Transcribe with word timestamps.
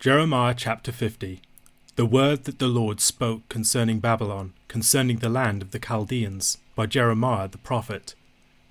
Jeremiah 0.00 0.54
chapter 0.56 0.92
50 0.92 1.42
The 1.96 2.06
word 2.06 2.44
that 2.44 2.58
the 2.58 2.68
Lord 2.68 3.02
spoke 3.02 3.46
concerning 3.50 4.00
Babylon, 4.00 4.54
concerning 4.66 5.18
the 5.18 5.28
land 5.28 5.60
of 5.60 5.72
the 5.72 5.78
Chaldeans, 5.78 6.56
by 6.74 6.86
Jeremiah 6.86 7.48
the 7.48 7.58
prophet. 7.58 8.14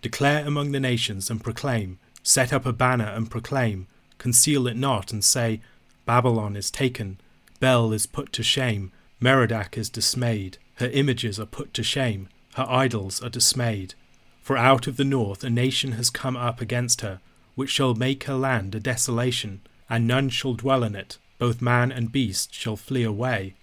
Declare 0.02 0.48
among 0.48 0.72
the 0.72 0.80
nations 0.80 1.30
and 1.30 1.44
proclaim, 1.44 2.00
set 2.24 2.52
up 2.52 2.66
a 2.66 2.74
banner 2.74 3.06
and 3.06 3.30
proclaim, 3.30 3.86
conceal 4.18 4.66
it 4.66 4.76
not 4.76 5.14
and 5.14 5.24
say, 5.24 5.62
Babylon 6.04 6.56
is 6.56 6.72
taken, 6.72 7.22
Bel 7.60 7.94
is 7.94 8.08
put 8.08 8.34
to 8.34 8.42
shame, 8.42 8.92
Merodach 9.22 9.78
is 9.78 9.92
dismayed, 9.92 10.58
her 10.78 10.88
images 10.88 11.40
are 11.40 11.46
put 11.46 11.76
to 11.76 11.84
shame, 11.84 12.28
her 12.56 12.66
idols 12.68 13.22
are 13.22 13.30
dismayed. 13.30 13.94
For 14.42 14.58
out 14.58 14.88
of 14.88 14.98
the 14.98 15.04
north 15.04 15.44
a 15.44 15.52
nation 15.52 15.92
has 15.92 16.10
come 16.10 16.36
up 16.36 16.60
against 16.60 17.02
her, 17.02 17.20
which 17.54 17.70
shall 17.70 17.94
make 17.94 18.24
her 18.24 18.34
land 18.34 18.74
a 18.74 18.80
desolation 18.80 19.62
and 19.90 20.08
none 20.08 20.30
shall 20.30 20.54
dwell 20.54 20.84
in 20.84 20.96
it, 20.96 21.18
both 21.38 21.62
man 21.62 21.92
and 21.92 22.12
beast 22.12 22.54
shall 22.54 22.76
flee 22.76 23.04
away. 23.04 23.56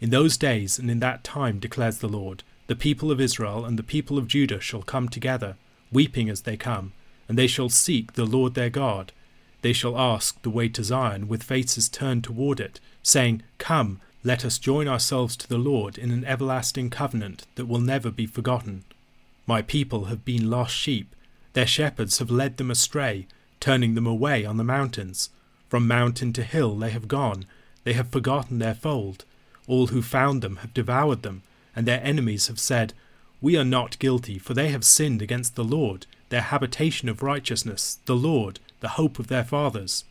In 0.00 0.10
those 0.10 0.36
days 0.36 0.78
and 0.78 0.90
in 0.90 1.00
that 1.00 1.24
time, 1.24 1.58
declares 1.58 1.98
the 1.98 2.08
Lord, 2.08 2.42
the 2.66 2.76
people 2.76 3.10
of 3.10 3.20
Israel 3.20 3.64
and 3.64 3.78
the 3.78 3.82
people 3.82 4.18
of 4.18 4.28
Judah 4.28 4.60
shall 4.60 4.82
come 4.82 5.08
together, 5.08 5.56
weeping 5.92 6.28
as 6.28 6.42
they 6.42 6.56
come, 6.56 6.92
and 7.28 7.38
they 7.38 7.46
shall 7.46 7.68
seek 7.68 8.12
the 8.12 8.24
Lord 8.24 8.54
their 8.54 8.70
God. 8.70 9.12
They 9.62 9.72
shall 9.72 9.98
ask 9.98 10.40
the 10.42 10.50
way 10.50 10.68
to 10.68 10.84
Zion 10.84 11.28
with 11.28 11.42
faces 11.42 11.88
turned 11.88 12.24
toward 12.24 12.60
it, 12.60 12.80
saying, 13.02 13.42
Come, 13.58 14.00
let 14.22 14.44
us 14.44 14.58
join 14.58 14.88
ourselves 14.88 15.36
to 15.36 15.48
the 15.48 15.58
Lord 15.58 15.98
in 15.98 16.10
an 16.10 16.24
everlasting 16.24 16.90
covenant 16.90 17.46
that 17.56 17.66
will 17.66 17.80
never 17.80 18.10
be 18.10 18.26
forgotten. 18.26 18.84
My 19.46 19.60
people 19.60 20.06
have 20.06 20.24
been 20.24 20.50
lost 20.50 20.74
sheep, 20.74 21.14
their 21.52 21.66
shepherds 21.66 22.18
have 22.18 22.30
led 22.30 22.56
them 22.56 22.70
astray, 22.70 23.26
turning 23.60 23.94
them 23.94 24.06
away 24.06 24.44
on 24.44 24.56
the 24.56 24.64
mountains. 24.64 25.30
From 25.74 25.88
mountain 25.88 26.32
to 26.34 26.44
hill 26.44 26.76
they 26.76 26.90
have 26.90 27.08
gone, 27.08 27.46
they 27.82 27.94
have 27.94 28.12
forgotten 28.12 28.60
their 28.60 28.76
fold. 28.76 29.24
All 29.66 29.88
who 29.88 30.02
found 30.02 30.40
them 30.40 30.58
have 30.58 30.72
devoured 30.72 31.24
them, 31.24 31.42
and 31.74 31.84
their 31.84 32.00
enemies 32.04 32.46
have 32.46 32.60
said, 32.60 32.92
We 33.40 33.56
are 33.56 33.64
not 33.64 33.98
guilty, 33.98 34.38
for 34.38 34.54
they 34.54 34.68
have 34.68 34.84
sinned 34.84 35.20
against 35.20 35.56
the 35.56 35.64
Lord, 35.64 36.06
their 36.28 36.42
habitation 36.42 37.08
of 37.08 37.24
righteousness, 37.24 37.98
the 38.06 38.14
Lord, 38.14 38.60
the 38.78 38.90
hope 38.90 39.18
of 39.18 39.26
their 39.26 39.42
fathers. 39.42 40.04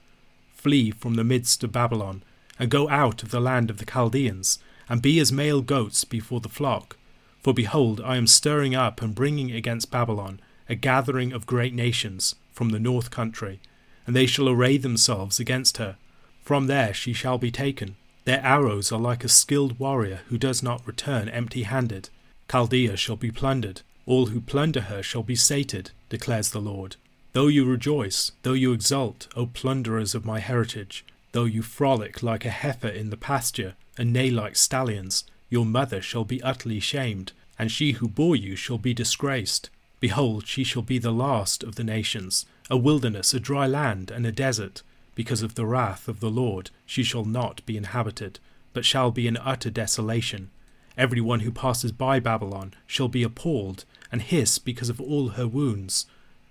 Flee 0.53 0.91
from 0.91 1.13
the 1.13 1.23
midst 1.23 1.63
of 1.63 1.71
Babylon, 1.71 2.23
and 2.59 2.69
go 2.69 2.89
out 2.89 3.23
of 3.23 3.31
the 3.31 3.39
land 3.39 3.69
of 3.69 3.77
the 3.77 3.85
Chaldeans, 3.85 4.59
and 4.89 5.01
be 5.01 5.17
as 5.17 5.31
male 5.31 5.61
goats 5.61 6.03
before 6.03 6.41
the 6.41 6.49
flock. 6.49 6.97
For 7.41 7.53
behold, 7.53 8.01
I 8.03 8.17
am 8.17 8.27
stirring 8.27 8.75
up 8.75 9.01
and 9.01 9.15
bringing 9.15 9.53
against 9.53 9.91
Babylon 9.91 10.41
a 10.67 10.75
gathering 10.75 11.31
of 11.31 11.45
great 11.45 11.73
nations 11.73 12.35
from 12.51 12.71
the 12.71 12.81
north 12.81 13.11
country 13.11 13.61
and 14.05 14.15
they 14.15 14.25
shall 14.25 14.49
array 14.49 14.77
themselves 14.77 15.39
against 15.39 15.77
her. 15.77 15.97
From 16.43 16.67
there 16.67 16.93
she 16.93 17.13
shall 17.13 17.37
be 17.37 17.51
taken. 17.51 17.95
Their 18.25 18.41
arrows 18.41 18.91
are 18.91 18.99
like 18.99 19.23
a 19.23 19.29
skilled 19.29 19.79
warrior 19.79 20.21
who 20.27 20.37
does 20.37 20.63
not 20.63 20.85
return 20.87 21.29
empty 21.29 21.63
handed. 21.63 22.09
Chaldea 22.49 22.97
shall 22.97 23.15
be 23.15 23.31
plundered. 23.31 23.81
All 24.05 24.27
who 24.27 24.41
plunder 24.41 24.81
her 24.81 25.01
shall 25.01 25.23
be 25.23 25.35
sated, 25.35 25.91
declares 26.09 26.51
the 26.51 26.59
Lord. 26.61 26.97
Though 27.33 27.47
you 27.47 27.65
rejoice, 27.65 28.31
though 28.43 28.53
you 28.53 28.73
exult, 28.73 29.27
O 29.35 29.47
plunderers 29.47 30.13
of 30.13 30.25
my 30.25 30.39
heritage, 30.39 31.05
though 31.31 31.45
you 31.45 31.61
frolic 31.61 32.21
like 32.21 32.45
a 32.45 32.49
heifer 32.49 32.89
in 32.89 33.09
the 33.09 33.17
pasture, 33.17 33.75
and 33.97 34.13
neigh 34.13 34.29
like 34.29 34.55
stallions, 34.55 35.23
your 35.49 35.65
mother 35.65 36.01
shall 36.01 36.25
be 36.25 36.43
utterly 36.43 36.79
shamed, 36.79 37.31
and 37.57 37.71
she 37.71 37.93
who 37.93 38.07
bore 38.07 38.35
you 38.35 38.55
shall 38.55 38.77
be 38.77 38.93
disgraced. 38.93 39.69
Behold, 39.99 40.45
she 40.45 40.63
shall 40.63 40.81
be 40.81 40.97
the 40.99 41.11
last 41.11 41.63
of 41.63 41.75
the 41.75 41.83
nations, 41.83 42.45
a 42.69 42.77
wilderness, 42.77 43.33
a 43.33 43.39
dry 43.39 43.67
land, 43.67 44.11
and 44.11 44.25
a 44.25 44.31
desert. 44.31 44.81
Because 45.15 45.41
of 45.43 45.55
the 45.55 45.65
wrath 45.65 46.07
of 46.07 46.19
the 46.19 46.29
Lord, 46.29 46.71
she 46.85 47.03
shall 47.03 47.25
not 47.25 47.65
be 47.65 47.77
inhabited, 47.77 48.39
but 48.73 48.85
shall 48.85 49.11
be 49.11 49.27
an 49.27 49.37
utter 49.37 49.69
desolation. 49.69 50.49
Every 50.97 51.21
one 51.21 51.41
who 51.41 51.51
passes 51.51 51.91
by 51.91 52.19
Babylon 52.19 52.73
shall 52.87 53.07
be 53.07 53.23
appalled, 53.23 53.85
and 54.11 54.21
hiss 54.21 54.59
because 54.59 54.89
of 54.89 55.01
all 55.01 55.29
her 55.29 55.47
wounds. 55.47 56.05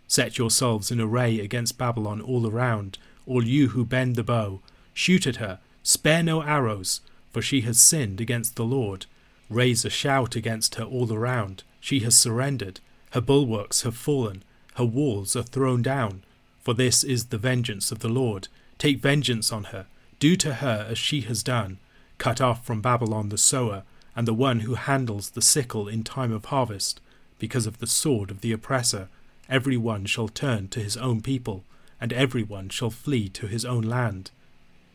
Set 0.07 0.39
yourselves 0.39 0.91
in 0.91 1.01
array 1.01 1.41
against 1.41 1.79
Babylon 1.79 2.21
all 2.21 2.47
around, 2.47 2.99
all 3.27 3.45
you 3.45 3.69
who 3.69 3.85
bend 3.85 4.17
the 4.17 4.23
bow. 4.23 4.61
Shoot 4.93 5.27
at 5.27 5.37
her, 5.37 5.59
spare 5.83 6.23
no 6.23 6.43
arrows, 6.43 7.01
for 7.31 7.41
she 7.41 7.63
has 7.63 7.81
sinned 7.81 8.21
against 8.21 8.57
the 8.57 8.65
Lord. 8.65 9.07
Raise 9.49 9.85
a 9.85 9.91
shout 9.91 10.37
against 10.37 10.75
her 10.75 10.85
all 10.85 11.13
around. 11.13 11.63
She 11.81 12.01
has 12.01 12.15
surrendered, 12.15 12.81
her 13.13 13.21
bulwarks 13.21 13.83
have 13.83 13.97
fallen, 13.97 14.45
her 14.75 14.85
walls 14.85 15.37
are 15.37 15.43
thrown 15.43 15.83
down. 15.83 16.23
For 16.61 16.75
this 16.75 17.03
is 17.05 17.27
the 17.27 17.39
vengeance 17.39 17.91
of 17.91 17.99
the 17.99 18.09
Lord. 18.09 18.49
Take 18.79 19.01
vengeance 19.01 19.53
on 19.53 19.65
her. 19.65 19.87
Do 20.19 20.37
to 20.37 20.55
her 20.55 20.87
as 20.89 20.99
she 20.99 21.23
has 21.23 21.43
done. 21.43 21.79
Cut 22.19 22.41
off 22.41 22.65
from 22.65 22.81
Babylon 22.81 23.29
the 23.29 23.39
sower, 23.39 23.83
and 24.15 24.29
the 24.29 24.35
one 24.35 24.61
who 24.61 24.75
handles 24.75 25.31
the 25.31 25.43
sickle 25.43 25.89
in 25.89 26.05
time 26.05 26.33
of 26.33 26.47
harvest. 26.47 27.01
Because 27.39 27.67
of 27.67 27.79
the 27.79 27.87
sword 27.87 28.31
of 28.31 28.41
the 28.41 28.53
oppressor, 28.53 29.09
every 29.49 29.77
one 29.77 30.05
shall 30.05 30.29
turn 30.29 30.69
to 30.69 30.81
his 30.81 30.97
own 30.97 31.21
people, 31.21 31.65
and 32.01 32.13
every 32.13 32.43
one 32.43 32.69
shall 32.69 32.91
flee 32.91 33.29
to 33.31 33.49
his 33.49 33.65
own 33.65 33.83
land. 33.83 34.31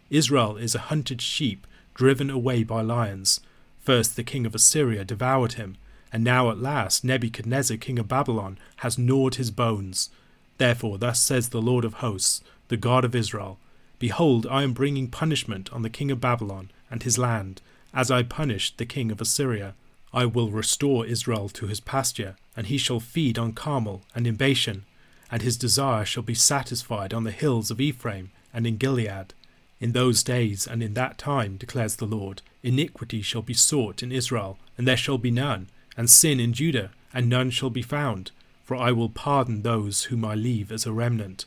Israel 0.10 0.56
is 0.56 0.74
a 0.74 0.88
hunted 0.88 1.22
sheep, 1.22 1.68
driven 1.94 2.30
away 2.30 2.64
by 2.64 2.82
lions. 2.82 3.42
First 3.82 4.16
the 4.16 4.24
king 4.24 4.46
of 4.46 4.56
Assyria 4.56 5.04
devoured 5.04 5.54
him, 5.54 5.76
and 6.12 6.24
now 6.24 6.50
at 6.50 6.60
last 6.60 7.04
Nebuchadnezzar 7.04 7.78
king 7.78 8.00
of 8.00 8.08
Babylon 8.08 8.58
has 8.78 8.98
gnawed 8.98 9.36
his 9.36 9.52
bones. 9.52 10.10
Therefore 10.58 10.98
thus 10.98 11.22
says 11.22 11.50
the 11.50 11.62
Lord 11.62 11.86
of 11.86 11.96
hosts, 11.96 12.42
the 12.68 12.78
God 12.78 13.06
of 13.06 13.16
Israel, 13.16 13.60
Behold, 14.00 14.46
I 14.50 14.64
am 14.64 14.74
bringing 14.74 15.08
punishment 15.08 15.72
on 15.74 15.82
the 15.82 15.90
king 15.90 16.12
of 16.12 16.22
Babylon 16.22 16.70
and 16.90 17.04
his 17.04 17.18
land, 17.18 17.62
as 17.94 18.12
I 18.12 18.24
punished 18.24 18.78
the 18.78 18.86
king 18.86 19.12
of 19.12 19.20
Assyria. 19.20 19.74
I 20.14 20.26
will 20.26 20.52
restore 20.52 21.06
Israel 21.06 21.50
to 21.50 21.68
his 21.68 21.80
pasture, 21.80 22.36
and 22.56 22.68
he 22.68 22.78
shall 22.78 23.00
feed 23.00 23.38
on 23.38 23.54
Carmel 23.54 24.04
and 24.16 24.26
in 24.28 24.36
Bashan, 24.36 24.86
and 25.32 25.42
his 25.42 25.58
desire 25.58 26.06
shall 26.06 26.24
be 26.24 26.34
satisfied 26.34 27.14
on 27.14 27.24
the 27.24 27.32
hills 27.32 27.70
of 27.72 27.82
Ephraim 27.82 28.32
and 28.54 28.66
in 28.66 28.78
Gilead. 28.78 29.34
In 29.80 29.92
those 29.92 30.24
days 30.24 30.66
and 30.66 30.82
in 30.82 30.94
that 30.94 31.18
time, 31.18 31.58
declares 31.58 31.96
the 31.96 32.06
Lord, 32.06 32.42
iniquity 32.64 33.22
shall 33.22 33.42
be 33.42 33.54
sought 33.54 34.02
in 34.02 34.12
Israel, 34.12 34.58
and 34.78 34.88
there 34.88 34.98
shall 34.98 35.18
be 35.18 35.32
none, 35.32 35.68
and 35.98 36.10
sin 36.10 36.40
in 36.40 36.54
Judah, 36.54 36.92
and 37.12 37.28
none 37.28 37.50
shall 37.50 37.72
be 37.72 37.82
found, 37.82 38.30
for 38.64 38.78
I 38.78 38.92
will 38.92 39.10
pardon 39.10 39.64
those 39.64 40.04
whom 40.04 40.24
I 40.24 40.36
leave 40.36 40.72
as 40.72 40.86
a 40.86 40.94
remnant. 40.94 41.46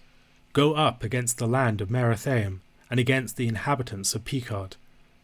Go 0.52 0.74
up 0.74 1.04
against 1.04 1.38
the 1.38 1.46
land 1.46 1.80
of 1.80 1.88
Merathaim, 1.88 2.60
and 2.90 2.98
against 2.98 3.36
the 3.36 3.46
inhabitants 3.46 4.16
of 4.16 4.24
Pekod. 4.24 4.74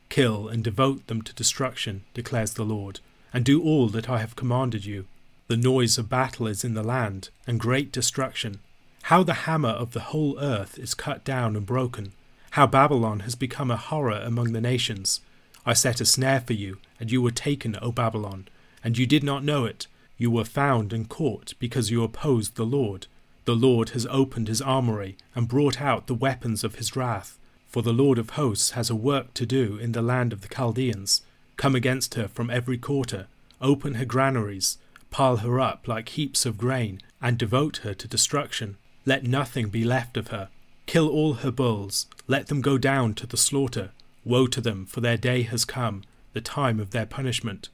Kill 0.08 0.46
and 0.46 0.62
devote 0.62 1.08
them 1.08 1.20
to 1.22 1.34
destruction, 1.34 2.04
declares 2.14 2.54
the 2.54 2.64
Lord, 2.64 3.00
and 3.34 3.44
do 3.44 3.60
all 3.60 3.88
that 3.88 4.08
I 4.08 4.18
have 4.18 4.36
commanded 4.36 4.84
you. 4.84 5.06
The 5.48 5.56
noise 5.56 5.98
of 5.98 6.08
battle 6.08 6.46
is 6.46 6.64
in 6.64 6.74
the 6.74 6.84
land, 6.84 7.30
and 7.46 7.58
great 7.58 7.90
destruction. 7.90 8.60
How 9.02 9.24
the 9.24 9.46
hammer 9.46 9.70
of 9.70 9.92
the 9.92 10.00
whole 10.00 10.38
earth 10.38 10.78
is 10.78 10.94
cut 10.94 11.24
down 11.24 11.56
and 11.56 11.66
broken. 11.66 12.12
How 12.52 12.68
Babylon 12.68 13.20
has 13.20 13.34
become 13.34 13.70
a 13.72 13.76
horror 13.76 14.20
among 14.24 14.52
the 14.52 14.60
nations. 14.60 15.20
I 15.64 15.72
set 15.72 16.00
a 16.00 16.06
snare 16.06 16.40
for 16.40 16.52
you, 16.52 16.78
and 17.00 17.10
you 17.10 17.20
were 17.20 17.32
taken, 17.32 17.76
O 17.82 17.90
Babylon 17.90 18.46
and 18.86 18.96
you 18.96 19.04
did 19.04 19.24
not 19.24 19.42
know 19.42 19.64
it. 19.64 19.88
You 20.16 20.30
were 20.30 20.44
found 20.44 20.92
and 20.92 21.08
caught 21.08 21.54
because 21.58 21.90
you 21.90 22.04
opposed 22.04 22.54
the 22.54 22.64
Lord. 22.64 23.08
The 23.44 23.56
Lord 23.56 23.88
has 23.88 24.06
opened 24.06 24.46
his 24.46 24.62
armory 24.62 25.16
and 25.34 25.48
brought 25.48 25.80
out 25.82 26.06
the 26.06 26.14
weapons 26.14 26.62
of 26.62 26.76
his 26.76 26.94
wrath. 26.94 27.36
For 27.66 27.82
the 27.82 27.92
Lord 27.92 28.16
of 28.16 28.30
hosts 28.30 28.70
has 28.70 28.88
a 28.88 28.94
work 28.94 29.34
to 29.34 29.44
do 29.44 29.76
in 29.76 29.90
the 29.90 30.02
land 30.02 30.32
of 30.32 30.40
the 30.40 30.46
Chaldeans. 30.46 31.22
Come 31.56 31.74
against 31.74 32.14
her 32.14 32.28
from 32.28 32.48
every 32.48 32.78
quarter, 32.78 33.26
open 33.60 33.94
her 33.94 34.04
granaries, 34.04 34.78
pile 35.10 35.38
her 35.38 35.58
up 35.58 35.88
like 35.88 36.10
heaps 36.10 36.46
of 36.46 36.56
grain, 36.56 37.00
and 37.20 37.36
devote 37.36 37.78
her 37.78 37.92
to 37.92 38.06
destruction. 38.06 38.76
Let 39.04 39.24
nothing 39.24 39.68
be 39.68 39.82
left 39.82 40.16
of 40.16 40.28
her. 40.28 40.48
Kill 40.86 41.08
all 41.08 41.34
her 41.34 41.50
bulls, 41.50 42.06
let 42.28 42.46
them 42.46 42.60
go 42.60 42.78
down 42.78 43.14
to 43.14 43.26
the 43.26 43.36
slaughter. 43.36 43.90
Woe 44.24 44.46
to 44.46 44.60
them, 44.60 44.86
for 44.86 45.00
their 45.00 45.16
day 45.16 45.42
has 45.42 45.64
come, 45.64 46.04
the 46.34 46.40
time 46.40 46.78
of 46.78 46.92
their 46.92 47.06
punishment 47.06 47.68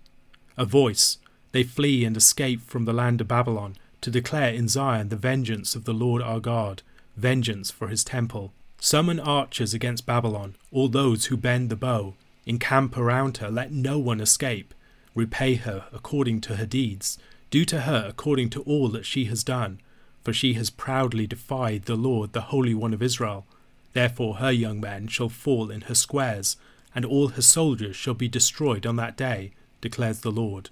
a 0.56 0.64
voice. 0.64 1.18
They 1.52 1.62
flee 1.62 2.04
and 2.04 2.16
escape 2.16 2.62
from 2.62 2.84
the 2.84 2.92
land 2.92 3.20
of 3.20 3.28
Babylon 3.28 3.76
to 4.00 4.10
declare 4.10 4.52
in 4.52 4.68
Zion 4.68 5.08
the 5.08 5.16
vengeance 5.16 5.74
of 5.74 5.84
the 5.84 5.94
Lord 5.94 6.22
our 6.22 6.40
God, 6.40 6.82
vengeance 7.16 7.70
for 7.70 7.88
his 7.88 8.02
temple. 8.02 8.52
Summon 8.78 9.20
archers 9.20 9.74
against 9.74 10.06
Babylon, 10.06 10.56
all 10.72 10.88
those 10.88 11.26
who 11.26 11.36
bend 11.36 11.70
the 11.70 11.76
bow. 11.76 12.14
Encamp 12.46 12.96
around 12.96 13.36
her, 13.36 13.50
let 13.50 13.70
no 13.70 13.98
one 13.98 14.20
escape. 14.20 14.74
Repay 15.14 15.54
her 15.54 15.84
according 15.92 16.40
to 16.42 16.56
her 16.56 16.66
deeds. 16.66 17.16
Do 17.50 17.64
to 17.66 17.82
her 17.82 18.06
according 18.08 18.50
to 18.50 18.62
all 18.62 18.88
that 18.88 19.06
she 19.06 19.26
has 19.26 19.44
done. 19.44 19.80
For 20.24 20.32
she 20.32 20.54
has 20.54 20.70
proudly 20.70 21.26
defied 21.26 21.84
the 21.84 21.96
Lord, 21.96 22.32
the 22.32 22.48
Holy 22.52 22.74
One 22.74 22.94
of 22.94 23.02
Israel. 23.02 23.46
Therefore 23.92 24.36
her 24.36 24.50
young 24.50 24.80
men 24.80 25.06
shall 25.06 25.28
fall 25.28 25.70
in 25.70 25.82
her 25.82 25.94
squares, 25.94 26.56
and 26.94 27.04
all 27.04 27.28
her 27.28 27.42
soldiers 27.42 27.94
shall 27.94 28.14
be 28.14 28.28
destroyed 28.28 28.86
on 28.86 28.96
that 28.96 29.16
day 29.16 29.52
declares 29.82 30.20
the 30.20 30.32
Lord. 30.32 30.70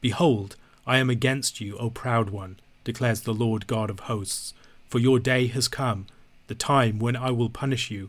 Behold, 0.00 0.56
I 0.86 0.96
am 0.96 1.10
against 1.10 1.60
you, 1.60 1.76
O 1.76 1.90
proud 1.90 2.30
one, 2.30 2.56
declares 2.84 3.20
the 3.20 3.34
Lord 3.34 3.66
God 3.66 3.90
of 3.90 4.00
hosts, 4.00 4.54
for 4.88 4.98
your 4.98 5.18
day 5.18 5.48
has 5.48 5.68
come, 5.68 6.06
the 6.46 6.54
time 6.54 6.98
when 6.98 7.16
I 7.16 7.30
will 7.32 7.50
punish 7.50 7.90
you. 7.90 8.08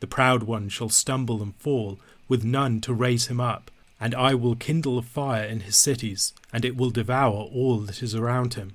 The 0.00 0.06
proud 0.06 0.44
one 0.44 0.68
shall 0.68 0.90
stumble 0.90 1.42
and 1.42 1.56
fall, 1.56 1.98
with 2.28 2.44
none 2.44 2.80
to 2.82 2.94
raise 2.94 3.26
him 3.26 3.40
up. 3.40 3.70
And 3.98 4.14
I 4.14 4.34
will 4.34 4.54
kindle 4.54 4.98
a 4.98 5.02
fire 5.02 5.44
in 5.44 5.60
his 5.60 5.76
cities, 5.76 6.32
and 6.52 6.64
it 6.64 6.76
will 6.76 6.90
devour 6.90 7.42
all 7.52 7.78
that 7.80 8.02
is 8.02 8.14
around 8.14 8.54
him. 8.54 8.74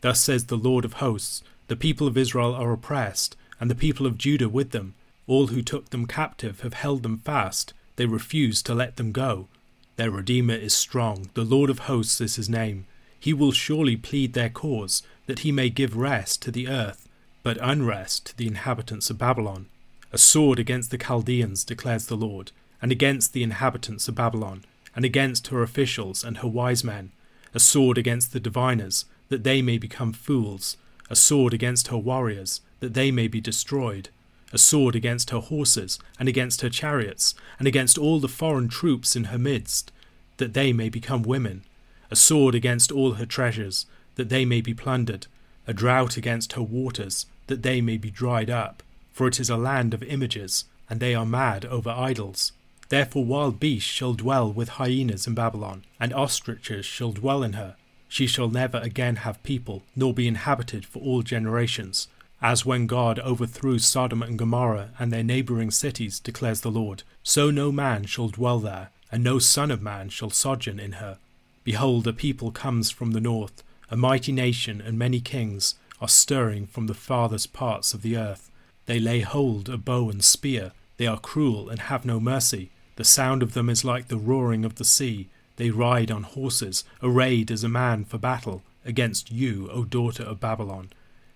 Thus 0.00 0.20
says 0.20 0.46
the 0.46 0.56
Lord 0.56 0.84
of 0.84 0.94
hosts 0.94 1.42
The 1.68 1.76
people 1.76 2.06
of 2.06 2.16
Israel 2.16 2.54
are 2.54 2.72
oppressed, 2.72 3.36
and 3.60 3.70
the 3.70 3.74
people 3.74 4.06
of 4.06 4.18
Judah 4.18 4.48
with 4.48 4.70
them. 4.70 4.94
All 5.26 5.48
who 5.48 5.62
took 5.62 5.90
them 5.90 6.06
captive 6.06 6.60
have 6.60 6.74
held 6.74 7.02
them 7.02 7.18
fast, 7.18 7.74
they 7.96 8.06
refuse 8.06 8.62
to 8.62 8.74
let 8.74 8.96
them 8.96 9.12
go. 9.12 9.48
Their 9.96 10.10
Redeemer 10.10 10.54
is 10.54 10.72
strong, 10.72 11.30
the 11.34 11.44
Lord 11.44 11.68
of 11.68 11.80
hosts 11.80 12.20
is 12.20 12.36
his 12.36 12.48
name. 12.48 12.86
He 13.18 13.32
will 13.32 13.52
surely 13.52 13.96
plead 13.96 14.32
their 14.32 14.48
cause, 14.48 15.02
that 15.26 15.40
he 15.40 15.52
may 15.52 15.70
give 15.70 15.96
rest 15.96 16.42
to 16.42 16.50
the 16.50 16.66
earth, 16.66 17.08
but 17.42 17.58
unrest 17.60 18.26
to 18.26 18.36
the 18.36 18.46
inhabitants 18.46 19.10
of 19.10 19.18
Babylon. 19.18 19.66
A 20.12 20.18
sword 20.18 20.58
against 20.58 20.90
the 20.90 20.98
Chaldeans, 20.98 21.64
declares 21.64 22.06
the 22.06 22.16
Lord, 22.16 22.52
and 22.80 22.90
against 22.90 23.32
the 23.32 23.42
inhabitants 23.42 24.08
of 24.08 24.14
Babylon, 24.14 24.64
and 24.96 25.04
against 25.04 25.48
her 25.48 25.62
officials 25.62 26.24
and 26.24 26.38
her 26.38 26.48
wise 26.48 26.82
men, 26.82 27.12
a 27.54 27.60
sword 27.60 27.98
against 27.98 28.32
the 28.32 28.40
diviners, 28.40 29.04
that 29.28 29.44
they 29.44 29.62
may 29.62 29.78
become 29.78 30.12
fools, 30.12 30.76
a 31.10 31.16
sword 31.16 31.54
against 31.54 31.88
her 31.88 31.98
warriors, 31.98 32.60
that 32.80 32.94
they 32.94 33.10
may 33.10 33.28
be 33.28 33.40
destroyed, 33.40 34.08
a 34.52 34.58
sword 34.58 34.94
against 34.94 35.30
her 35.30 35.40
horses, 35.40 35.98
and 36.18 36.28
against 36.28 36.60
her 36.60 36.68
chariots, 36.68 37.34
and 37.58 37.66
against 37.66 37.98
all 37.98 38.20
the 38.20 38.28
foreign 38.28 38.68
troops 38.68 39.16
in 39.16 39.24
her 39.24 39.38
midst, 39.38 39.90
that 40.36 40.54
they 40.54 40.72
may 40.72 40.88
become 40.88 41.22
women, 41.22 41.62
a 42.10 42.16
sword 42.16 42.54
against 42.54 42.92
all 42.92 43.14
her 43.14 43.26
treasures, 43.26 43.86
that 44.16 44.28
they 44.28 44.44
may 44.44 44.60
be 44.60 44.74
plundered, 44.74 45.26
a 45.66 45.72
drought 45.72 46.16
against 46.16 46.52
her 46.52 46.62
waters, 46.62 47.26
that 47.46 47.62
they 47.62 47.80
may 47.80 47.96
be 47.96 48.10
dried 48.10 48.50
up. 48.50 48.82
For 49.12 49.26
it 49.28 49.40
is 49.40 49.50
a 49.50 49.56
land 49.56 49.94
of 49.94 50.02
images, 50.02 50.64
and 50.88 51.00
they 51.00 51.14
are 51.14 51.26
mad 51.26 51.64
over 51.64 51.90
idols. 51.90 52.52
Therefore 52.88 53.24
wild 53.24 53.58
beasts 53.58 53.88
shall 53.88 54.12
dwell 54.14 54.52
with 54.52 54.70
hyenas 54.70 55.26
in 55.26 55.34
Babylon, 55.34 55.84
and 55.98 56.12
ostriches 56.12 56.84
shall 56.84 57.12
dwell 57.12 57.42
in 57.42 57.54
her. 57.54 57.76
She 58.08 58.26
shall 58.26 58.50
never 58.50 58.78
again 58.78 59.16
have 59.16 59.42
people, 59.42 59.82
nor 59.96 60.12
be 60.12 60.28
inhabited 60.28 60.84
for 60.84 60.98
all 61.00 61.22
generations. 61.22 62.08
As 62.42 62.66
when 62.66 62.88
God 62.88 63.20
overthrew 63.20 63.78
Sodom 63.78 64.20
and 64.20 64.36
Gomorrah 64.36 64.90
and 64.98 65.12
their 65.12 65.22
neighbouring 65.22 65.70
cities, 65.70 66.18
declares 66.18 66.62
the 66.62 66.72
Lord, 66.72 67.04
so 67.22 67.52
no 67.52 67.70
man 67.70 68.04
shall 68.04 68.28
dwell 68.28 68.58
there, 68.58 68.90
and 69.12 69.22
no 69.22 69.38
son 69.38 69.70
of 69.70 69.80
man 69.80 70.08
shall 70.08 70.30
sojourn 70.30 70.80
in 70.80 70.92
her. 70.92 71.18
Behold, 71.62 72.04
a 72.08 72.12
people 72.12 72.50
comes 72.50 72.90
from 72.90 73.12
the 73.12 73.20
north, 73.20 73.62
a 73.92 73.96
mighty 73.96 74.32
nation 74.32 74.80
and 74.80 74.98
many 74.98 75.20
kings 75.20 75.76
are 76.00 76.08
stirring 76.08 76.66
from 76.66 76.88
the 76.88 76.94
farthest 76.94 77.52
parts 77.52 77.94
of 77.94 78.02
the 78.02 78.16
earth. 78.16 78.50
They 78.86 78.98
lay 78.98 79.20
hold 79.20 79.68
of 79.68 79.84
bow 79.84 80.10
and 80.10 80.24
spear, 80.24 80.72
they 80.96 81.06
are 81.06 81.20
cruel 81.20 81.68
and 81.68 81.78
have 81.78 82.04
no 82.04 82.18
mercy. 82.18 82.70
The 82.96 83.04
sound 83.04 83.44
of 83.44 83.54
them 83.54 83.70
is 83.70 83.84
like 83.84 84.08
the 84.08 84.16
roaring 84.16 84.64
of 84.64 84.74
the 84.74 84.84
sea. 84.84 85.28
They 85.56 85.70
ride 85.70 86.10
on 86.10 86.24
horses, 86.24 86.82
arrayed 87.02 87.52
as 87.52 87.62
a 87.62 87.68
man 87.68 88.04
for 88.04 88.18
battle, 88.18 88.62
against 88.84 89.30
you, 89.30 89.68
O 89.70 89.84
daughter 89.84 90.24
of 90.24 90.40
Babylon. 90.40 90.90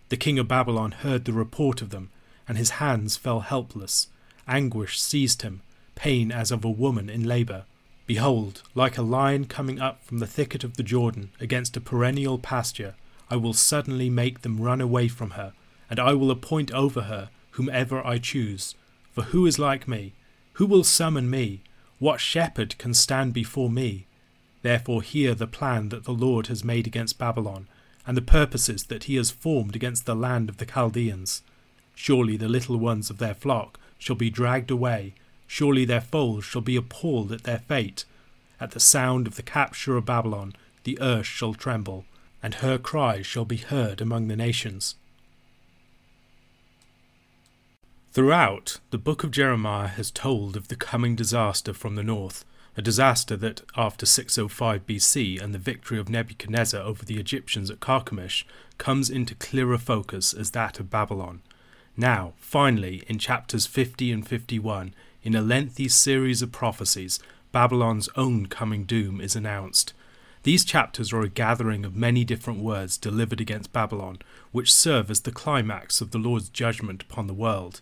The 0.09 0.17
king 0.17 0.39
of 0.39 0.49
Babylon 0.49 0.93
heard 0.93 1.25
the 1.25 1.33
report 1.33 1.83
of 1.83 1.91
them, 1.91 2.11
and 2.49 2.57
his 2.57 2.71
hands 2.71 3.17
fell 3.17 3.41
helpless. 3.41 4.09
Anguish 4.47 5.01
seized 5.01 5.43
him, 5.43 5.63
pain 5.97 6.31
as 6.31 6.53
of 6.53 6.65
a 6.65 6.71
woman 6.71 7.11
in 7.11 7.25
labour. 7.25 7.65
Behold, 8.07 8.63
like 8.75 8.97
a 8.97 9.03
lion 9.03 9.47
coming 9.47 9.81
up 9.81 10.05
from 10.05 10.19
the 10.19 10.27
thicket 10.27 10.63
of 10.63 10.77
the 10.77 10.85
Jordan 10.85 11.31
against 11.41 11.77
a 11.77 11.81
perennial 11.81 12.39
pasture, 12.39 12.95
I 13.29 13.35
will 13.37 13.53
suddenly 13.53 14.09
make 14.09 14.43
them 14.43 14.61
run 14.61 14.81
away 14.81 15.09
from 15.09 15.31
her, 15.31 15.53
and 15.91 15.99
I 15.99 16.15
will 16.15 16.31
appoint 16.31 16.73
over 16.73 17.03
her 17.03 17.31
whomever 17.53 18.07
I 18.07 18.19
choose. 18.19 18.77
For 19.13 19.23
who 19.23 19.45
is 19.47 19.59
like 19.59 19.89
me? 19.89 20.13
Who 20.55 20.67
will 20.67 20.85
summon 20.85 21.29
me? 21.29 21.63
What 21.99 22.21
shepherd 22.21 22.79
can 22.79 22.95
stand 22.95 23.33
before 23.33 23.71
me? 23.71 24.07
Therefore 24.63 25.03
hear 25.03 25.35
the 25.35 25.47
plan 25.47 25.89
that 25.89 26.05
the 26.05 26.13
Lord 26.13 26.47
has 26.47 26.63
made 26.63 26.87
against 26.87 27.19
Babylon, 27.19 27.67
and 28.07 28.17
the 28.17 28.23
purposes 28.23 28.85
that 28.85 29.05
he 29.05 29.17
has 29.17 29.31
formed 29.31 29.75
against 29.75 30.07
the 30.07 30.15
land 30.15 30.49
of 30.49 30.59
the 30.59 30.67
Chaldeans. 30.67 31.43
Surely 31.95 32.37
the 32.37 32.49
little 32.49 32.79
ones 32.79 33.11
of 33.11 33.19
their 33.19 33.35
flock 33.35 33.81
shall 33.99 34.17
be 34.17 34.31
dragged 34.31 34.71
away, 34.71 35.15
surely 35.47 35.85
their 35.85 36.01
foals 36.01 36.45
shall 36.45 36.63
be 36.63 36.77
appalled 36.77 37.33
at 37.33 37.45
their 37.45 37.59
fate. 37.59 38.05
At 38.61 38.71
the 38.71 38.81
sound 38.81 39.27
of 39.27 39.37
the 39.37 39.43
capture 39.43 39.97
of 39.97 40.05
Babylon, 40.05 40.55
the 40.85 41.01
earth 41.01 41.27
shall 41.27 41.55
tremble, 41.55 42.05
and 42.43 42.55
her 42.55 42.79
cries 42.79 43.27
shall 43.27 43.45
be 43.45 43.57
heard 43.57 44.01
among 44.01 44.29
the 44.29 44.37
nations. 44.37 44.95
Throughout, 48.13 48.79
the 48.91 48.99
book 48.99 49.25
of 49.25 49.31
Jeremiah 49.31 49.89
has 49.89 50.11
told 50.11 50.57
of 50.57 50.69
the 50.69 50.77
coming 50.77 51.17
disaster 51.17 51.75
from 51.75 51.97
the 51.97 52.03
north, 52.03 52.45
a 52.77 52.83
disaster 52.83 53.37
that, 53.37 53.63
after 53.77 54.05
605 54.05 54.87
BC 54.87 55.43
and 55.43 55.55
the 55.55 55.59
victory 55.59 55.99
of 55.99 56.09
Nebuchadnezzar 56.09 56.81
over 56.81 57.05
the 57.05 57.19
Egyptians 57.19 57.71
at 57.71 57.81
Carchemish, 57.81 58.45
comes 58.77 59.09
into 59.09 59.35
clearer 59.35 59.79
focus 59.79 60.35
as 60.35 60.51
that 60.51 60.79
of 60.79 60.91
Babylon. 60.91 61.41
Now, 61.97 62.35
finally, 62.37 63.03
in 63.07 63.19
chapters 63.19 63.67
50 63.67 64.13
and 64.13 64.27
51, 64.27 64.95
in 65.23 65.35
a 65.35 65.41
lengthy 65.41 65.89
series 65.89 66.43
of 66.43 66.53
prophecies, 66.53 67.19
Babylon's 67.51 68.11
own 68.17 68.47
coming 68.47 68.85
doom 68.85 69.21
is 69.21 69.35
announced. 69.35 69.95
These 70.43 70.65
chapters 70.65 71.13
are 71.13 71.23
a 71.23 71.29
gathering 71.29 71.87
of 71.87 71.97
many 71.97 72.23
different 72.23 72.61
words 72.61 72.99
delivered 72.99 73.41
against 73.41 73.73
Babylon, 73.73 74.19
which 74.53 74.73
serve 74.73 75.11
as 75.11 75.23
the 75.23 75.33
climax 75.33 76.03
of 76.03 76.11
the 76.11 76.19
Lord's 76.19 76.51
judgment 76.51 77.03
upon 77.03 77.27
the 77.27 77.35
world. 77.35 77.81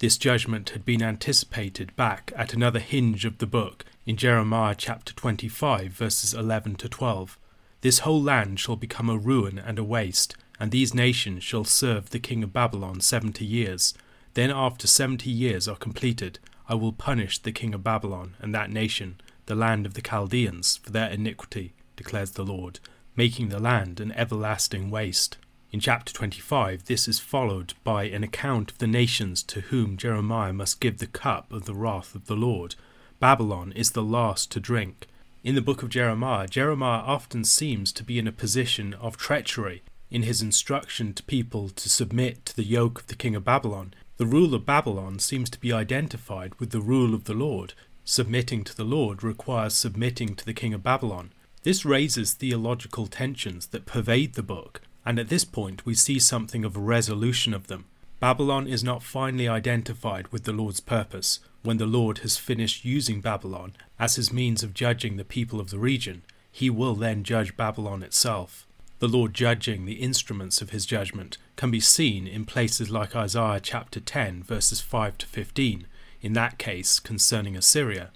This 0.00 0.18
judgment 0.18 0.70
had 0.70 0.84
been 0.84 1.02
anticipated 1.02 1.94
back 1.94 2.32
at 2.36 2.52
another 2.52 2.80
hinge 2.80 3.24
of 3.24 3.38
the 3.38 3.46
book 3.46 3.84
in 4.04 4.16
Jeremiah 4.16 4.74
chapter 4.76 5.14
25, 5.14 5.92
verses 5.92 6.34
11 6.34 6.74
to 6.76 6.88
12. 6.88 7.38
This 7.80 8.00
whole 8.00 8.22
land 8.22 8.58
shall 8.58 8.74
become 8.76 9.08
a 9.08 9.16
ruin 9.16 9.58
and 9.58 9.78
a 9.78 9.84
waste, 9.84 10.36
and 10.58 10.70
these 10.70 10.94
nations 10.94 11.44
shall 11.44 11.64
serve 11.64 12.10
the 12.10 12.18
king 12.18 12.42
of 12.42 12.52
Babylon 12.52 13.00
seventy 13.00 13.44
years. 13.44 13.94
Then, 14.34 14.50
after 14.50 14.88
seventy 14.88 15.30
years 15.30 15.68
are 15.68 15.76
completed, 15.76 16.40
I 16.68 16.74
will 16.74 16.92
punish 16.92 17.38
the 17.38 17.52
king 17.52 17.72
of 17.72 17.84
Babylon 17.84 18.34
and 18.40 18.52
that 18.54 18.70
nation, 18.70 19.20
the 19.46 19.54
land 19.54 19.86
of 19.86 19.94
the 19.94 20.02
Chaldeans, 20.02 20.78
for 20.78 20.90
their 20.90 21.10
iniquity, 21.10 21.72
declares 21.94 22.32
the 22.32 22.44
Lord, 22.44 22.80
making 23.14 23.50
the 23.50 23.60
land 23.60 24.00
an 24.00 24.10
everlasting 24.12 24.90
waste. 24.90 25.36
In 25.74 25.80
chapter 25.80 26.12
25, 26.12 26.84
this 26.84 27.08
is 27.08 27.18
followed 27.18 27.74
by 27.82 28.04
an 28.04 28.22
account 28.22 28.70
of 28.70 28.78
the 28.78 28.86
nations 28.86 29.42
to 29.42 29.60
whom 29.60 29.96
Jeremiah 29.96 30.52
must 30.52 30.78
give 30.78 30.98
the 30.98 31.08
cup 31.08 31.52
of 31.52 31.64
the 31.64 31.74
wrath 31.74 32.14
of 32.14 32.26
the 32.26 32.36
Lord. 32.36 32.76
Babylon 33.18 33.72
is 33.72 33.90
the 33.90 34.00
last 34.04 34.52
to 34.52 34.60
drink. 34.60 35.08
In 35.42 35.56
the 35.56 35.60
book 35.60 35.82
of 35.82 35.88
Jeremiah, 35.88 36.46
Jeremiah 36.46 37.00
often 37.00 37.42
seems 37.42 37.90
to 37.90 38.04
be 38.04 38.20
in 38.20 38.28
a 38.28 38.30
position 38.30 38.94
of 38.94 39.16
treachery 39.16 39.82
in 40.12 40.22
his 40.22 40.40
instruction 40.40 41.12
to 41.12 41.24
people 41.24 41.68
to 41.70 41.90
submit 41.90 42.46
to 42.46 42.54
the 42.54 42.62
yoke 42.62 43.00
of 43.00 43.06
the 43.08 43.16
king 43.16 43.34
of 43.34 43.44
Babylon. 43.44 43.94
The 44.16 44.26
rule 44.26 44.54
of 44.54 44.64
Babylon 44.64 45.18
seems 45.18 45.50
to 45.50 45.58
be 45.58 45.72
identified 45.72 46.54
with 46.60 46.70
the 46.70 46.80
rule 46.80 47.14
of 47.14 47.24
the 47.24 47.34
Lord. 47.34 47.74
Submitting 48.04 48.62
to 48.62 48.76
the 48.76 48.84
Lord 48.84 49.24
requires 49.24 49.74
submitting 49.74 50.36
to 50.36 50.44
the 50.44 50.54
king 50.54 50.72
of 50.72 50.84
Babylon. 50.84 51.32
This 51.64 51.84
raises 51.84 52.32
theological 52.32 53.08
tensions 53.08 53.66
that 53.66 53.86
pervade 53.86 54.34
the 54.34 54.44
book, 54.44 54.80
and 55.04 55.18
at 55.18 55.28
this 55.28 55.44
point 55.44 55.84
we 55.84 55.94
see 55.94 56.18
something 56.18 56.64
of 56.64 56.76
a 56.76 56.80
resolution 56.80 57.52
of 57.54 57.66
them. 57.66 57.84
Babylon 58.20 58.66
is 58.66 58.82
not 58.82 59.02
finally 59.02 59.48
identified 59.48 60.28
with 60.28 60.44
the 60.44 60.52
Lord's 60.52 60.80
purpose 60.80 61.40
when 61.62 61.76
the 61.78 61.86
Lord 61.86 62.18
has 62.18 62.36
finished 62.36 62.84
using 62.84 63.20
Babylon 63.20 63.74
as 63.98 64.16
his 64.16 64.32
means 64.32 64.62
of 64.62 64.74
judging 64.74 65.16
the 65.16 65.24
people 65.24 65.60
of 65.60 65.70
the 65.70 65.78
region. 65.78 66.22
He 66.50 66.70
will 66.70 66.94
then 66.94 67.24
judge 67.24 67.56
Babylon 67.56 68.02
itself. 68.02 68.66
The 69.00 69.08
Lord 69.08 69.34
judging 69.34 69.84
the 69.84 69.94
instruments 69.94 70.62
of 70.62 70.70
his 70.70 70.86
judgment 70.86 71.36
can 71.56 71.70
be 71.70 71.80
seen 71.80 72.26
in 72.26 72.46
places 72.46 72.90
like 72.90 73.16
Isaiah 73.16 73.60
chapter 73.60 74.00
10, 74.00 74.42
verses 74.42 74.80
5 74.80 75.18
to 75.18 75.26
15, 75.26 75.86
in 76.22 76.32
that 76.34 76.58
case 76.58 77.00
concerning 77.00 77.56
Assyria. 77.56 78.10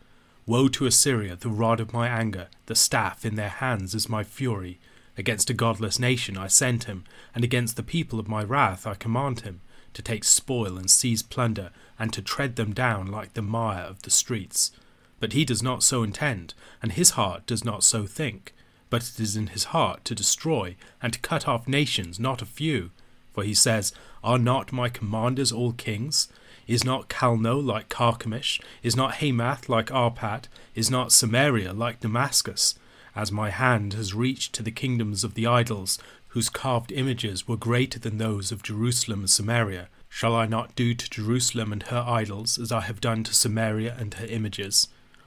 Woe 0.46 0.68
to 0.68 0.86
Assyria, 0.86 1.36
the 1.36 1.50
rod 1.50 1.80
of 1.80 1.92
my 1.92 2.08
anger, 2.08 2.48
the 2.66 2.74
staff 2.74 3.26
in 3.26 3.34
their 3.34 3.50
hands 3.50 3.94
is 3.94 4.08
my 4.08 4.24
fury. 4.24 4.78
Against 5.18 5.50
a 5.50 5.54
godless 5.54 5.98
nation 5.98 6.38
I 6.38 6.46
send 6.46 6.84
him, 6.84 7.02
and 7.34 7.42
against 7.42 7.74
the 7.76 7.82
people 7.82 8.20
of 8.20 8.28
my 8.28 8.44
wrath 8.44 8.86
I 8.86 8.94
command 8.94 9.40
him, 9.40 9.60
to 9.94 10.00
take 10.00 10.22
spoil 10.22 10.78
and 10.78 10.88
seize 10.88 11.22
plunder, 11.22 11.72
and 11.98 12.12
to 12.12 12.22
tread 12.22 12.54
them 12.54 12.72
down 12.72 13.06
like 13.08 13.34
the 13.34 13.42
mire 13.42 13.82
of 13.82 14.02
the 14.02 14.10
streets. 14.10 14.70
But 15.18 15.32
he 15.32 15.44
does 15.44 15.60
not 15.60 15.82
so 15.82 16.04
intend, 16.04 16.54
and 16.80 16.92
his 16.92 17.10
heart 17.10 17.46
does 17.46 17.64
not 17.64 17.82
so 17.82 18.06
think. 18.06 18.54
But 18.90 19.02
it 19.02 19.18
is 19.18 19.36
in 19.36 19.48
his 19.48 19.64
heart 19.64 20.04
to 20.04 20.14
destroy, 20.14 20.76
and 21.02 21.12
to 21.12 21.18
cut 21.18 21.48
off 21.48 21.66
nations, 21.66 22.20
not 22.20 22.40
a 22.40 22.46
few. 22.46 22.92
For 23.32 23.42
he 23.42 23.54
says, 23.54 23.92
Are 24.22 24.38
not 24.38 24.72
my 24.72 24.88
commanders 24.88 25.50
all 25.50 25.72
kings? 25.72 26.28
Is 26.68 26.84
not 26.84 27.08
Calno 27.08 27.60
like 27.64 27.88
Carchemish? 27.88 28.60
Is 28.84 28.94
not 28.94 29.16
Hamath 29.16 29.68
like 29.68 29.86
Arpad? 29.86 30.44
Is 30.76 30.92
not 30.92 31.10
Samaria 31.10 31.72
like 31.72 31.98
Damascus? 31.98 32.76
As 33.18 33.32
my 33.32 33.50
hand 33.50 33.94
has 33.94 34.14
reached 34.14 34.52
to 34.52 34.62
the 34.62 34.70
kingdoms 34.70 35.24
of 35.24 35.34
the 35.34 35.44
idols, 35.44 35.98
whose 36.28 36.48
carved 36.48 36.92
images 36.92 37.48
were 37.48 37.56
greater 37.56 37.98
than 37.98 38.16
those 38.16 38.52
of 38.52 38.62
Jerusalem 38.62 39.20
and 39.20 39.30
Samaria, 39.30 39.88
Shall 40.08 40.36
I 40.36 40.46
not 40.46 40.76
do 40.76 40.94
to 40.94 41.10
Jerusalem 41.10 41.72
and 41.72 41.82
her 41.82 42.04
idols 42.06 42.60
as 42.60 42.70
I 42.70 42.82
have 42.82 43.00
done 43.00 43.24
to 43.24 43.34
Samaria 43.34 43.96
and 43.98 44.14
her 44.14 44.26
images? 44.26 44.86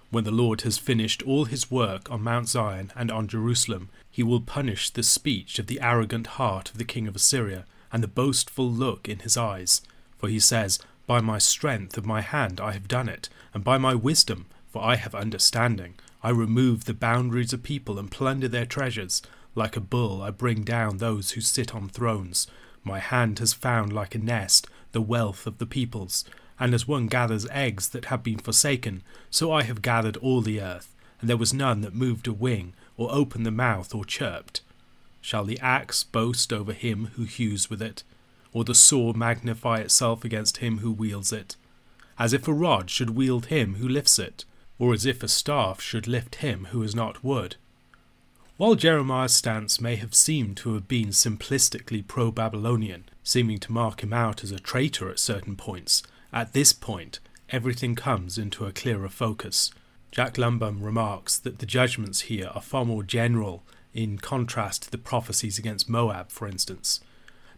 When 0.09 0.23
the 0.23 0.31
Lord 0.31 0.61
has 0.61 0.77
finished 0.77 1.21
all 1.23 1.43
his 1.43 1.69
work 1.69 2.09
on 2.09 2.23
Mount 2.23 2.47
Zion 2.47 2.93
and 2.95 3.11
on 3.11 3.27
Jerusalem, 3.27 3.89
he 4.09 4.23
will 4.23 4.39
punish 4.39 4.89
the 4.89 5.03
speech 5.03 5.59
of 5.59 5.67
the 5.67 5.81
arrogant 5.81 6.27
heart 6.37 6.71
of 6.71 6.77
the 6.77 6.85
king 6.85 7.09
of 7.09 7.15
Assyria, 7.17 7.65
and 7.91 8.01
the 8.01 8.07
boastful 8.07 8.71
look 8.71 9.09
in 9.09 9.19
his 9.19 9.35
eyes. 9.35 9.81
For 10.17 10.29
he 10.29 10.39
says, 10.39 10.79
By 11.07 11.19
my 11.19 11.39
strength 11.39 11.97
of 11.97 12.05
my 12.05 12.21
hand 12.21 12.61
I 12.61 12.71
have 12.71 12.87
done 12.87 13.09
it, 13.09 13.27
and 13.53 13.65
by 13.65 13.77
my 13.77 13.95
wisdom, 13.95 14.45
for 14.69 14.81
I 14.81 14.95
have 14.95 15.13
understanding. 15.13 15.95
I 16.23 16.29
remove 16.29 16.85
the 16.85 16.93
boundaries 16.93 17.53
of 17.53 17.63
people 17.63 17.97
and 17.97 18.11
plunder 18.11 18.47
their 18.47 18.65
treasures. 18.65 19.21
Like 19.55 19.75
a 19.75 19.81
bull 19.81 20.21
I 20.21 20.31
bring 20.31 20.63
down 20.63 20.97
those 20.97 21.31
who 21.31 21.41
sit 21.41 21.75
on 21.75 21.89
thrones. 21.89 22.47
My 22.83 22.99
hand 22.99 23.39
has 23.39 23.53
found 23.53 23.91
like 23.91 24.15
a 24.15 24.19
nest 24.19 24.67
the 24.91 25.01
wealth 25.01 25.47
of 25.47 25.57
the 25.57 25.65
peoples 25.65 26.25
and 26.61 26.75
as 26.75 26.87
one 26.87 27.07
gathers 27.07 27.47
eggs 27.49 27.89
that 27.89 28.05
have 28.05 28.21
been 28.21 28.37
forsaken, 28.37 29.01
so 29.31 29.51
I 29.51 29.63
have 29.63 29.81
gathered 29.81 30.15
all 30.17 30.41
the 30.41 30.61
earth, 30.61 30.93
and 31.19 31.27
there 31.27 31.35
was 31.35 31.55
none 31.55 31.81
that 31.81 31.95
moved 31.95 32.27
a 32.27 32.33
wing, 32.33 32.73
or 32.97 33.11
opened 33.11 33.47
the 33.47 33.51
mouth, 33.51 33.95
or 33.95 34.05
chirped. 34.05 34.61
Shall 35.21 35.43
the 35.43 35.59
axe 35.59 36.03
boast 36.03 36.53
over 36.53 36.71
him 36.71 37.09
who 37.15 37.23
hews 37.23 37.71
with 37.71 37.81
it, 37.81 38.03
or 38.53 38.63
the 38.63 38.75
sword 38.75 39.17
magnify 39.17 39.79
itself 39.79 40.23
against 40.23 40.57
him 40.57 40.77
who 40.79 40.91
wields 40.91 41.33
it? 41.33 41.55
As 42.19 42.31
if 42.31 42.47
a 42.47 42.53
rod 42.53 42.91
should 42.91 43.15
wield 43.15 43.47
him 43.47 43.75
who 43.75 43.87
lifts 43.87 44.19
it, 44.19 44.45
or 44.81 44.95
as 44.95 45.05
if 45.05 45.21
a 45.21 45.27
staff 45.27 45.79
should 45.79 46.07
lift 46.07 46.37
him 46.37 46.65
who 46.71 46.81
is 46.81 46.95
not 46.95 47.23
wood. 47.23 47.55
While 48.57 48.73
Jeremiah's 48.73 49.31
stance 49.31 49.79
may 49.79 49.95
have 49.97 50.15
seemed 50.15 50.57
to 50.57 50.73
have 50.73 50.87
been 50.87 51.09
simplistically 51.09 52.05
pro 52.07 52.31
Babylonian, 52.31 53.03
seeming 53.23 53.59
to 53.59 53.71
mark 53.71 54.01
him 54.01 54.11
out 54.11 54.43
as 54.43 54.49
a 54.49 54.59
traitor 54.59 55.11
at 55.11 55.19
certain 55.19 55.55
points, 55.55 56.01
at 56.33 56.53
this 56.53 56.73
point, 56.73 57.19
everything 57.51 57.93
comes 57.93 58.39
into 58.39 58.65
a 58.65 58.71
clearer 58.71 59.07
focus. 59.07 59.69
Jack 60.11 60.33
Lundbom 60.33 60.81
remarks 60.81 61.37
that 61.37 61.59
the 61.59 61.67
judgments 61.67 62.21
here 62.21 62.49
are 62.55 62.61
far 62.61 62.83
more 62.83 63.03
general 63.03 63.61
in 63.93 64.17
contrast 64.17 64.81
to 64.81 64.91
the 64.91 64.97
prophecies 64.97 65.59
against 65.59 65.89
Moab, 65.89 66.31
for 66.31 66.47
instance. 66.47 67.01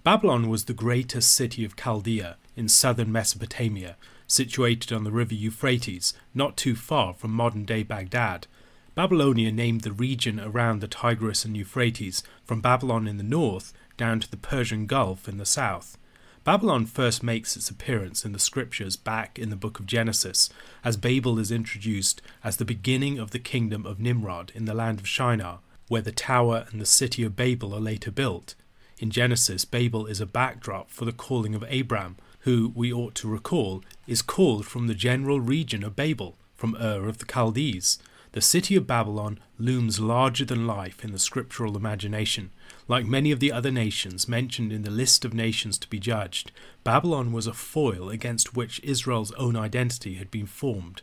Babylon 0.03 0.49
was 0.49 0.65
the 0.65 0.73
greatest 0.73 1.33
city 1.33 1.63
of 1.63 1.77
Chaldea 1.77 2.35
in 2.57 2.67
southern 2.67 3.13
Mesopotamia, 3.13 3.95
situated 4.33 4.91
on 4.91 5.03
the 5.03 5.11
river 5.11 5.33
Euphrates, 5.33 6.13
not 6.33 6.57
too 6.57 6.75
far 6.75 7.13
from 7.13 7.31
modern 7.31 7.63
day 7.65 7.83
Baghdad. 7.83 8.47
Babylonia 8.95 9.51
named 9.51 9.81
the 9.81 9.91
region 9.91 10.39
around 10.39 10.81
the 10.81 10.87
Tigris 10.87 11.45
and 11.45 11.55
Euphrates 11.55 12.23
from 12.45 12.61
Babylon 12.61 13.07
in 13.07 13.17
the 13.17 13.23
north 13.23 13.73
down 13.97 14.19
to 14.19 14.29
the 14.29 14.37
Persian 14.37 14.85
Gulf 14.85 15.27
in 15.27 15.37
the 15.37 15.45
south. 15.45 15.97
Babylon 16.43 16.85
first 16.85 17.23
makes 17.23 17.55
its 17.55 17.69
appearance 17.69 18.25
in 18.25 18.33
the 18.33 18.39
scriptures 18.39 18.97
back 18.97 19.39
in 19.39 19.49
the 19.49 19.55
book 19.55 19.79
of 19.79 19.85
Genesis, 19.85 20.49
as 20.83 20.97
Babel 20.97 21.39
is 21.39 21.51
introduced 21.51 22.21
as 22.43 22.57
the 22.57 22.65
beginning 22.65 23.17
of 23.17 23.31
the 23.31 23.39
kingdom 23.39 23.85
of 23.85 23.99
Nimrod 23.99 24.51
in 24.53 24.65
the 24.65 24.73
land 24.73 24.99
of 24.99 25.07
Shinar, 25.07 25.59
where 25.87 26.01
the 26.01 26.11
tower 26.11 26.67
and 26.69 26.81
the 26.81 26.85
city 26.85 27.23
of 27.23 27.37
Babel 27.37 27.73
are 27.73 27.79
later 27.79 28.11
built. 28.11 28.55
In 28.99 29.09
Genesis, 29.09 29.63
Babel 29.63 30.05
is 30.05 30.19
a 30.19 30.25
backdrop 30.25 30.89
for 30.89 31.05
the 31.05 31.11
calling 31.13 31.55
of 31.55 31.63
Abram, 31.71 32.17
who, 32.43 32.71
we 32.75 32.91
ought 32.91 33.15
to 33.15 33.27
recall, 33.27 33.83
is 34.07 34.21
called 34.21 34.65
from 34.65 34.87
the 34.87 34.95
general 34.95 35.41
region 35.41 35.83
of 35.83 35.95
Babel, 35.95 36.37
from 36.55 36.75
Ur 36.75 37.07
of 37.07 37.17
the 37.17 37.25
Chaldees. 37.25 37.99
The 38.33 38.41
city 38.41 38.75
of 38.75 38.87
Babylon 38.87 39.39
looms 39.59 39.99
larger 39.99 40.43
than 40.43 40.65
life 40.65 41.03
in 41.03 41.11
the 41.11 41.19
scriptural 41.19 41.77
imagination, 41.77 42.49
like 42.87 43.05
many 43.05 43.31
of 43.31 43.39
the 43.39 43.51
other 43.51 43.71
nations 43.71 44.27
mentioned 44.27 44.73
in 44.73 44.81
the 44.81 44.91
list 44.91 45.23
of 45.23 45.33
nations 45.33 45.77
to 45.77 45.89
be 45.89 45.99
judged, 45.99 46.51
Babylon 46.83 47.31
was 47.31 47.47
a 47.47 47.53
foil 47.53 48.09
against 48.09 48.55
which 48.55 48.81
Israel's 48.83 49.31
own 49.33 49.55
identity 49.55 50.15
had 50.15 50.29
been 50.29 50.47
formed. 50.47 51.01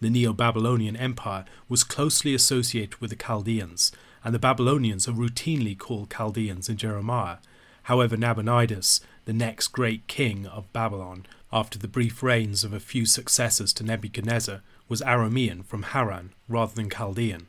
The 0.00 0.10
Neo 0.10 0.32
Babylonian 0.32 0.96
Empire 0.96 1.44
was 1.68 1.84
closely 1.84 2.34
associated 2.34 3.00
with 3.00 3.10
the 3.10 3.16
Chaldeans, 3.16 3.92
and 4.24 4.34
the 4.34 4.40
Babylonians 4.40 5.06
are 5.06 5.12
routinely 5.12 5.78
called 5.78 6.10
Chaldeans 6.10 6.68
in 6.68 6.76
Jeremiah. 6.76 7.36
However, 7.84 8.16
Nabonidus, 8.16 9.00
the 9.24 9.32
next 9.32 9.68
great 9.68 10.06
king 10.06 10.46
of 10.46 10.72
Babylon, 10.72 11.26
after 11.52 11.78
the 11.78 11.88
brief 11.88 12.22
reigns 12.22 12.64
of 12.64 12.72
a 12.72 12.80
few 12.80 13.06
successors 13.06 13.72
to 13.74 13.84
Nebuchadnezzar, 13.84 14.62
was 14.88 15.00
Aramean 15.02 15.64
from 15.64 15.82
Haran 15.84 16.32
rather 16.48 16.74
than 16.74 16.90
Chaldean. 16.90 17.46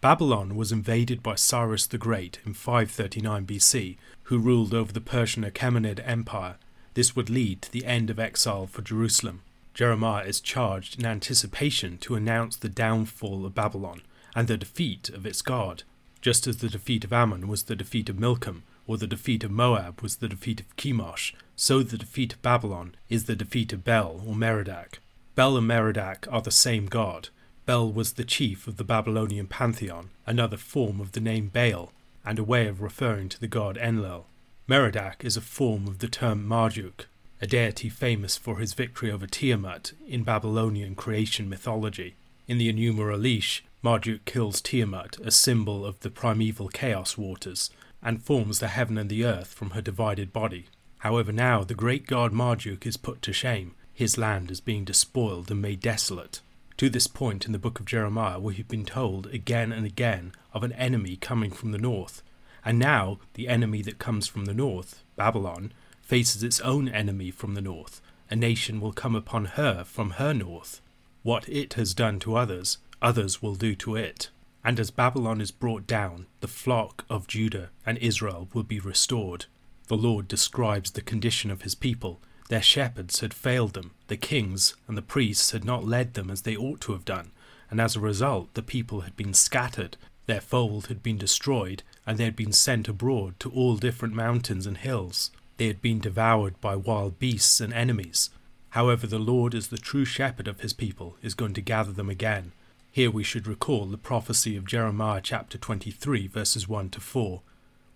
Babylon 0.00 0.56
was 0.56 0.72
invaded 0.72 1.22
by 1.22 1.36
Cyrus 1.36 1.86
the 1.86 1.96
Great 1.96 2.40
in 2.44 2.54
539 2.54 3.46
BC, 3.46 3.96
who 4.24 4.38
ruled 4.38 4.74
over 4.74 4.92
the 4.92 5.00
Persian 5.00 5.44
Achaemenid 5.44 6.02
Empire. 6.04 6.56
This 6.94 7.14
would 7.14 7.30
lead 7.30 7.62
to 7.62 7.72
the 7.72 7.84
end 7.84 8.10
of 8.10 8.18
exile 8.18 8.66
for 8.66 8.82
Jerusalem. 8.82 9.42
Jeremiah 9.74 10.24
is 10.24 10.40
charged 10.40 10.98
in 10.98 11.06
anticipation 11.06 11.98
to 11.98 12.16
announce 12.16 12.56
the 12.56 12.68
downfall 12.68 13.46
of 13.46 13.54
Babylon 13.54 14.02
and 14.34 14.48
the 14.48 14.56
defeat 14.56 15.08
of 15.08 15.24
its 15.24 15.40
God, 15.40 15.84
just 16.20 16.46
as 16.46 16.58
the 16.58 16.68
defeat 16.68 17.04
of 17.04 17.12
Ammon 17.12 17.48
was 17.48 17.64
the 17.64 17.76
defeat 17.76 18.08
of 18.08 18.18
Milcom, 18.18 18.64
or 18.86 18.96
the 18.96 19.06
defeat 19.06 19.44
of 19.44 19.50
Moab 19.50 20.00
was 20.00 20.16
the 20.16 20.28
defeat 20.28 20.60
of 20.60 20.76
Chemosh, 20.76 21.32
so 21.56 21.82
the 21.82 21.98
defeat 21.98 22.34
of 22.34 22.42
Babylon 22.42 22.94
is 23.08 23.24
the 23.24 23.36
defeat 23.36 23.72
of 23.72 23.84
Bel 23.84 24.22
or 24.26 24.34
Merodach. 24.34 24.98
Bel 25.34 25.56
and 25.56 25.66
Merodach 25.66 26.26
are 26.30 26.42
the 26.42 26.50
same 26.50 26.86
god, 26.86 27.28
Bel 27.64 27.92
was 27.92 28.14
the 28.14 28.24
chief 28.24 28.66
of 28.66 28.76
the 28.76 28.84
Babylonian 28.84 29.46
pantheon, 29.46 30.10
another 30.26 30.56
form 30.56 31.00
of 31.00 31.12
the 31.12 31.20
name 31.20 31.48
Baal, 31.48 31.92
and 32.24 32.38
a 32.38 32.44
way 32.44 32.66
of 32.66 32.82
referring 32.82 33.28
to 33.28 33.40
the 33.40 33.46
god 33.46 33.76
Enlil. 33.76 34.26
Merodach 34.66 35.24
is 35.24 35.36
a 35.36 35.40
form 35.40 35.86
of 35.86 36.00
the 36.00 36.08
term 36.08 36.46
Marduk, 36.46 37.06
a 37.40 37.46
deity 37.46 37.88
famous 37.88 38.36
for 38.36 38.58
his 38.58 38.74
victory 38.74 39.12
over 39.12 39.26
Tiamat 39.26 39.92
in 40.08 40.24
Babylonian 40.24 40.96
creation 40.96 41.48
mythology. 41.48 42.16
In 42.48 42.58
the 42.58 42.72
Enuma 42.72 43.14
Elish, 43.16 43.60
Marduk 43.80 44.24
kills 44.24 44.60
Tiamat, 44.60 45.18
a 45.20 45.30
symbol 45.30 45.86
of 45.86 46.00
the 46.00 46.10
primeval 46.10 46.68
chaos 46.68 47.16
waters, 47.16 47.70
and 48.02 48.22
forms 48.22 48.58
the 48.58 48.68
heaven 48.68 48.98
and 48.98 49.08
the 49.08 49.24
earth 49.24 49.54
from 49.54 49.70
her 49.70 49.80
divided 49.80 50.32
body. 50.32 50.66
However, 50.98 51.32
now 51.32 51.64
the 51.64 51.74
great 51.74 52.06
god 52.06 52.32
Marduk 52.32 52.86
is 52.86 52.96
put 52.96 53.22
to 53.22 53.32
shame. 53.32 53.74
His 53.92 54.18
land 54.18 54.50
is 54.50 54.60
being 54.60 54.84
despoiled 54.84 55.50
and 55.50 55.60
made 55.60 55.80
desolate. 55.80 56.40
To 56.78 56.88
this 56.88 57.06
point 57.06 57.46
in 57.46 57.52
the 57.52 57.58
book 57.58 57.78
of 57.78 57.86
Jeremiah, 57.86 58.40
we 58.40 58.54
have 58.54 58.68
been 58.68 58.84
told 58.84 59.26
again 59.28 59.72
and 59.72 59.86
again 59.86 60.32
of 60.52 60.64
an 60.64 60.72
enemy 60.72 61.16
coming 61.16 61.50
from 61.50 61.70
the 61.70 61.78
north, 61.78 62.22
and 62.64 62.78
now 62.78 63.18
the 63.34 63.48
enemy 63.48 63.82
that 63.82 63.98
comes 63.98 64.26
from 64.26 64.46
the 64.46 64.54
north, 64.54 65.02
Babylon, 65.16 65.72
faces 66.02 66.42
its 66.42 66.60
own 66.60 66.88
enemy 66.88 67.30
from 67.30 67.54
the 67.54 67.60
north. 67.60 68.00
A 68.30 68.36
nation 68.36 68.80
will 68.80 68.92
come 68.92 69.14
upon 69.14 69.44
her 69.44 69.84
from 69.84 70.10
her 70.12 70.32
north. 70.32 70.80
What 71.22 71.48
it 71.48 71.74
has 71.74 71.94
done 71.94 72.18
to 72.20 72.36
others, 72.36 72.78
others 73.00 73.42
will 73.42 73.54
do 73.54 73.74
to 73.76 73.94
it. 73.94 74.30
And 74.64 74.78
as 74.78 74.90
Babylon 74.90 75.40
is 75.40 75.50
brought 75.50 75.86
down, 75.86 76.26
the 76.40 76.48
flock 76.48 77.04
of 77.10 77.26
Judah 77.26 77.70
and 77.84 77.98
Israel 77.98 78.48
will 78.52 78.62
be 78.62 78.78
restored. 78.80 79.46
The 79.88 79.96
Lord 79.96 80.28
describes 80.28 80.90
the 80.90 81.02
condition 81.02 81.50
of 81.50 81.62
his 81.62 81.74
people 81.74 82.20
their 82.52 82.60
shepherds 82.60 83.20
had 83.20 83.32
failed 83.32 83.72
them, 83.72 83.92
the 84.08 84.16
kings 84.18 84.74
and 84.86 84.94
the 84.94 85.00
priests 85.00 85.52
had 85.52 85.64
not 85.64 85.86
led 85.86 86.12
them 86.12 86.28
as 86.28 86.42
they 86.42 86.54
ought 86.54 86.82
to 86.82 86.92
have 86.92 87.04
done, 87.04 87.30
and 87.70 87.80
as 87.80 87.96
a 87.96 88.00
result 88.00 88.52
the 88.52 88.62
people 88.62 89.00
had 89.00 89.16
been 89.16 89.32
scattered, 89.32 89.96
their 90.26 90.42
fold 90.42 90.88
had 90.88 91.02
been 91.02 91.16
destroyed, 91.16 91.82
and 92.06 92.18
they 92.18 92.24
had 92.24 92.36
been 92.36 92.52
sent 92.52 92.88
abroad 92.88 93.40
to 93.40 93.50
all 93.50 93.76
different 93.76 94.14
mountains 94.14 94.66
and 94.66 94.76
hills. 94.76 95.30
They 95.56 95.66
had 95.66 95.80
been 95.80 95.98
devoured 95.98 96.60
by 96.60 96.76
wild 96.76 97.18
beasts 97.18 97.58
and 97.58 97.72
enemies. 97.72 98.28
However, 98.70 99.06
the 99.06 99.18
Lord, 99.18 99.54
as 99.54 99.68
the 99.68 99.78
true 99.78 100.04
shepherd 100.04 100.46
of 100.46 100.60
his 100.60 100.74
people, 100.74 101.16
is 101.22 101.32
going 101.34 101.54
to 101.54 101.62
gather 101.62 101.92
them 101.92 102.10
again. 102.10 102.52
Here 102.94 103.10
we 103.10 103.22
should 103.22 103.46
recall 103.46 103.86
the 103.86 103.96
prophecy 103.96 104.54
of 104.54 104.66
Jeremiah 104.66 105.22
chapter 105.22 105.56
23, 105.56 106.26
verses 106.26 106.68
1 106.68 106.90
to 106.90 107.00
4. 107.00 107.40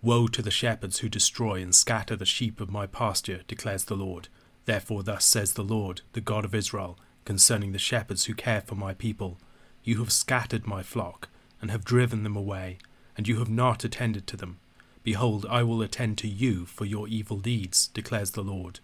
Woe 0.01 0.25
to 0.25 0.41
the 0.41 0.49
shepherds 0.49 0.99
who 0.99 1.07
destroy 1.07 1.61
and 1.61 1.75
scatter 1.75 2.15
the 2.15 2.25
sheep 2.25 2.59
of 2.59 2.71
my 2.71 2.87
pasture, 2.87 3.41
declares 3.47 3.83
the 3.83 3.95
Lord. 3.95 4.27
Therefore, 4.65 5.03
thus 5.03 5.23
says 5.23 5.53
the 5.53 5.63
Lord, 5.63 6.01
the 6.13 6.19
God 6.19 6.43
of 6.43 6.55
Israel, 6.55 6.97
concerning 7.25 7.73
the 7.73 7.77
shepherds 7.77 8.25
who 8.25 8.33
care 8.33 8.61
for 8.61 8.73
my 8.73 8.95
people 8.95 9.37
You 9.83 9.99
have 9.99 10.11
scattered 10.11 10.65
my 10.65 10.81
flock, 10.81 11.29
and 11.61 11.69
have 11.69 11.85
driven 11.85 12.23
them 12.23 12.35
away, 12.35 12.79
and 13.15 13.27
you 13.27 13.37
have 13.37 13.51
not 13.51 13.83
attended 13.83 14.25
to 14.25 14.35
them. 14.35 14.57
Behold, 15.03 15.45
I 15.47 15.61
will 15.61 15.83
attend 15.83 16.17
to 16.17 16.27
you 16.27 16.65
for 16.65 16.85
your 16.85 17.07
evil 17.07 17.37
deeds, 17.37 17.85
declares 17.89 18.31
the 18.31 18.41
Lord. 18.41 18.79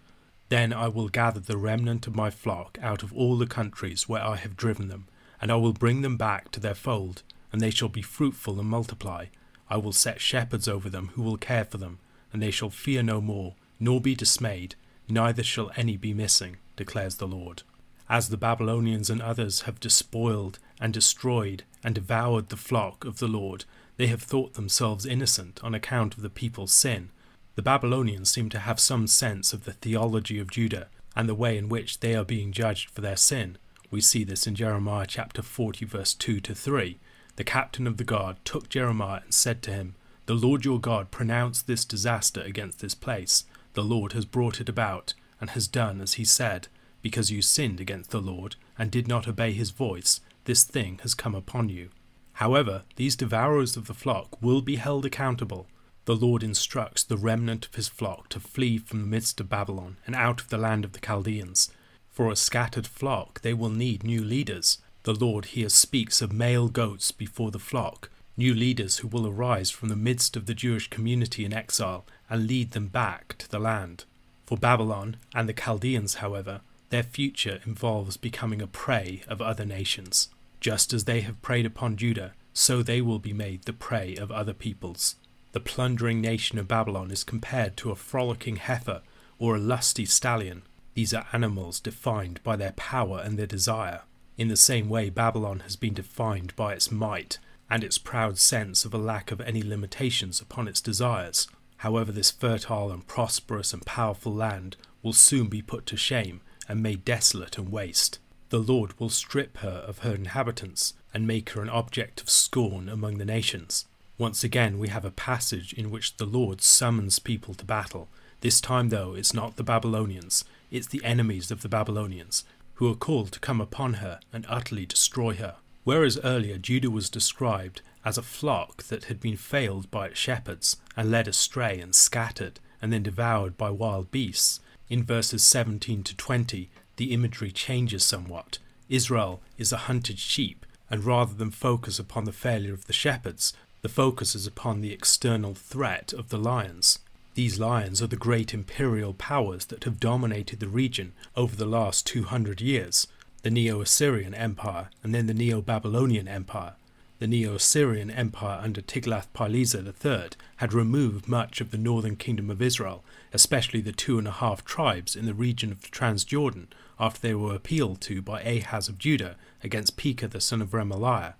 Then 0.48 0.72
I 0.72 0.86
will 0.86 1.08
gather 1.08 1.40
the 1.40 1.56
remnant 1.56 2.06
of 2.06 2.14
my 2.14 2.30
flock 2.30 2.78
out 2.80 3.02
of 3.02 3.12
all 3.12 3.36
the 3.36 3.48
countries 3.48 4.08
where 4.08 4.22
I 4.22 4.36
have 4.36 4.56
driven 4.56 4.86
them, 4.86 5.08
and 5.40 5.50
I 5.50 5.56
will 5.56 5.72
bring 5.72 6.02
them 6.02 6.16
back 6.16 6.50
to 6.52 6.60
their 6.60 6.74
fold, 6.74 7.22
and 7.52 7.60
they 7.60 7.70
shall 7.70 7.88
be 7.88 8.02
fruitful 8.02 8.58
and 8.58 8.68
multiply. 8.68 9.26
I 9.68 9.76
will 9.76 9.92
set 9.92 10.20
shepherds 10.20 10.68
over 10.68 10.88
them 10.88 11.10
who 11.14 11.22
will 11.22 11.36
care 11.36 11.64
for 11.64 11.78
them, 11.78 11.98
and 12.32 12.42
they 12.42 12.50
shall 12.50 12.70
fear 12.70 13.02
no 13.02 13.20
more, 13.20 13.54
nor 13.80 14.00
be 14.00 14.14
dismayed, 14.14 14.74
neither 15.08 15.42
shall 15.42 15.70
any 15.76 15.96
be 15.96 16.14
missing, 16.14 16.56
declares 16.76 17.16
the 17.16 17.26
Lord. 17.26 17.62
As 18.08 18.28
the 18.28 18.36
Babylonians 18.36 19.08
and 19.08 19.22
others 19.22 19.62
have 19.62 19.80
despoiled 19.80 20.58
and 20.80 20.92
destroyed 20.92 21.64
and 21.82 21.94
devoured 21.94 22.48
the 22.48 22.56
flock 22.56 23.04
of 23.04 23.18
the 23.18 23.28
Lord, 23.28 23.64
they 23.96 24.08
have 24.08 24.22
thought 24.22 24.54
themselves 24.54 25.06
innocent 25.06 25.62
on 25.62 25.74
account 25.74 26.16
of 26.16 26.22
the 26.22 26.30
people's 26.30 26.72
sin. 26.72 27.10
The 27.54 27.62
Babylonians 27.62 28.30
seem 28.30 28.48
to 28.50 28.58
have 28.58 28.80
some 28.80 29.06
sense 29.06 29.52
of 29.52 29.64
the 29.64 29.72
theology 29.72 30.38
of 30.38 30.50
Judah 30.50 30.88
and 31.16 31.28
the 31.28 31.34
way 31.34 31.56
in 31.56 31.68
which 31.68 32.00
they 32.00 32.14
are 32.14 32.24
being 32.24 32.52
judged 32.52 32.90
for 32.90 33.00
their 33.00 33.16
sin. 33.16 33.56
We 33.94 34.00
see 34.00 34.24
this 34.24 34.48
in 34.48 34.56
Jeremiah 34.56 35.06
chapter 35.06 35.40
40, 35.40 35.84
verse 35.84 36.14
2 36.14 36.40
to 36.40 36.52
3. 36.52 36.98
The 37.36 37.44
captain 37.44 37.86
of 37.86 37.96
the 37.96 38.02
guard 38.02 38.38
took 38.44 38.68
Jeremiah 38.68 39.20
and 39.22 39.32
said 39.32 39.62
to 39.62 39.72
him, 39.72 39.94
The 40.26 40.34
Lord 40.34 40.64
your 40.64 40.80
God 40.80 41.12
pronounced 41.12 41.68
this 41.68 41.84
disaster 41.84 42.40
against 42.40 42.80
this 42.80 42.96
place. 42.96 43.44
The 43.74 43.84
Lord 43.84 44.12
has 44.12 44.24
brought 44.24 44.60
it 44.60 44.68
about, 44.68 45.14
and 45.40 45.50
has 45.50 45.68
done 45.68 46.00
as 46.00 46.14
he 46.14 46.24
said. 46.24 46.66
Because 47.02 47.30
you 47.30 47.40
sinned 47.40 47.78
against 47.78 48.10
the 48.10 48.20
Lord, 48.20 48.56
and 48.76 48.90
did 48.90 49.06
not 49.06 49.28
obey 49.28 49.52
his 49.52 49.70
voice, 49.70 50.20
this 50.42 50.64
thing 50.64 50.98
has 51.02 51.14
come 51.14 51.36
upon 51.36 51.68
you. 51.68 51.90
However, 52.32 52.82
these 52.96 53.14
devourers 53.14 53.76
of 53.76 53.86
the 53.86 53.94
flock 53.94 54.42
will 54.42 54.60
be 54.60 54.74
held 54.74 55.06
accountable. 55.06 55.68
The 56.06 56.16
Lord 56.16 56.42
instructs 56.42 57.04
the 57.04 57.16
remnant 57.16 57.66
of 57.66 57.76
his 57.76 57.86
flock 57.86 58.28
to 58.30 58.40
flee 58.40 58.76
from 58.78 59.02
the 59.02 59.06
midst 59.06 59.38
of 59.38 59.48
Babylon 59.48 59.98
and 60.04 60.16
out 60.16 60.40
of 60.40 60.48
the 60.48 60.58
land 60.58 60.84
of 60.84 60.94
the 60.94 61.00
Chaldeans. 61.00 61.70
For 62.14 62.30
a 62.30 62.36
scattered 62.36 62.86
flock, 62.86 63.40
they 63.40 63.52
will 63.52 63.70
need 63.70 64.04
new 64.04 64.22
leaders. 64.22 64.78
The 65.02 65.14
Lord 65.14 65.46
here 65.46 65.68
speaks 65.68 66.22
of 66.22 66.32
male 66.32 66.68
goats 66.68 67.10
before 67.10 67.50
the 67.50 67.58
flock, 67.58 68.08
new 68.36 68.54
leaders 68.54 68.98
who 68.98 69.08
will 69.08 69.26
arise 69.26 69.72
from 69.72 69.88
the 69.88 69.96
midst 69.96 70.36
of 70.36 70.46
the 70.46 70.54
Jewish 70.54 70.88
community 70.88 71.44
in 71.44 71.52
exile 71.52 72.06
and 72.30 72.46
lead 72.46 72.70
them 72.70 72.86
back 72.86 73.34
to 73.38 73.50
the 73.50 73.58
land. 73.58 74.04
For 74.46 74.56
Babylon 74.56 75.16
and 75.34 75.48
the 75.48 75.52
Chaldeans, 75.52 76.14
however, 76.14 76.60
their 76.90 77.02
future 77.02 77.60
involves 77.66 78.16
becoming 78.16 78.62
a 78.62 78.68
prey 78.68 79.24
of 79.26 79.42
other 79.42 79.64
nations. 79.64 80.28
Just 80.60 80.92
as 80.92 81.06
they 81.06 81.22
have 81.22 81.42
preyed 81.42 81.66
upon 81.66 81.96
Judah, 81.96 82.34
so 82.52 82.80
they 82.80 83.00
will 83.00 83.18
be 83.18 83.32
made 83.32 83.64
the 83.64 83.72
prey 83.72 84.14
of 84.14 84.30
other 84.30 84.54
peoples. 84.54 85.16
The 85.50 85.58
plundering 85.58 86.20
nation 86.20 86.60
of 86.60 86.68
Babylon 86.68 87.10
is 87.10 87.24
compared 87.24 87.76
to 87.78 87.90
a 87.90 87.96
frolicking 87.96 88.56
heifer 88.56 89.02
or 89.40 89.56
a 89.56 89.60
lusty 89.60 90.04
stallion. 90.06 90.62
These 90.94 91.12
are 91.12 91.26
animals 91.32 91.80
defined 91.80 92.40
by 92.42 92.56
their 92.56 92.72
power 92.72 93.20
and 93.20 93.38
their 93.38 93.46
desire. 93.46 94.02
In 94.36 94.48
the 94.48 94.56
same 94.56 94.88
way, 94.88 95.10
Babylon 95.10 95.60
has 95.60 95.76
been 95.76 95.94
defined 95.94 96.54
by 96.56 96.72
its 96.72 96.90
might 96.90 97.38
and 97.70 97.82
its 97.82 97.98
proud 97.98 98.38
sense 98.38 98.84
of 98.84 98.94
a 98.94 98.98
lack 98.98 99.30
of 99.30 99.40
any 99.40 99.62
limitations 99.62 100.40
upon 100.40 100.68
its 100.68 100.80
desires. 100.80 101.48
However, 101.78 102.12
this 102.12 102.30
fertile 102.30 102.90
and 102.90 103.06
prosperous 103.06 103.72
and 103.72 103.84
powerful 103.84 104.32
land 104.32 104.76
will 105.02 105.12
soon 105.12 105.48
be 105.48 105.62
put 105.62 105.86
to 105.86 105.96
shame 105.96 106.40
and 106.68 106.82
made 106.82 107.04
desolate 107.04 107.58
and 107.58 107.70
waste. 107.70 108.18
The 108.50 108.58
Lord 108.58 108.98
will 109.00 109.10
strip 109.10 109.58
her 109.58 109.84
of 109.86 109.98
her 109.98 110.14
inhabitants 110.14 110.94
and 111.12 111.26
make 111.26 111.50
her 111.50 111.62
an 111.62 111.68
object 111.68 112.20
of 112.20 112.30
scorn 112.30 112.88
among 112.88 113.18
the 113.18 113.24
nations. 113.24 113.86
Once 114.16 114.44
again, 114.44 114.78
we 114.78 114.88
have 114.88 115.04
a 115.04 115.10
passage 115.10 115.72
in 115.72 115.90
which 115.90 116.16
the 116.16 116.24
Lord 116.24 116.60
summons 116.60 117.18
people 117.18 117.54
to 117.54 117.64
battle. 117.64 118.08
This 118.40 118.60
time, 118.60 118.90
though, 118.90 119.14
it's 119.14 119.34
not 119.34 119.56
the 119.56 119.64
Babylonians, 119.64 120.44
it's 120.74 120.88
the 120.88 121.04
enemies 121.04 121.52
of 121.52 121.62
the 121.62 121.68
Babylonians, 121.68 122.44
who 122.74 122.90
are 122.90 122.96
called 122.96 123.30
to 123.30 123.38
come 123.38 123.60
upon 123.60 123.94
her 123.94 124.18
and 124.32 124.44
utterly 124.48 124.84
destroy 124.84 125.34
her. 125.34 125.54
Whereas 125.84 126.18
earlier 126.24 126.58
Judah 126.58 126.90
was 126.90 127.08
described 127.08 127.80
as 128.04 128.18
a 128.18 128.22
flock 128.22 128.82
that 128.84 129.04
had 129.04 129.20
been 129.20 129.36
failed 129.36 129.88
by 129.92 130.08
its 130.08 130.18
shepherds 130.18 130.78
and 130.96 131.12
led 131.12 131.28
astray 131.28 131.78
and 131.78 131.94
scattered 131.94 132.58
and 132.82 132.92
then 132.92 133.04
devoured 133.04 133.56
by 133.56 133.70
wild 133.70 134.10
beasts, 134.10 134.58
in 134.90 135.04
verses 135.04 135.46
17 135.46 136.02
to 136.02 136.16
20 136.16 136.68
the 136.96 137.12
imagery 137.12 137.52
changes 137.52 138.02
somewhat. 138.02 138.58
Israel 138.88 139.40
is 139.56 139.72
a 139.72 139.86
hunted 139.88 140.18
sheep, 140.18 140.66
and 140.90 141.04
rather 141.04 141.34
than 141.34 141.50
focus 141.52 142.00
upon 142.00 142.24
the 142.24 142.32
failure 142.32 142.74
of 142.74 142.86
the 142.86 142.92
shepherds, 142.92 143.52
the 143.82 143.88
focus 143.88 144.34
is 144.34 144.46
upon 144.46 144.80
the 144.80 144.92
external 144.92 145.54
threat 145.54 146.12
of 146.12 146.30
the 146.30 146.38
lions. 146.38 146.98
These 147.34 147.58
lions 147.58 148.00
are 148.00 148.06
the 148.06 148.16
great 148.16 148.54
imperial 148.54 149.12
powers 149.12 149.64
that 149.66 149.84
have 149.84 149.98
dominated 149.98 150.60
the 150.60 150.68
region 150.68 151.12
over 151.34 151.56
the 151.56 151.66
last 151.66 152.06
200 152.06 152.60
years 152.60 153.08
the 153.42 153.50
Neo 153.50 153.80
Assyrian 153.82 154.34
Empire 154.34 154.88
and 155.02 155.14
then 155.14 155.26
the 155.26 155.34
Neo 155.34 155.60
Babylonian 155.60 156.26
Empire. 156.28 156.76
The 157.18 157.26
Neo 157.26 157.56
Assyrian 157.56 158.10
Empire 158.10 158.60
under 158.62 158.80
Tiglath-Pileser 158.80 159.84
III 159.84 160.30
had 160.56 160.72
removed 160.72 161.28
much 161.28 161.60
of 161.60 161.70
the 161.70 161.76
northern 161.76 162.16
kingdom 162.16 162.50
of 162.50 162.62
Israel, 162.62 163.04
especially 163.32 163.80
the 163.80 163.92
two 163.92 164.16
and 164.18 164.26
a 164.26 164.32
half 164.32 164.64
tribes 164.64 165.14
in 165.14 165.26
the 165.26 165.34
region 165.34 165.72
of 165.72 165.90
Transjordan, 165.90 166.68
after 166.98 167.20
they 167.20 167.34
were 167.34 167.54
appealed 167.54 168.00
to 168.02 168.22
by 168.22 168.42
Ahaz 168.42 168.88
of 168.88 168.98
Judah 168.98 169.36
against 169.62 169.96
Pekah 169.96 170.28
the 170.28 170.40
son 170.40 170.62
of 170.62 170.70
Remaliah. 170.70 171.34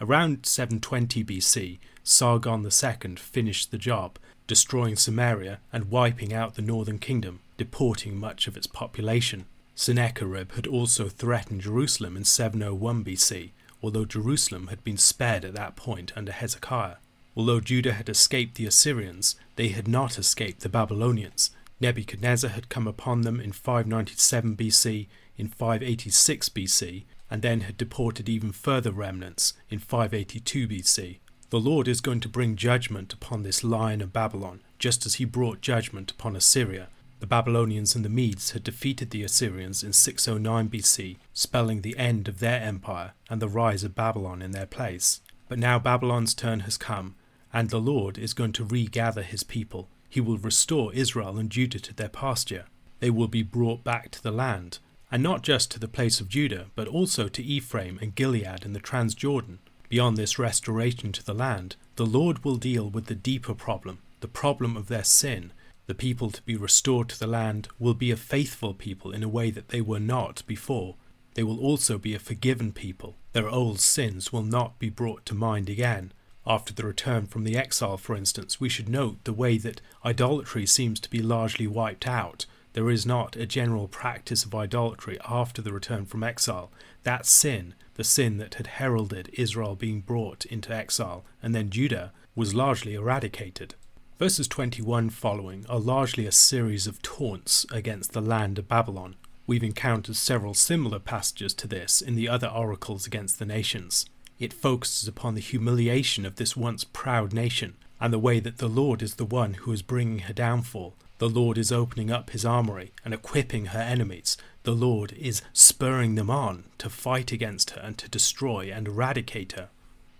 Around 0.00 0.46
720 0.46 1.24
BC, 1.24 1.78
Sargon 2.04 2.64
II 2.64 3.16
finished 3.16 3.70
the 3.70 3.78
job, 3.78 4.18
destroying 4.48 4.96
Samaria 4.96 5.60
and 5.72 5.90
wiping 5.90 6.32
out 6.32 6.56
the 6.56 6.62
northern 6.62 6.98
kingdom, 6.98 7.38
deporting 7.56 8.18
much 8.18 8.48
of 8.48 8.56
its 8.56 8.66
population. 8.66 9.44
Sennacherib 9.76 10.52
had 10.52 10.66
also 10.66 11.08
threatened 11.08 11.60
Jerusalem 11.60 12.16
in 12.16 12.24
701 12.24 13.04
BC, 13.04 13.50
although 13.80 14.04
Jerusalem 14.04 14.66
had 14.66 14.82
been 14.82 14.96
spared 14.96 15.44
at 15.44 15.54
that 15.54 15.76
point 15.76 16.12
under 16.16 16.32
Hezekiah. 16.32 16.96
Although 17.36 17.60
Judah 17.60 17.92
had 17.92 18.08
escaped 18.08 18.56
the 18.56 18.66
Assyrians, 18.66 19.36
they 19.54 19.68
had 19.68 19.86
not 19.86 20.18
escaped 20.18 20.62
the 20.62 20.68
Babylonians. 20.68 21.52
Nebuchadnezzar 21.80 22.50
had 22.50 22.68
come 22.68 22.88
upon 22.88 23.20
them 23.20 23.38
in 23.38 23.52
597 23.52 24.56
BC, 24.56 25.06
in 25.36 25.46
586 25.46 26.48
BC, 26.48 27.04
and 27.30 27.42
then 27.42 27.60
had 27.60 27.76
deported 27.76 28.28
even 28.28 28.50
further 28.50 28.90
remnants 28.90 29.52
in 29.70 29.78
582 29.78 30.66
BC. 30.66 31.18
The 31.50 31.58
Lord 31.58 31.88
is 31.88 32.02
going 32.02 32.20
to 32.20 32.28
bring 32.28 32.56
judgment 32.56 33.14
upon 33.14 33.42
this 33.42 33.64
lion 33.64 34.02
of 34.02 34.12
Babylon, 34.12 34.60
just 34.78 35.06
as 35.06 35.14
he 35.14 35.24
brought 35.24 35.62
judgment 35.62 36.10
upon 36.10 36.36
Assyria. 36.36 36.88
The 37.20 37.26
Babylonians 37.26 37.94
and 37.94 38.04
the 38.04 38.10
Medes 38.10 38.50
had 38.50 38.62
defeated 38.62 39.10
the 39.10 39.22
Assyrians 39.22 39.82
in 39.82 39.94
609 39.94 40.68
BC, 40.68 41.16
spelling 41.32 41.80
the 41.80 41.96
end 41.96 42.28
of 42.28 42.40
their 42.40 42.60
empire 42.60 43.12
and 43.30 43.40
the 43.40 43.48
rise 43.48 43.82
of 43.82 43.94
Babylon 43.94 44.42
in 44.42 44.50
their 44.50 44.66
place. 44.66 45.22
But 45.48 45.58
now 45.58 45.78
Babylon's 45.78 46.34
turn 46.34 46.60
has 46.60 46.76
come, 46.76 47.14
and 47.50 47.70
the 47.70 47.80
Lord 47.80 48.18
is 48.18 48.34
going 48.34 48.52
to 48.52 48.64
regather 48.64 49.22
his 49.22 49.42
people. 49.42 49.88
He 50.10 50.20
will 50.20 50.36
restore 50.36 50.92
Israel 50.92 51.38
and 51.38 51.48
Judah 51.48 51.80
to 51.80 51.94
their 51.94 52.10
pasture. 52.10 52.66
They 53.00 53.08
will 53.08 53.26
be 53.26 53.42
brought 53.42 53.82
back 53.82 54.10
to 54.10 54.22
the 54.22 54.30
land, 54.30 54.80
and 55.10 55.22
not 55.22 55.42
just 55.42 55.70
to 55.70 55.80
the 55.80 55.88
place 55.88 56.20
of 56.20 56.28
Judah, 56.28 56.66
but 56.74 56.88
also 56.88 57.26
to 57.28 57.42
Ephraim 57.42 57.98
and 58.02 58.14
Gilead 58.14 58.66
and 58.66 58.76
the 58.76 58.80
Transjordan. 58.80 59.60
Beyond 59.88 60.16
this 60.16 60.38
restoration 60.38 61.12
to 61.12 61.24
the 61.24 61.34
land, 61.34 61.76
the 61.96 62.06
Lord 62.06 62.44
will 62.44 62.56
deal 62.56 62.90
with 62.90 63.06
the 63.06 63.14
deeper 63.14 63.54
problem, 63.54 64.00
the 64.20 64.28
problem 64.28 64.76
of 64.76 64.88
their 64.88 65.04
sin. 65.04 65.52
The 65.86 65.94
people 65.94 66.30
to 66.30 66.42
be 66.42 66.56
restored 66.56 67.08
to 67.08 67.18
the 67.18 67.26
land 67.26 67.68
will 67.78 67.94
be 67.94 68.10
a 68.10 68.16
faithful 68.16 68.74
people 68.74 69.12
in 69.12 69.22
a 69.22 69.28
way 69.28 69.50
that 69.50 69.68
they 69.68 69.80
were 69.80 70.00
not 70.00 70.42
before. 70.46 70.96
They 71.34 71.42
will 71.42 71.60
also 71.60 71.96
be 71.96 72.14
a 72.14 72.18
forgiven 72.18 72.72
people. 72.72 73.16
Their 73.32 73.48
old 73.48 73.80
sins 73.80 74.32
will 74.32 74.42
not 74.42 74.78
be 74.78 74.90
brought 74.90 75.24
to 75.26 75.34
mind 75.34 75.70
again. 75.70 76.12
After 76.46 76.74
the 76.74 76.86
return 76.86 77.26
from 77.26 77.44
the 77.44 77.56
exile, 77.56 77.96
for 77.96 78.14
instance, 78.14 78.60
we 78.60 78.68
should 78.68 78.88
note 78.88 79.24
the 79.24 79.32
way 79.32 79.56
that 79.58 79.80
idolatry 80.04 80.66
seems 80.66 81.00
to 81.00 81.10
be 81.10 81.22
largely 81.22 81.66
wiped 81.66 82.06
out 82.06 82.44
there 82.78 82.90
is 82.90 83.06
not 83.06 83.34
a 83.34 83.46
general 83.46 83.88
practice 83.88 84.44
of 84.44 84.54
idolatry 84.54 85.18
after 85.28 85.60
the 85.60 85.72
return 85.72 86.04
from 86.04 86.22
exile. 86.22 86.70
That 87.02 87.26
sin, 87.26 87.74
the 87.98 88.04
sin 88.04 88.38
that 88.38 88.54
had 88.54 88.68
heralded 88.78 89.28
Israel 89.32 89.74
being 89.74 90.00
brought 90.00 90.46
into 90.46 90.72
exile 90.72 91.24
and 91.42 91.52
then 91.52 91.68
Judah, 91.68 92.12
was 92.36 92.54
largely 92.54 92.94
eradicated. 92.94 93.74
Verses 94.20 94.46
21 94.46 95.10
following 95.10 95.66
are 95.68 95.80
largely 95.80 96.24
a 96.24 96.30
series 96.30 96.86
of 96.86 97.02
taunts 97.02 97.66
against 97.72 98.12
the 98.12 98.20
land 98.20 98.56
of 98.56 98.68
Babylon. 98.68 99.16
We've 99.48 99.64
encountered 99.64 100.14
several 100.14 100.54
similar 100.54 101.00
passages 101.00 101.52
to 101.54 101.66
this 101.66 102.00
in 102.00 102.14
the 102.14 102.28
other 102.28 102.46
oracles 102.46 103.04
against 103.04 103.40
the 103.40 103.46
nations. 103.46 104.06
It 104.38 104.52
focuses 104.52 105.08
upon 105.08 105.34
the 105.34 105.40
humiliation 105.40 106.24
of 106.24 106.36
this 106.36 106.56
once 106.56 106.84
proud 106.84 107.32
nation 107.32 107.74
and 108.00 108.12
the 108.12 108.18
way 108.20 108.38
that 108.38 108.58
the 108.58 108.68
Lord 108.68 109.02
is 109.02 109.16
the 109.16 109.24
one 109.24 109.54
who 109.54 109.72
is 109.72 109.82
bringing 109.82 110.20
her 110.20 110.32
downfall, 110.32 110.94
the 111.18 111.28
Lord 111.28 111.58
is 111.58 111.72
opening 111.72 112.12
up 112.12 112.30
his 112.30 112.44
armory 112.44 112.92
and 113.04 113.12
equipping 113.12 113.66
her 113.66 113.80
enemies. 113.80 114.36
The 114.68 114.74
Lord 114.74 115.12
is 115.12 115.40
spurring 115.54 116.14
them 116.14 116.28
on 116.28 116.64
to 116.76 116.90
fight 116.90 117.32
against 117.32 117.70
her 117.70 117.80
and 117.80 117.96
to 117.96 118.06
destroy 118.06 118.70
and 118.70 118.86
eradicate 118.86 119.52
her. 119.52 119.70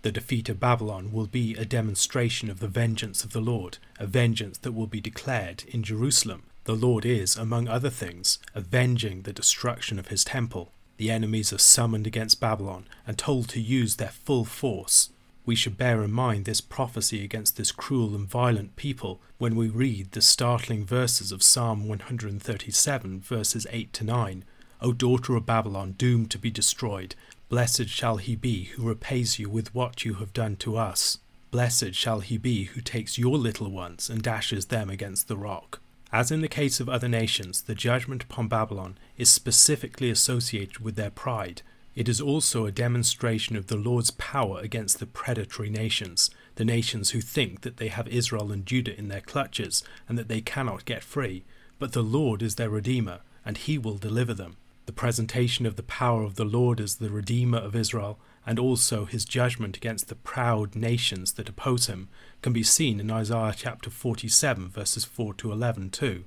The 0.01 0.11
defeat 0.11 0.49
of 0.49 0.59
Babylon 0.59 1.11
will 1.11 1.27
be 1.27 1.53
a 1.53 1.65
demonstration 1.65 2.49
of 2.49 2.59
the 2.59 2.67
vengeance 2.67 3.23
of 3.23 3.31
the 3.31 3.41
Lord, 3.41 3.77
a 3.99 4.07
vengeance 4.07 4.57
that 4.57 4.71
will 4.71 4.87
be 4.87 5.01
declared 5.01 5.65
in 5.67 5.83
Jerusalem. 5.83 6.45
The 6.63 6.73
Lord 6.73 7.05
is, 7.05 7.37
among 7.37 7.67
other 7.67 7.91
things, 7.91 8.39
avenging 8.55 9.21
the 9.21 9.33
destruction 9.33 9.99
of 9.99 10.07
his 10.07 10.23
temple. 10.23 10.71
The 10.97 11.11
enemies 11.11 11.53
are 11.53 11.59
summoned 11.59 12.07
against 12.07 12.39
Babylon 12.39 12.87
and 13.05 13.19
told 13.19 13.49
to 13.49 13.61
use 13.61 13.97
their 13.97 14.09
full 14.09 14.45
force 14.45 15.11
we 15.49 15.55
should 15.55 15.79
bear 15.79 16.03
in 16.03 16.11
mind 16.11 16.45
this 16.45 16.61
prophecy 16.61 17.23
against 17.23 17.57
this 17.57 17.71
cruel 17.71 18.13
and 18.13 18.29
violent 18.29 18.75
people 18.75 19.19
when 19.39 19.55
we 19.55 19.67
read 19.67 20.11
the 20.11 20.21
startling 20.21 20.85
verses 20.85 21.31
of 21.31 21.41
Psalm 21.41 21.87
137, 21.87 23.19
verses 23.21 23.65
8 23.71 23.91
to 23.93 24.03
9. 24.03 24.45
O 24.79 24.93
daughter 24.93 25.35
of 25.35 25.47
Babylon, 25.47 25.95
doomed 25.97 26.29
to 26.29 26.37
be 26.37 26.51
destroyed, 26.51 27.15
blessed 27.49 27.89
shall 27.89 28.17
he 28.17 28.35
be 28.35 28.65
who 28.65 28.87
repays 28.87 29.39
you 29.39 29.49
with 29.49 29.73
what 29.73 30.05
you 30.05 30.13
have 30.15 30.33
done 30.33 30.55
to 30.57 30.77
us. 30.77 31.17
Blessed 31.49 31.95
shall 31.95 32.19
he 32.19 32.37
be 32.37 32.65
who 32.65 32.79
takes 32.79 33.17
your 33.17 33.35
little 33.35 33.71
ones 33.71 34.07
and 34.07 34.21
dashes 34.21 34.67
them 34.67 34.87
against 34.87 35.27
the 35.27 35.35
rock. 35.35 35.79
As 36.11 36.29
in 36.29 36.41
the 36.41 36.47
case 36.47 36.79
of 36.79 36.87
other 36.87 37.09
nations, 37.09 37.63
the 37.63 37.73
judgment 37.73 38.21
upon 38.21 38.49
Babylon 38.49 38.99
is 39.17 39.31
specifically 39.31 40.11
associated 40.11 40.77
with 40.77 40.95
their 40.95 41.09
pride. 41.09 41.63
It 41.99 42.07
is 42.07 42.21
also 42.21 42.65
a 42.65 42.71
demonstration 42.71 43.57
of 43.57 43.67
the 43.67 43.75
Lord's 43.75 44.11
power 44.11 44.61
against 44.61 44.99
the 44.99 45.05
predatory 45.05 45.69
nations, 45.69 46.31
the 46.55 46.63
nations 46.63 47.09
who 47.09 47.19
think 47.19 47.59
that 47.59 47.75
they 47.75 47.89
have 47.89 48.07
Israel 48.07 48.53
and 48.53 48.65
Judah 48.65 48.97
in 48.97 49.09
their 49.09 49.19
clutches 49.19 49.83
and 50.07 50.17
that 50.17 50.29
they 50.29 50.39
cannot 50.39 50.85
get 50.85 51.03
free. 51.03 51.43
But 51.77 51.91
the 51.91 52.01
Lord 52.01 52.41
is 52.41 52.55
their 52.55 52.69
Redeemer, 52.69 53.19
and 53.43 53.57
he 53.57 53.77
will 53.77 53.97
deliver 53.97 54.33
them. 54.33 54.55
The 54.85 54.93
presentation 54.93 55.65
of 55.65 55.75
the 55.75 55.83
power 55.83 56.23
of 56.23 56.35
the 56.35 56.45
Lord 56.45 56.79
as 56.79 56.95
the 56.95 57.09
Redeemer 57.09 57.57
of 57.57 57.75
Israel 57.75 58.17
and 58.45 58.59
also 58.59 59.03
his 59.03 59.25
judgment 59.25 59.75
against 59.75 60.07
the 60.07 60.15
proud 60.15 60.77
nations 60.77 61.33
that 61.33 61.49
oppose 61.49 61.87
him 61.87 62.07
can 62.41 62.53
be 62.53 62.63
seen 62.63 63.01
in 63.01 63.11
Isaiah 63.11 63.53
chapter 63.53 63.89
47 63.89 64.69
verses 64.69 65.03
4 65.03 65.33
to 65.33 65.51
11 65.51 65.89
too. 65.89 66.23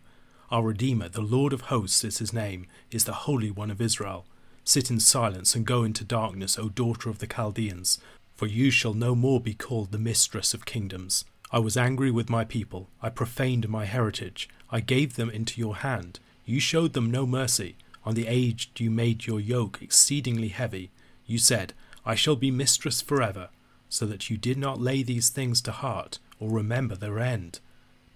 Our 0.51 0.65
Redeemer, 0.65 1.09
the 1.09 1.23
Lord 1.23 1.55
of 1.55 1.63
hosts 1.63 2.05
is 2.05 2.19
his 2.19 2.35
name, 2.35 2.67
is 2.91 3.07
the 3.07 3.25
Holy 3.25 3.51
One 3.51 3.71
of 3.71 3.81
Israel. 3.81 4.27
Sit 4.65 4.91
in 4.91 5.01
silence 5.01 5.55
and 5.55 5.67
go 5.67 5.83
into 5.83 6.05
darkness, 6.05 6.59
O 6.59 6.69
daughter 6.69 7.11
of 7.11 7.19
the 7.19 7.27
Chaldeans, 7.27 7.99
for 8.35 8.47
you 8.47 8.71
shall 8.71 8.95
no 8.95 9.15
more 9.15 9.41
be 9.41 9.55
called 9.55 9.91
the 9.91 9.99
mistress 9.99 10.55
of 10.55 10.65
kingdoms. 10.65 11.25
I 11.51 11.59
was 11.59 11.77
angry 11.77 12.11
with 12.11 12.31
my 12.31 12.45
people, 12.45 12.89
I 13.03 13.11
profaned 13.11 13.69
my 13.69 13.85
heritage, 13.85 14.49
I 14.71 14.81
gave 14.81 15.17
them 15.17 15.31
into 15.31 15.61
your 15.61 15.77
hand. 15.77 16.19
You 16.47 16.61
showed 16.61 16.93
them 16.93 17.11
no 17.11 17.27
mercy. 17.27 17.77
On 18.05 18.15
the 18.15 18.27
aged 18.27 18.81
you 18.81 18.91
made 18.91 19.27
your 19.27 19.39
yoke 19.39 19.79
exceedingly 19.81 20.49
heavy. 20.49 20.91
You 21.27 21.39
said, 21.39 21.73
I 22.05 22.15
shall 22.15 22.37
be 22.37 22.51
mistress 22.51 23.01
forever, 23.01 23.49
so 23.89 24.07
that 24.07 24.29
you 24.29 24.37
did 24.37 24.59
not 24.59 24.81
lay 24.81 25.03
these 25.03 25.29
things 25.29 25.61
to 25.63 25.73
heart, 25.73 26.19
or 26.41 26.51
remember 26.51 26.97
their 26.97 27.21
end. 27.21 27.61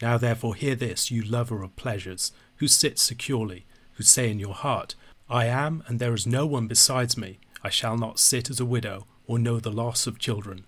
Now 0.02 0.18
therefore 0.18 0.54
hear 0.54 0.74
this, 0.74 1.11
you 1.11 1.22
lover 1.22 1.62
of 1.62 1.76
pleasures, 1.76 2.32
who 2.56 2.66
sit 2.66 2.98
securely, 2.98 3.64
who 3.92 4.02
say 4.02 4.30
in 4.30 4.40
your 4.40 4.54
heart, 4.54 4.94
I 5.29 5.47
am, 5.47 5.83
and 5.89 5.99
there 5.99 6.15
is 6.15 6.27
no 6.27 6.47
one 6.47 6.69
besides 6.69 7.17
me. 7.17 7.39
I 7.65 7.69
shall 7.69 7.97
not 7.97 8.21
sit 8.21 8.49
as 8.49 8.61
a 8.61 8.65
widow, 8.65 9.07
or 9.27 9.39
know 9.39 9.59
the 9.59 9.73
loss 9.73 10.07
of 10.07 10.21
children. 10.21 10.65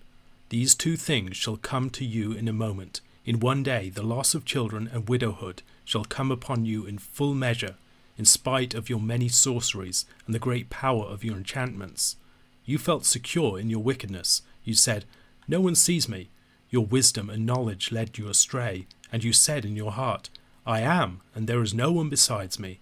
These 0.49 0.75
two 0.75 0.97
things 0.97 1.37
shall 1.37 1.55
come 1.57 1.89
to 1.91 2.03
you 2.03 2.33
in 2.33 2.47
a 2.47 2.53
moment. 2.53 2.99
In 3.25 3.39
one 3.39 3.63
day 3.63 3.89
the 3.89 4.03
loss 4.03 4.35
of 4.35 4.43
children 4.43 4.89
and 4.91 5.07
widowhood 5.07 5.61
shall 5.85 6.03
come 6.03 6.31
upon 6.31 6.65
you 6.65 6.85
in 6.85 6.97
full 6.97 7.33
measure, 7.33 7.75
in 8.17 8.25
spite 8.25 8.73
of 8.73 8.89
your 8.89 8.99
many 8.99 9.29
sorceries 9.29 10.05
and 10.25 10.35
the 10.35 10.39
great 10.39 10.69
power 10.69 11.05
of 11.05 11.23
your 11.23 11.37
enchantments. 11.37 12.17
You 12.65 12.77
felt 12.77 13.05
secure 13.05 13.57
in 13.57 13.69
your 13.69 13.81
wickedness. 13.81 14.41
You 14.65 14.73
said, 14.73 15.05
No 15.47 15.61
one 15.61 15.75
sees 15.75 16.09
me. 16.09 16.29
Your 16.69 16.85
wisdom 16.85 17.29
and 17.29 17.45
knowledge 17.45 17.91
led 17.91 18.17
you 18.17 18.27
astray, 18.27 18.87
and 19.11 19.23
you 19.23 19.31
said 19.31 19.63
in 19.63 19.75
your 19.75 19.91
heart, 19.91 20.29
I 20.65 20.81
am, 20.81 21.21
and 21.33 21.47
there 21.47 21.61
is 21.61 21.73
no 21.73 21.91
one 21.91 22.09
besides 22.09 22.59
me. 22.59 22.79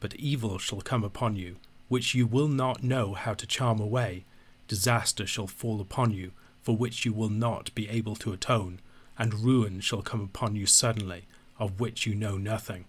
But 0.00 0.14
evil 0.14 0.58
shall 0.58 0.80
come 0.80 1.02
upon 1.02 1.36
you, 1.36 1.56
which 1.88 2.14
you 2.14 2.26
will 2.26 2.48
not 2.48 2.82
know 2.82 3.14
how 3.14 3.34
to 3.34 3.46
charm 3.46 3.80
away. 3.80 4.24
Disaster 4.68 5.26
shall 5.26 5.46
fall 5.46 5.80
upon 5.80 6.12
you, 6.12 6.32
for 6.62 6.76
which 6.76 7.04
you 7.04 7.12
will 7.12 7.30
not 7.30 7.74
be 7.74 7.88
able 7.88 8.14
to 8.16 8.32
atone, 8.32 8.80
and 9.18 9.34
ruin 9.34 9.80
shall 9.80 10.02
come 10.02 10.20
upon 10.20 10.54
you 10.54 10.66
suddenly, 10.66 11.24
of 11.58 11.80
which 11.80 12.06
you 12.06 12.14
know 12.14 12.36
nothing. 12.36 12.84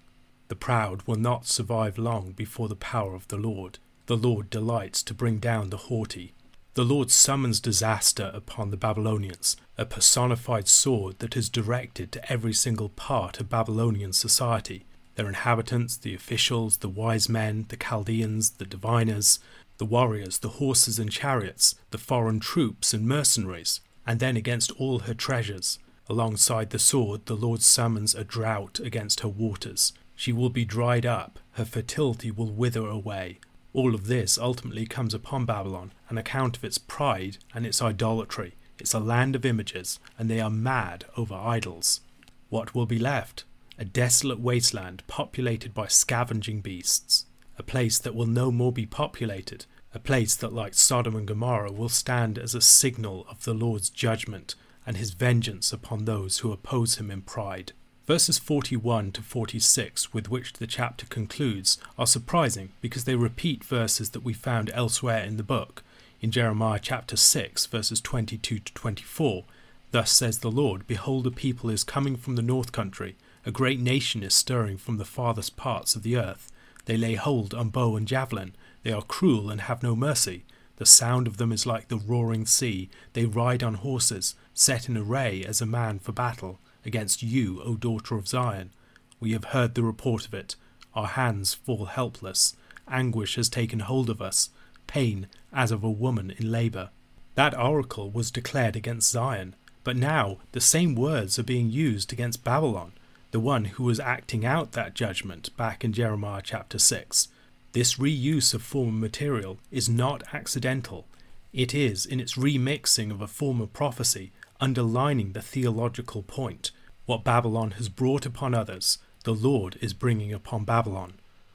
The 0.50 0.56
proud 0.56 1.04
will 1.08 1.16
not 1.16 1.48
survive 1.48 1.98
long 1.98 2.32
before 2.32 2.68
the 2.68 2.76
power 2.76 3.16
of 3.16 3.28
the 3.30 3.38
Lord. 3.38 3.80
The 4.08 4.18
Lord 4.18 4.50
delights 4.50 5.02
to 5.04 5.14
bring 5.14 5.40
down 5.40 5.70
the 5.70 5.78
haughty. 5.78 6.34
The 6.74 6.84
Lord 6.84 7.12
summons 7.12 7.60
disaster 7.60 8.32
upon 8.34 8.70
the 8.70 8.78
Babylonians, 8.78 9.56
a 9.78 9.86
personified 9.86 10.68
sword 10.68 11.20
that 11.20 11.36
is 11.36 11.50
directed 11.50 12.12
to 12.12 12.32
every 12.32 12.54
single 12.54 12.90
part 12.90 13.40
of 13.40 13.50
Babylonian 13.50 14.14
society 14.14 14.86
their 15.20 15.28
inhabitants, 15.28 15.98
the 15.98 16.16
officials, 16.16 16.78
the 16.78 16.88
wise 16.88 17.28
men, 17.28 17.66
the 17.68 17.76
Chaldeans, 17.76 18.52
the 18.52 18.64
diviners, 18.66 19.38
the 19.78 19.84
warriors, 19.84 20.38
the 20.38 20.56
horses 20.62 20.98
and 20.98 21.12
chariots, 21.12 21.76
the 21.92 21.98
foreign 21.98 22.40
troops 22.40 22.94
and 22.94 23.06
mercenaries, 23.06 23.82
and 24.08 24.22
then 24.22 24.38
against 24.38 24.72
all 24.80 25.00
her 25.00 25.14
treasures. 25.14 25.78
Alongside 26.10 26.70
the 26.70 26.80
sword, 26.80 27.26
the 27.26 27.36
Lord 27.36 27.62
summons 27.62 28.16
a 28.16 28.24
drought 28.24 28.80
against 28.80 29.20
her 29.20 29.28
waters. 29.28 29.92
She 30.16 30.32
will 30.32 30.50
be 30.50 30.64
dried 30.64 31.06
up, 31.06 31.38
her 31.52 31.66
fertility 31.66 32.32
will 32.32 32.52
wither 32.52 32.88
away, 32.88 33.40
all 33.74 33.94
of 33.94 34.08
this 34.08 34.38
ultimately 34.38 34.86
comes 34.86 35.14
upon 35.14 35.46
Babylon 35.46 35.92
on 36.10 36.18
account 36.18 36.56
of 36.56 36.64
its 36.64 36.78
pride 36.78 37.40
and 37.54 37.66
its 37.66 37.82
idolatry. 37.82 38.56
It's 38.80 38.94
a 38.94 39.00
land 39.00 39.36
of 39.36 39.46
images, 39.46 40.00
and 40.18 40.30
they 40.30 40.40
are 40.40 40.50
mad 40.50 41.04
over 41.18 41.36
idols. 41.36 42.00
What 42.48 42.74
will 42.74 42.86
be 42.86 42.98
left? 42.98 43.44
A 43.82 43.86
desolate 43.86 44.42
wasteland 44.42 45.04
populated 45.08 45.74
by 45.74 45.88
scavenging 45.88 46.60
beasts. 46.60 47.26
A 47.58 47.64
place 47.64 47.98
that 47.98 48.14
will 48.14 48.26
no 48.26 48.52
more 48.52 48.74
be 48.74 48.86
populated. 48.86 49.66
A 49.94 50.00
place 50.00 50.36
that, 50.36 50.52
like 50.52 50.74
Sodom 50.74 51.16
and 51.16 51.26
Gomorrah, 51.26 51.72
will 51.72 51.88
stand 51.88 52.38
as 52.38 52.54
a 52.54 52.60
signal 52.60 53.26
of 53.30 53.46
the 53.46 53.54
Lord's 53.54 53.90
judgment 53.90 54.56
and 54.86 54.98
his 54.98 55.12
vengeance 55.12 55.72
upon 55.72 56.04
those 56.04 56.40
who 56.40 56.52
oppose 56.52 56.96
him 56.96 57.10
in 57.10 57.22
pride. 57.22 57.72
Verses 58.06 58.38
41 58.38 59.14
to 59.14 59.22
46, 59.22 60.14
with 60.14 60.30
which 60.30 60.52
the 60.52 60.68
chapter 60.68 61.06
concludes, 61.06 61.78
are 61.98 62.06
surprising 62.06 62.74
because 62.82 63.06
they 63.06 63.16
repeat 63.16 63.64
verses 63.64 64.10
that 64.10 64.24
we 64.26 64.34
found 64.34 64.70
elsewhere 64.74 65.24
in 65.24 65.38
the 65.38 65.42
book. 65.42 65.84
In 66.20 66.32
Jeremiah 66.32 66.80
chapter 66.82 67.16
6, 67.16 67.66
verses 67.68 68.02
22 68.02 68.60
to 68.60 68.74
24, 68.74 69.46
Thus 69.92 70.12
says 70.12 70.40
the 70.40 70.52
Lord 70.52 70.86
Behold, 70.86 71.26
a 71.28 71.32
people 71.32 71.70
is 71.70 71.86
coming 71.86 72.18
from 72.18 72.36
the 72.36 72.42
north 72.42 72.74
country, 72.74 73.16
a 73.46 73.52
great 73.52 73.80
nation 73.80 74.24
is 74.24 74.34
stirring 74.34 74.78
from 74.78 74.98
the 74.98 75.06
farthest 75.06 75.56
parts 75.56 75.96
of 75.96 76.04
the 76.04 76.18
earth. 76.18 76.52
They 76.86 76.98
lay 76.98 77.16
hold 77.16 77.54
on 77.54 77.70
bow 77.70 77.96
and 77.96 78.08
javelin, 78.08 78.56
they 78.84 78.92
are 78.92 79.02
cruel 79.02 79.50
and 79.50 79.62
have 79.62 79.84
no 79.84 79.96
mercy. 79.96 80.46
The 80.78 80.86
sound 80.86 81.28
of 81.28 81.38
them 81.38 81.52
is 81.52 81.66
like 81.66 81.90
the 81.90 81.98
roaring 81.98 82.46
sea. 82.46 82.90
They 83.14 83.26
ride 83.26 83.64
on 83.64 83.76
horses, 83.76 84.36
set 84.54 84.88
in 84.88 84.98
array 84.98 85.44
as 85.44 85.62
a 85.62 85.66
man 85.66 86.00
for 86.00 86.14
battle 86.14 86.60
against 86.86 87.22
you, 87.22 87.62
O 87.64 87.76
daughter 87.76 88.16
of 88.16 88.28
Zion. 88.28 88.72
We 89.20 89.34
have 89.34 89.46
heard 89.46 89.76
the 89.76 89.84
report 89.84 90.26
of 90.26 90.34
it. 90.34 90.56
Our 90.94 91.08
hands 91.08 91.54
fall 91.54 91.86
helpless. 91.86 92.56
Anguish 92.88 93.36
has 93.36 93.50
taken 93.50 93.82
hold 93.82 94.10
of 94.10 94.22
us, 94.22 94.50
pain 94.88 95.28
as 95.52 95.72
of 95.72 95.84
a 95.84 95.92
woman 95.92 96.32
in 96.32 96.52
labour. 96.52 96.90
That 97.36 97.58
oracle 97.58 98.10
was 98.10 98.32
declared 98.32 98.76
against 98.76 99.12
Zion, 99.12 99.56
but 99.84 99.98
now 99.98 100.38
the 100.54 100.62
same 100.62 100.96
words 100.96 101.38
are 101.38 101.44
being 101.44 101.70
used 101.70 102.12
against 102.14 102.44
Babylon, 102.44 102.94
the 103.32 103.40
one 103.40 103.66
who 103.66 103.84
was 103.84 104.00
acting 104.00 104.46
out 104.46 104.72
that 104.72 104.96
judgment 104.96 105.56
back 105.56 105.84
in 105.84 105.94
Jeremiah 105.94 106.42
chapter 106.44 106.80
6. 106.80 107.28
This 107.74 107.96
reuse 107.96 108.54
of 108.56 108.64
former 108.64 108.98
material 108.98 109.60
is 109.70 109.88
not 109.88 110.24
accidental. 110.34 111.06
It 111.54 111.76
is, 111.76 112.06
in 112.06 112.20
its 112.20 112.36
remixing 112.36 113.12
of 113.12 113.22
a 113.22 113.28
former 113.28 113.68
prophecy, 113.68 114.32
underlining 114.60 115.34
the 115.34 115.42
theological 115.42 116.24
point. 116.24 116.72
What 117.06 117.24
Babylon 117.24 117.72
has 117.72 117.90
brought 117.90 118.26
upon 118.26 118.56
others, 118.56 118.98
the 119.24 119.34
Lord 119.34 119.78
is 119.82 119.94
bringing 119.94 120.34
upon 120.34 120.64
Babylon. 120.64 121.14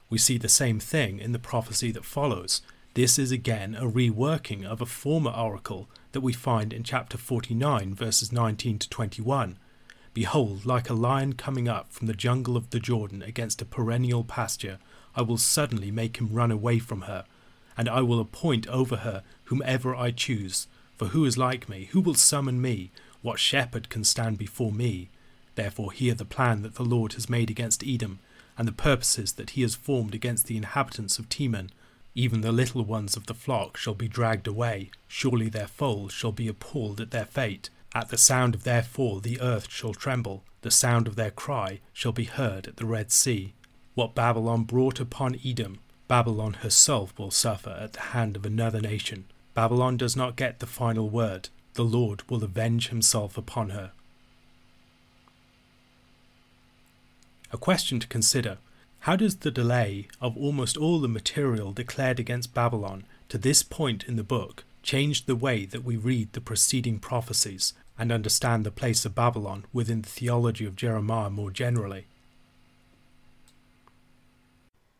We 0.09 0.17
see 0.17 0.37
the 0.37 0.49
same 0.49 0.79
thing 0.79 1.19
in 1.19 1.33
the 1.33 1.39
prophecy 1.39 1.91
that 1.91 2.05
follows. 2.05 2.61
This 2.93 3.19
is 3.19 3.31
again 3.31 3.75
a 3.75 3.83
reworking 3.83 4.63
of 4.63 4.79
a 4.79 4.85
former 4.85 5.31
oracle 5.31 5.89
that 6.13 6.21
we 6.21 6.31
find 6.31 6.71
in 6.71 6.83
chapter 6.83 7.17
49, 7.17 7.93
verses 7.93 8.31
19 8.31 8.79
to 8.79 8.89
21. 8.89 9.57
Behold, 10.15 10.65
like 10.65 10.89
a 10.89 10.93
lion 10.93 11.33
coming 11.33 11.67
up 11.67 11.91
from 11.91 12.07
the 12.07 12.13
jungle 12.13 12.55
of 12.55 12.69
the 12.69 12.79
Jordan 12.79 13.21
against 13.21 13.61
a 13.61 13.65
perennial 13.65 14.23
pasture, 14.23 14.79
I 15.13 15.21
will 15.21 15.37
suddenly 15.37 15.91
make 15.91 16.17
him 16.17 16.33
run 16.33 16.51
away 16.51 16.79
from 16.79 17.01
her, 17.01 17.25
and 17.77 17.89
I 17.89 17.99
will 17.99 18.21
appoint 18.21 18.65
over 18.67 18.95
her 18.95 19.23
whomever 19.45 19.93
I 19.93 20.11
choose, 20.11 20.67
for 20.95 21.07
who 21.07 21.25
is 21.25 21.37
like 21.37 21.67
me? 21.67 21.89
Who 21.91 21.99
will 21.99 22.13
summon 22.13 22.61
me? 22.61 22.91
What 23.23 23.39
shepherd 23.39 23.89
can 23.89 24.05
stand 24.05 24.37
before 24.37 24.71
me? 24.71 25.09
Therefore 25.55 25.91
hear 25.91 26.13
the 26.13 26.23
plan 26.23 26.61
that 26.61 26.75
the 26.75 26.85
Lord 26.85 27.11
has 27.13 27.29
made 27.29 27.49
against 27.49 27.83
Edom, 27.85 28.19
and 28.57 28.69
the 28.69 28.71
purposes 28.71 29.33
that 29.33 29.49
he 29.49 29.63
has 29.63 29.75
formed 29.75 30.15
against 30.15 30.47
the 30.47 30.55
inhabitants 30.55 31.19
of 31.19 31.27
Teman. 31.27 31.71
Even 32.13 32.39
the 32.39 32.53
little 32.53 32.85
ones 32.85 33.17
of 33.17 33.25
the 33.25 33.33
flock 33.33 33.75
shall 33.75 33.93
be 33.93 34.07
dragged 34.07 34.47
away, 34.47 34.91
surely 35.09 35.49
their 35.49 35.67
foals 35.67 36.13
shall 36.13 36.31
be 36.31 36.47
appalled 36.47 37.01
at 37.01 37.11
their 37.11 37.25
fate. 37.25 37.69
At 37.95 38.09
the 38.09 38.17
sound 38.17 38.55
of 38.55 38.65
their 38.65 38.83
fall 38.83 39.21
the 39.21 39.39
earth 39.39 39.71
shall 39.71 39.93
tremble, 39.93 40.43
the 40.63 40.69
sound 40.69 41.07
of 41.07 41.15
their 41.15 41.31
cry 41.31 41.79
shall 41.93 42.11
be 42.11 42.25
heard 42.25 42.67
at 42.67 42.75
the 42.75 42.85
Red 42.85 43.09
Sea. 43.09 43.53
What 43.93 44.13
Babylon 44.13 44.65
brought 44.65 44.99
upon 44.99 45.39
Edom, 45.45 45.79
Babylon 46.09 46.55
herself 46.55 47.17
will 47.17 47.31
suffer 47.31 47.69
at 47.69 47.93
the 47.93 48.01
hand 48.01 48.35
of 48.35 48.45
another 48.45 48.81
nation. 48.81 49.23
Babylon 49.53 49.95
does 49.95 50.13
not 50.13 50.35
get 50.35 50.59
the 50.59 50.67
final 50.67 51.09
word. 51.09 51.47
The 51.75 51.85
Lord 51.85 52.29
will 52.29 52.43
avenge 52.43 52.89
himself 52.89 53.37
upon 53.37 53.69
her. 53.69 53.91
A 57.53 57.57
question 57.57 58.01
to 58.01 58.07
consider 58.07 58.57
How 58.99 59.15
does 59.15 59.37
the 59.37 59.51
delay 59.51 60.09
of 60.19 60.35
almost 60.35 60.75
all 60.75 60.99
the 60.99 61.07
material 61.07 61.71
declared 61.71 62.19
against 62.19 62.53
Babylon 62.53 63.05
to 63.29 63.37
this 63.37 63.63
point 63.63 64.03
in 64.03 64.17
the 64.17 64.23
book 64.23 64.65
change 64.83 65.25
the 65.25 65.35
way 65.35 65.63
that 65.65 65.85
we 65.85 65.95
read 65.95 66.33
the 66.33 66.41
preceding 66.41 66.99
prophecies? 66.99 67.73
And 67.97 68.11
understand 68.11 68.65
the 68.65 68.71
place 68.71 69.05
of 69.05 69.15
Babylon 69.15 69.65
within 69.71 70.01
the 70.01 70.09
theology 70.09 70.65
of 70.65 70.75
Jeremiah 70.75 71.29
more 71.29 71.51
generally. 71.51 72.07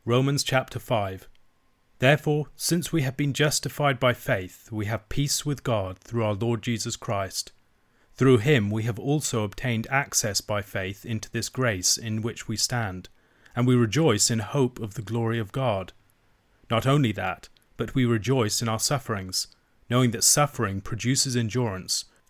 Romans 0.05 0.43
chapter 0.43 0.79
5 0.79 1.27
Therefore, 1.99 2.47
since 2.55 2.91
we 2.91 3.01
have 3.03 3.15
been 3.15 3.34
justified 3.34 3.99
by 3.99 4.13
faith, 4.13 4.69
we 4.71 4.86
have 4.86 5.10
peace 5.10 5.45
with 5.45 5.63
God 5.63 5.97
through 5.97 6.23
our 6.23 6.34
Lord 6.34 6.62
Jesus 6.62 6.95
Christ. 6.95 7.51
Through 8.15 8.39
him 8.39 8.69
we 8.69 8.84
have 8.84 8.99
also 8.99 9.43
obtained 9.43 9.88
access 9.89 10.41
by 10.41 10.62
faith 10.62 11.05
into 11.05 11.29
this 11.31 11.49
grace 11.49 11.97
in 11.97 12.21
which 12.21 12.47
we 12.47 12.58
stand, 12.58 13.10
and 13.55 13.65
we 13.65 13.75
rejoice 13.75 14.29
in 14.29 14.39
hope 14.39 14.79
of 14.79 14.93
the 14.93 15.01
glory 15.01 15.39
of 15.39 15.51
God. 15.51 15.93
Not 16.69 16.86
only 16.86 17.12
that, 17.13 17.49
but 17.77 17.95
we 17.95 18.05
rejoice 18.05 18.62
in 18.62 18.69
our 18.69 18.79
sufferings, 18.79 19.47
knowing 19.89 20.12
that 20.12 20.23
suffering 20.23 20.81
produces 20.81 21.36
endurance, 21.36 22.05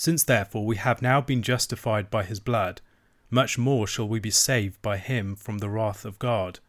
Since 0.00 0.22
therefore 0.22 0.64
we 0.64 0.76
have 0.76 1.02
now 1.02 1.20
been 1.20 1.42
justified 1.42 2.08
by 2.08 2.22
his 2.22 2.38
blood, 2.38 2.80
much 3.30 3.58
more 3.58 3.84
shall 3.84 4.06
we 4.06 4.20
be 4.20 4.30
saved 4.30 4.80
by 4.80 4.96
him 4.96 5.34
from 5.34 5.58
the 5.58 5.68
wrath 5.68 6.04
of 6.04 6.20
God. 6.20 6.60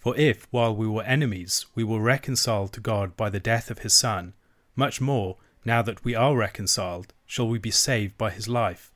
For 0.00 0.16
if, 0.16 0.48
while 0.50 0.74
we 0.74 0.88
were 0.88 1.04
enemies, 1.04 1.64
we 1.76 1.84
were 1.84 2.00
reconciled 2.00 2.72
to 2.72 2.80
God 2.80 3.16
by 3.16 3.30
the 3.30 3.38
death 3.38 3.70
of 3.70 3.78
his 3.78 3.94
Son, 3.94 4.34
much 4.74 5.00
more, 5.00 5.36
now 5.64 5.80
that 5.82 6.02
we 6.02 6.16
are 6.16 6.34
reconciled, 6.34 7.14
shall 7.24 7.46
we 7.46 7.60
be 7.60 7.70
saved 7.70 8.18
by 8.18 8.30
his 8.30 8.48
life. 8.48 8.90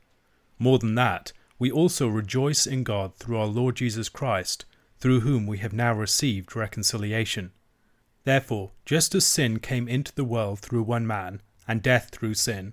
More 0.59 0.81
than 0.81 0.97
that, 0.97 1.33
we 1.57 1.71
also 1.71 2.09
rejoice 2.09 2.67
in 2.67 2.83
God 2.83 3.15
through 3.15 3.39
our 3.39 3.47
Lord 3.47 3.77
Jesus 3.77 4.09
Christ, 4.09 4.65
through 4.99 5.21
whom 5.21 5.47
we 5.47 5.59
have 5.59 5.73
now 5.73 5.95
received 5.95 6.57
reconciliation. 6.57 7.53
Therefore, 8.25 8.73
just 8.85 9.15
as 9.15 9.25
sin 9.25 9.61
came 9.61 9.87
into 9.87 10.13
the 10.13 10.25
world 10.25 10.59
through 10.59 10.83
one 10.83 11.07
man, 11.07 11.41
and 11.69 11.83
death 11.83 12.11
through 12.11 12.35
sin, 12.35 12.73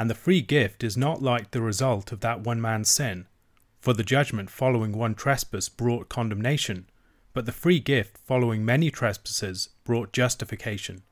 And 0.00 0.08
the 0.08 0.14
free 0.14 0.40
gift 0.40 0.82
is 0.82 0.96
not 0.96 1.20
like 1.20 1.50
the 1.50 1.60
result 1.60 2.10
of 2.10 2.20
that 2.20 2.40
one 2.40 2.58
man's 2.58 2.90
sin, 2.90 3.26
for 3.82 3.92
the 3.92 4.02
judgment 4.02 4.48
following 4.48 4.92
one 4.92 5.14
trespass 5.14 5.68
brought 5.68 6.08
condemnation, 6.08 6.88
but 7.34 7.44
the 7.44 7.52
free 7.52 7.80
gift 7.80 8.16
following 8.16 8.64
many 8.64 8.90
trespasses 8.90 9.68
brought 9.84 10.14
justification. 10.14 11.02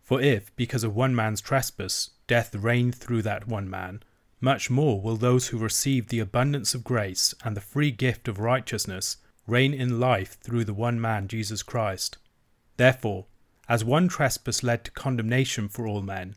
For 0.00 0.20
if, 0.20 0.54
because 0.54 0.84
of 0.84 0.94
one 0.94 1.12
man's 1.12 1.40
trespass, 1.40 2.10
death 2.28 2.54
reigned 2.54 2.94
through 2.94 3.22
that 3.22 3.48
one 3.48 3.68
man, 3.68 4.04
much 4.40 4.70
more 4.70 5.00
will 5.00 5.16
those 5.16 5.48
who 5.48 5.58
receive 5.58 6.06
the 6.06 6.20
abundance 6.20 6.72
of 6.72 6.84
grace 6.84 7.34
and 7.44 7.56
the 7.56 7.60
free 7.60 7.90
gift 7.90 8.28
of 8.28 8.38
righteousness 8.38 9.16
reign 9.48 9.74
in 9.74 9.98
life 9.98 10.38
through 10.40 10.64
the 10.64 10.72
one 10.72 11.00
man 11.00 11.26
Jesus 11.26 11.64
Christ. 11.64 12.16
Therefore, 12.76 13.26
as 13.68 13.84
one 13.84 14.06
trespass 14.06 14.62
led 14.62 14.84
to 14.84 14.92
condemnation 14.92 15.68
for 15.68 15.88
all 15.88 16.00
men, 16.00 16.36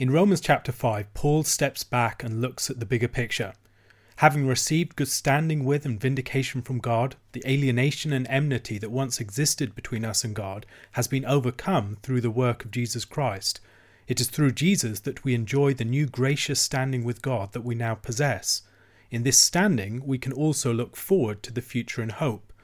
In 0.00 0.10
Romans 0.10 0.40
chapter 0.40 0.72
5, 0.72 1.12
Paul 1.12 1.44
steps 1.44 1.84
back 1.84 2.24
and 2.24 2.40
looks 2.40 2.70
at 2.70 2.80
the 2.80 2.86
bigger 2.86 3.06
picture 3.06 3.52
Having 4.16 4.46
received 4.46 4.96
good 4.96 5.08
standing 5.08 5.62
with 5.62 5.84
and 5.84 6.00
vindication 6.00 6.62
from 6.62 6.78
God, 6.78 7.16
the 7.32 7.42
alienation 7.46 8.10
and 8.10 8.26
enmity 8.30 8.78
that 8.78 8.90
once 8.90 9.20
existed 9.20 9.74
between 9.74 10.06
us 10.06 10.24
and 10.24 10.34
God 10.34 10.64
has 10.92 11.06
been 11.06 11.26
overcome 11.26 11.98
through 12.02 12.22
the 12.22 12.30
work 12.30 12.64
of 12.64 12.70
Jesus 12.70 13.04
Christ. 13.04 13.60
It 14.08 14.22
is 14.22 14.28
through 14.28 14.52
Jesus 14.52 15.00
that 15.00 15.22
we 15.22 15.34
enjoy 15.34 15.74
the 15.74 15.84
new 15.84 16.06
gracious 16.06 16.62
standing 16.62 17.04
with 17.04 17.20
God 17.20 17.52
that 17.52 17.60
we 17.60 17.74
now 17.74 17.94
possess. 17.94 18.62
In 19.10 19.22
this 19.22 19.36
standing, 19.36 20.06
we 20.06 20.16
can 20.16 20.32
also 20.32 20.72
look 20.72 20.96
forward 20.96 21.42
to 21.42 21.52
the 21.52 21.60
future 21.60 22.02
in 22.02 22.08
hope. 22.08 22.54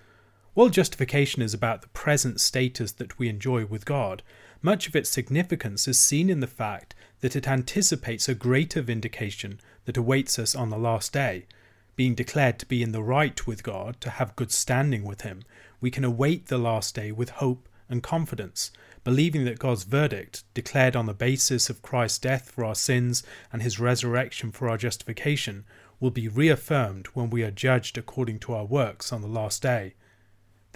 While 0.54 0.70
justification 0.70 1.42
is 1.42 1.52
about 1.52 1.82
the 1.82 1.88
present 1.88 2.40
status 2.40 2.92
that 2.92 3.18
we 3.18 3.28
enjoy 3.28 3.66
with 3.66 3.84
God, 3.84 4.22
much 4.62 4.88
of 4.88 4.96
its 4.96 5.10
significance 5.10 5.86
is 5.86 5.98
seen 5.98 6.30
in 6.30 6.40
the 6.40 6.46
fact 6.46 6.94
that 7.20 7.36
it 7.36 7.48
anticipates 7.48 8.28
a 8.28 8.34
greater 8.34 8.82
vindication 8.82 9.60
that 9.84 9.96
awaits 9.96 10.38
us 10.38 10.54
on 10.54 10.70
the 10.70 10.78
last 10.78 11.12
day. 11.12 11.46
Being 11.94 12.14
declared 12.14 12.58
to 12.58 12.66
be 12.66 12.82
in 12.82 12.92
the 12.92 13.02
right 13.02 13.46
with 13.46 13.62
God, 13.62 14.00
to 14.00 14.10
have 14.10 14.36
good 14.36 14.52
standing 14.52 15.04
with 15.04 15.22
Him, 15.22 15.42
we 15.80 15.90
can 15.90 16.04
await 16.04 16.46
the 16.46 16.58
last 16.58 16.94
day 16.94 17.10
with 17.12 17.30
hope 17.30 17.68
and 17.88 18.02
confidence, 18.02 18.70
believing 19.04 19.44
that 19.44 19.58
God's 19.58 19.84
verdict, 19.84 20.44
declared 20.52 20.96
on 20.96 21.06
the 21.06 21.14
basis 21.14 21.70
of 21.70 21.82
Christ's 21.82 22.18
death 22.18 22.50
for 22.50 22.64
our 22.64 22.74
sins 22.74 23.22
and 23.52 23.62
His 23.62 23.80
resurrection 23.80 24.50
for 24.50 24.68
our 24.68 24.76
justification, 24.76 25.64
will 26.00 26.10
be 26.10 26.28
reaffirmed 26.28 27.06
when 27.08 27.30
we 27.30 27.42
are 27.42 27.50
judged 27.50 27.96
according 27.96 28.38
to 28.40 28.52
our 28.52 28.64
works 28.64 29.12
on 29.12 29.22
the 29.22 29.28
last 29.28 29.62
day. 29.62 29.94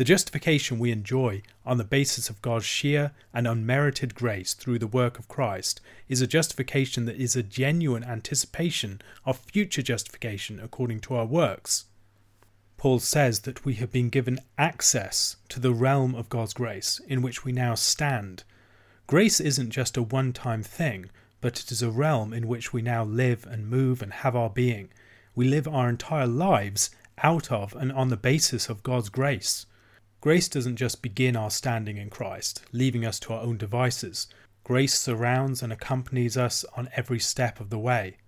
The 0.00 0.04
justification 0.04 0.78
we 0.78 0.92
enjoy 0.92 1.42
on 1.66 1.76
the 1.76 1.84
basis 1.84 2.30
of 2.30 2.40
God's 2.40 2.64
sheer 2.64 3.12
and 3.34 3.46
unmerited 3.46 4.14
grace 4.14 4.54
through 4.54 4.78
the 4.78 4.86
work 4.86 5.18
of 5.18 5.28
Christ 5.28 5.82
is 6.08 6.22
a 6.22 6.26
justification 6.26 7.04
that 7.04 7.20
is 7.20 7.36
a 7.36 7.42
genuine 7.42 8.02
anticipation 8.02 9.02
of 9.26 9.40
future 9.40 9.82
justification 9.82 10.58
according 10.58 11.00
to 11.00 11.16
our 11.16 11.26
works. 11.26 11.84
Paul 12.78 12.98
says 13.00 13.40
that 13.40 13.66
we 13.66 13.74
have 13.74 13.92
been 13.92 14.08
given 14.08 14.38
access 14.56 15.36
to 15.50 15.60
the 15.60 15.74
realm 15.74 16.14
of 16.14 16.30
God's 16.30 16.54
grace 16.54 16.98
in 17.06 17.20
which 17.20 17.44
we 17.44 17.52
now 17.52 17.74
stand. 17.74 18.44
Grace 19.06 19.38
isn't 19.38 19.68
just 19.68 19.98
a 19.98 20.02
one 20.02 20.32
time 20.32 20.62
thing, 20.62 21.10
but 21.42 21.60
it 21.60 21.70
is 21.70 21.82
a 21.82 21.90
realm 21.90 22.32
in 22.32 22.48
which 22.48 22.72
we 22.72 22.80
now 22.80 23.04
live 23.04 23.46
and 23.46 23.68
move 23.68 24.00
and 24.00 24.14
have 24.14 24.34
our 24.34 24.48
being. 24.48 24.88
We 25.34 25.46
live 25.46 25.68
our 25.68 25.90
entire 25.90 26.26
lives 26.26 26.88
out 27.22 27.52
of 27.52 27.74
and 27.74 27.92
on 27.92 28.08
the 28.08 28.16
basis 28.16 28.70
of 28.70 28.82
God's 28.82 29.10
grace. 29.10 29.66
Grace 30.20 30.48
doesn't 30.50 30.76
just 30.76 31.00
begin 31.00 31.34
our 31.34 31.50
standing 31.50 31.96
in 31.96 32.10
Christ, 32.10 32.62
leaving 32.72 33.06
us 33.06 33.18
to 33.20 33.32
our 33.32 33.40
own 33.40 33.56
devices. 33.56 34.26
Grace 34.64 34.94
surrounds 34.94 35.62
and 35.62 35.72
accompanies 35.72 36.36
us 36.36 36.62
on 36.76 36.90
every 36.94 37.18
step 37.18 37.58
of 37.58 37.70
the 37.70 37.78
way. 37.78 38.18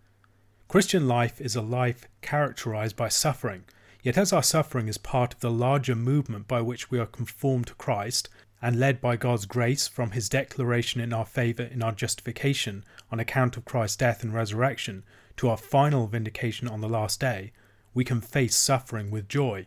Christian 0.68 1.06
life 1.06 1.38
is 1.38 1.54
a 1.54 1.60
life 1.60 2.08
characterized 2.22 2.96
by 2.96 3.08
suffering, 3.08 3.64
yet 4.02 4.16
as 4.16 4.32
our 4.32 4.42
suffering 4.42 4.88
is 4.88 4.96
part 4.96 5.34
of 5.34 5.40
the 5.40 5.50
larger 5.50 5.94
movement 5.94 6.48
by 6.48 6.62
which 6.62 6.90
we 6.90 6.98
are 6.98 7.04
conformed 7.04 7.66
to 7.66 7.74
Christ 7.74 8.30
and 8.62 8.80
led 8.80 8.98
by 8.98 9.16
God's 9.16 9.44
grace 9.44 9.86
from 9.86 10.12
his 10.12 10.30
declaration 10.30 10.98
in 10.98 11.12
our 11.12 11.26
favour 11.26 11.64
in 11.64 11.82
our 11.82 11.92
justification 11.92 12.86
on 13.10 13.20
account 13.20 13.58
of 13.58 13.66
Christ's 13.66 13.98
death 13.98 14.22
and 14.22 14.32
resurrection 14.32 15.04
to 15.36 15.50
our 15.50 15.58
final 15.58 16.06
vindication 16.06 16.68
on 16.68 16.80
the 16.80 16.88
last 16.88 17.20
day, 17.20 17.52
we 17.92 18.02
can 18.02 18.22
face 18.22 18.56
suffering 18.56 19.10
with 19.10 19.28
joy. 19.28 19.66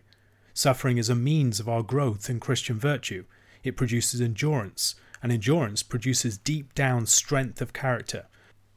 Suffering 0.57 0.97
is 0.97 1.09
a 1.09 1.15
means 1.15 1.59
of 1.59 1.67
our 1.67 1.83
growth 1.83 2.29
in 2.29 2.39
Christian 2.39 2.79
virtue. 2.79 3.25
It 3.65 3.75
produces 3.75 4.21
endurance, 4.21 4.95
and 5.21 5.29
endurance 5.29 5.83
produces 5.83 6.37
deep 6.37 6.73
down 6.73 7.07
strength 7.07 7.61
of 7.61 7.73
character. 7.73 8.27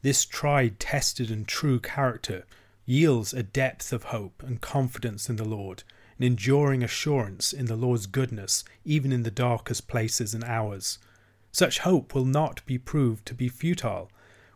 This 0.01 0.25
tried, 0.25 0.77
tested, 0.81 1.31
and 1.31 1.47
true 1.47 1.79
character 1.79 2.45
yields 2.85 3.33
a 3.33 3.43
depth 3.43 3.93
of 3.93 4.03
hope 4.03 4.43
and 4.45 4.59
confidence 4.59 5.29
in 5.29 5.37
the 5.37 5.45
Lord, 5.45 5.83
an 6.17 6.25
enduring 6.25 6.83
assurance 6.83 7.53
in 7.53 7.67
the 7.67 7.77
Lord's 7.77 8.07
goodness, 8.07 8.65
even 8.83 9.13
in 9.13 9.23
the 9.23 9.31
darkest 9.31 9.87
places 9.87 10.33
and 10.33 10.43
hours. 10.43 10.99
Such 11.53 11.79
hope 11.79 12.13
will 12.13 12.25
not 12.25 12.65
be 12.65 12.77
proved 12.77 13.25
to 13.27 13.33
be 13.33 13.47
futile. 13.47 14.11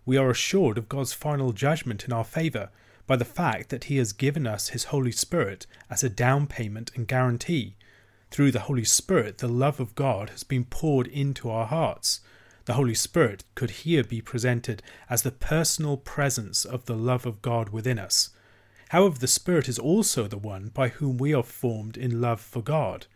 We 0.05 0.17
are 0.17 0.29
assured 0.29 0.77
of 0.77 0.89
God's 0.89 1.13
final 1.13 1.53
judgment 1.53 2.03
in 2.03 2.11
our 2.11 2.25
favour 2.25 2.69
by 3.05 3.15
the 3.15 3.25
fact 3.25 3.69
that 3.69 3.85
He 3.85 3.97
has 3.97 4.13
given 4.13 4.47
us 4.47 4.69
His 4.69 4.85
Holy 4.85 5.11
Spirit 5.11 5.65
as 5.89 6.03
a 6.03 6.09
down 6.09 6.47
payment 6.47 6.91
and 6.95 7.07
guarantee. 7.07 7.75
Through 8.31 8.51
the 8.51 8.61
Holy 8.61 8.83
Spirit, 8.83 9.37
the 9.37 9.47
love 9.47 9.79
of 9.79 9.95
God 9.95 10.31
has 10.31 10.43
been 10.43 10.65
poured 10.65 11.07
into 11.07 11.49
our 11.49 11.67
hearts. 11.67 12.21
The 12.65 12.73
Holy 12.73 12.95
Spirit 12.95 13.43
could 13.55 13.71
here 13.71 14.03
be 14.03 14.21
presented 14.21 14.81
as 15.09 15.21
the 15.21 15.31
personal 15.31 15.97
presence 15.97 16.65
of 16.65 16.85
the 16.85 16.95
love 16.95 17.25
of 17.25 17.41
God 17.41 17.69
within 17.69 17.99
us. 17.99 18.29
However, 18.89 19.19
the 19.19 19.27
Spirit 19.27 19.67
is 19.67 19.77
also 19.77 20.27
the 20.27 20.37
one 20.37 20.69
by 20.69 20.87
whom 20.89 21.17
we 21.17 21.33
are 21.33 21.43
formed 21.43 21.97
in 21.97 22.21
love 22.21 22.39
for 22.39 22.61
God. 22.61 23.07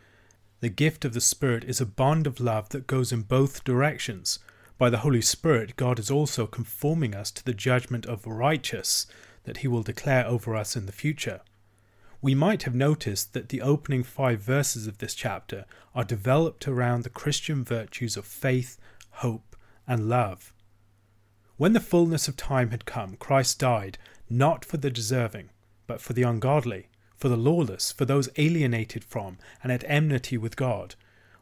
The 0.59 0.69
gift 0.69 1.05
of 1.05 1.13
the 1.13 1.21
Spirit 1.21 1.63
is 1.63 1.79
a 1.79 1.85
bond 1.85 2.27
of 2.27 2.39
love 2.39 2.69
that 2.69 2.87
goes 2.87 3.11
in 3.11 3.21
both 3.21 3.63
directions. 3.63 4.39
By 4.77 4.89
the 4.89 4.99
Holy 4.99 5.21
Spirit, 5.21 5.75
God 5.77 5.97
is 5.97 6.11
also 6.11 6.45
conforming 6.45 7.15
us 7.15 7.31
to 7.31 7.45
the 7.45 7.53
judgment 7.53 8.05
of 8.05 8.27
righteous 8.27 9.07
that 9.47 9.57
He 9.57 9.67
will 9.67 9.81
declare 9.81 10.27
over 10.27 10.55
us 10.55 10.75
in 10.75 10.85
the 10.85 10.91
future. 10.91 11.39
We 12.21 12.35
might 12.35 12.63
have 12.63 12.75
noticed 12.75 13.33
that 13.33 13.47
the 13.49 13.61
opening 13.61 14.03
five 14.03 14.41
verses 14.41 14.87
of 14.87 14.97
this 14.97 15.15
chapter 15.15 15.65
are 15.95 16.03
developed 16.03 16.67
around 16.67 17.03
the 17.03 17.09
Christian 17.09 17.63
virtues 17.63 18.17
of 18.17 18.25
faith, 18.25 18.77
hope, 19.09 19.55
and 19.87 20.09
love. 20.09 20.53
When 21.55 21.71
the 21.71 21.79
fullness 21.79 22.27
of 22.27 22.35
time 22.35 22.71
had 22.71 22.85
come, 22.85 23.15
Christ 23.15 23.57
died, 23.59 23.97
not 24.29 24.65
for 24.65 24.75
the 24.75 24.91
deserving, 24.91 25.49
but 25.87 26.01
for 26.01 26.11
the 26.11 26.23
ungodly, 26.23 26.89
for 27.15 27.29
the 27.29 27.37
lawless, 27.37 27.93
for 27.93 28.03
those 28.03 28.29
alienated 28.35 29.05
from 29.05 29.37
and 29.63 29.71
at 29.71 29.85
enmity 29.87 30.37
with 30.37 30.57
God. 30.57 30.95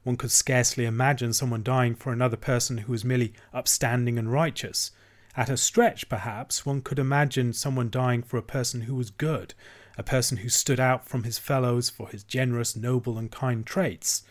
One 0.04 0.16
could 0.16 0.32
scarcely 0.32 0.86
imagine 0.86 1.34
someone 1.34 1.64
dying 1.64 1.96
for 1.96 2.14
another 2.14 2.38
person 2.38 2.78
who 2.78 2.92
was 2.92 3.04
merely 3.04 3.34
upstanding 3.52 4.20
and 4.20 4.32
righteous. 4.32 4.92
At 5.38 5.50
a 5.50 5.58
stretch, 5.58 6.08
perhaps, 6.08 6.66
one 6.66 6.82
could 6.82 6.98
imagine 6.98 7.52
someone 7.52 7.90
dying 7.90 8.24
for 8.24 8.38
a 8.38 8.44
person 8.44 8.82
who 8.82 8.96
was 8.96 9.10
good, 9.10 9.54
a 9.98 10.04
person 10.04 10.38
who 10.38 10.50
stood 10.50 10.80
out 10.80 11.08
from 11.08 11.24
his 11.24 11.38
fellows 11.38 11.90
for 11.90 12.08
his 12.08 12.24
generous, 12.24 12.76
noble, 12.76 13.18
and 13.18 13.30
kind 13.30 13.66
traits. 13.66 14.24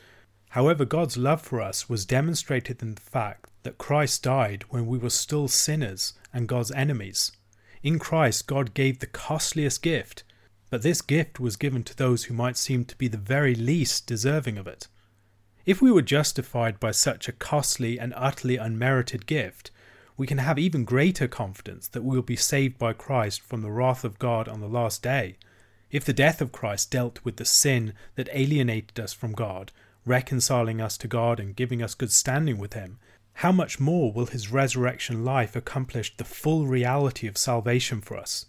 However, 0.50 0.84
God's 0.84 1.16
love 1.16 1.42
for 1.42 1.60
us 1.60 1.88
was 1.88 2.06
demonstrated 2.06 2.80
in 2.80 2.94
the 2.94 3.00
fact 3.02 3.50
that 3.64 3.76
Christ 3.76 4.22
died 4.22 4.64
when 4.70 4.86
we 4.86 4.98
were 4.98 5.10
still 5.10 5.48
sinners 5.48 6.14
and 6.32 6.48
God's 6.48 6.70
enemies. 6.72 7.32
In 7.82 7.98
Christ, 7.98 8.46
God 8.46 8.72
gave 8.72 9.00
the 9.00 9.06
costliest 9.06 9.82
gift, 9.82 10.24
but 10.70 10.82
this 10.82 11.02
gift 11.02 11.38
was 11.38 11.56
given 11.56 11.82
to 11.84 11.96
those 11.96 12.24
who 12.24 12.34
might 12.34 12.56
seem 12.56 12.84
to 12.86 12.96
be 12.96 13.08
the 13.08 13.18
very 13.18 13.54
least 13.54 14.06
deserving 14.06 14.56
of 14.56 14.66
it. 14.66 14.88
If 15.66 15.82
we 15.82 15.92
were 15.92 16.02
justified 16.02 16.80
by 16.80 16.92
such 16.92 17.28
a 17.28 17.32
costly 17.32 17.98
and 17.98 18.14
utterly 18.16 18.56
unmerited 18.56 19.26
gift, 19.26 19.70
we 20.16 20.26
can 20.26 20.38
have 20.38 20.58
even 20.58 20.84
greater 20.84 21.28
confidence 21.28 21.88
that 21.88 22.02
we 22.02 22.16
will 22.16 22.22
be 22.22 22.36
saved 22.36 22.78
by 22.78 22.92
Christ 22.92 23.40
from 23.40 23.62
the 23.62 23.70
wrath 23.70 24.04
of 24.04 24.18
God 24.18 24.48
on 24.48 24.60
the 24.60 24.68
last 24.68 25.02
day. 25.02 25.36
If 25.90 26.04
the 26.04 26.12
death 26.12 26.40
of 26.40 26.52
Christ 26.52 26.90
dealt 26.90 27.24
with 27.24 27.36
the 27.36 27.44
sin 27.44 27.94
that 28.14 28.28
alienated 28.32 28.98
us 29.00 29.12
from 29.12 29.32
God, 29.32 29.72
reconciling 30.04 30.80
us 30.80 30.96
to 30.98 31.08
God 31.08 31.40
and 31.40 31.56
giving 31.56 31.82
us 31.82 31.94
good 31.94 32.12
standing 32.12 32.58
with 32.58 32.74
Him, 32.74 32.98
how 33.38 33.50
much 33.52 33.80
more 33.80 34.12
will 34.12 34.26
his 34.26 34.50
resurrection 34.50 35.24
life 35.24 35.56
accomplish 35.56 36.16
the 36.16 36.24
full 36.24 36.66
reality 36.66 37.26
of 37.26 37.36
salvation 37.36 38.00
for 38.00 38.16
us? 38.16 38.46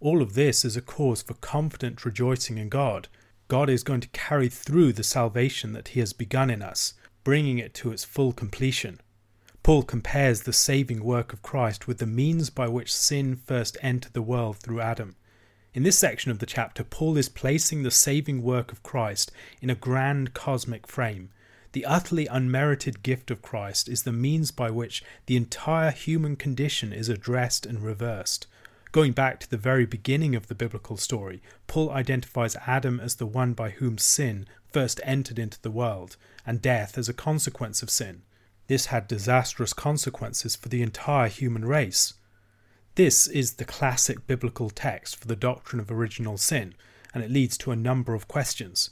All 0.00 0.22
of 0.22 0.34
this 0.34 0.64
is 0.64 0.76
a 0.76 0.82
cause 0.82 1.22
for 1.22 1.34
confident 1.34 2.04
rejoicing 2.04 2.58
in 2.58 2.68
God. 2.68 3.08
God 3.48 3.70
is 3.70 3.82
going 3.82 4.02
to 4.02 4.08
carry 4.08 4.48
through 4.48 4.92
the 4.92 5.02
salvation 5.02 5.72
that 5.72 5.88
he 5.88 6.00
has 6.00 6.12
begun 6.12 6.50
in 6.50 6.62
us, 6.62 6.92
bringing 7.24 7.58
it 7.58 7.72
to 7.74 7.90
its 7.90 8.04
full 8.04 8.32
completion. 8.32 9.00
Paul 9.68 9.82
compares 9.82 10.40
the 10.40 10.54
saving 10.54 11.04
work 11.04 11.34
of 11.34 11.42
Christ 11.42 11.86
with 11.86 11.98
the 11.98 12.06
means 12.06 12.48
by 12.48 12.68
which 12.68 12.90
sin 12.90 13.36
first 13.36 13.76
entered 13.82 14.14
the 14.14 14.22
world 14.22 14.56
through 14.56 14.80
Adam. 14.80 15.14
In 15.74 15.82
this 15.82 15.98
section 15.98 16.30
of 16.30 16.38
the 16.38 16.46
chapter, 16.46 16.82
Paul 16.82 17.18
is 17.18 17.28
placing 17.28 17.82
the 17.82 17.90
saving 17.90 18.42
work 18.42 18.72
of 18.72 18.82
Christ 18.82 19.30
in 19.60 19.68
a 19.68 19.74
grand 19.74 20.32
cosmic 20.32 20.86
frame, 20.86 21.28
the 21.72 21.84
utterly 21.84 22.26
unmerited 22.26 23.02
gift 23.02 23.30
of 23.30 23.42
Christ 23.42 23.90
is 23.90 24.04
the 24.04 24.10
means 24.10 24.50
by 24.50 24.70
which 24.70 25.04
the 25.26 25.36
entire 25.36 25.90
human 25.90 26.36
condition 26.36 26.90
is 26.90 27.10
addressed 27.10 27.66
and 27.66 27.82
reversed. 27.82 28.46
Going 28.90 29.12
back 29.12 29.38
to 29.40 29.50
the 29.50 29.58
very 29.58 29.84
beginning 29.84 30.34
of 30.34 30.46
the 30.46 30.54
biblical 30.54 30.96
story, 30.96 31.42
Paul 31.66 31.90
identifies 31.90 32.56
Adam 32.66 33.00
as 33.00 33.16
the 33.16 33.26
one 33.26 33.52
by 33.52 33.68
whom 33.68 33.98
sin 33.98 34.46
first 34.72 34.98
entered 35.04 35.38
into 35.38 35.60
the 35.60 35.70
world, 35.70 36.16
and 36.46 36.62
death 36.62 36.96
as 36.96 37.10
a 37.10 37.12
consequence 37.12 37.82
of 37.82 37.90
sin. 37.90 38.22
This 38.68 38.86
had 38.86 39.08
disastrous 39.08 39.72
consequences 39.72 40.54
for 40.54 40.68
the 40.68 40.82
entire 40.82 41.28
human 41.28 41.64
race. 41.64 42.14
This 42.94 43.26
is 43.26 43.54
the 43.54 43.64
classic 43.64 44.26
biblical 44.26 44.70
text 44.70 45.16
for 45.16 45.26
the 45.26 45.36
doctrine 45.36 45.80
of 45.80 45.90
original 45.90 46.36
sin, 46.36 46.74
and 47.14 47.24
it 47.24 47.30
leads 47.30 47.56
to 47.58 47.70
a 47.70 47.76
number 47.76 48.14
of 48.14 48.28
questions. 48.28 48.90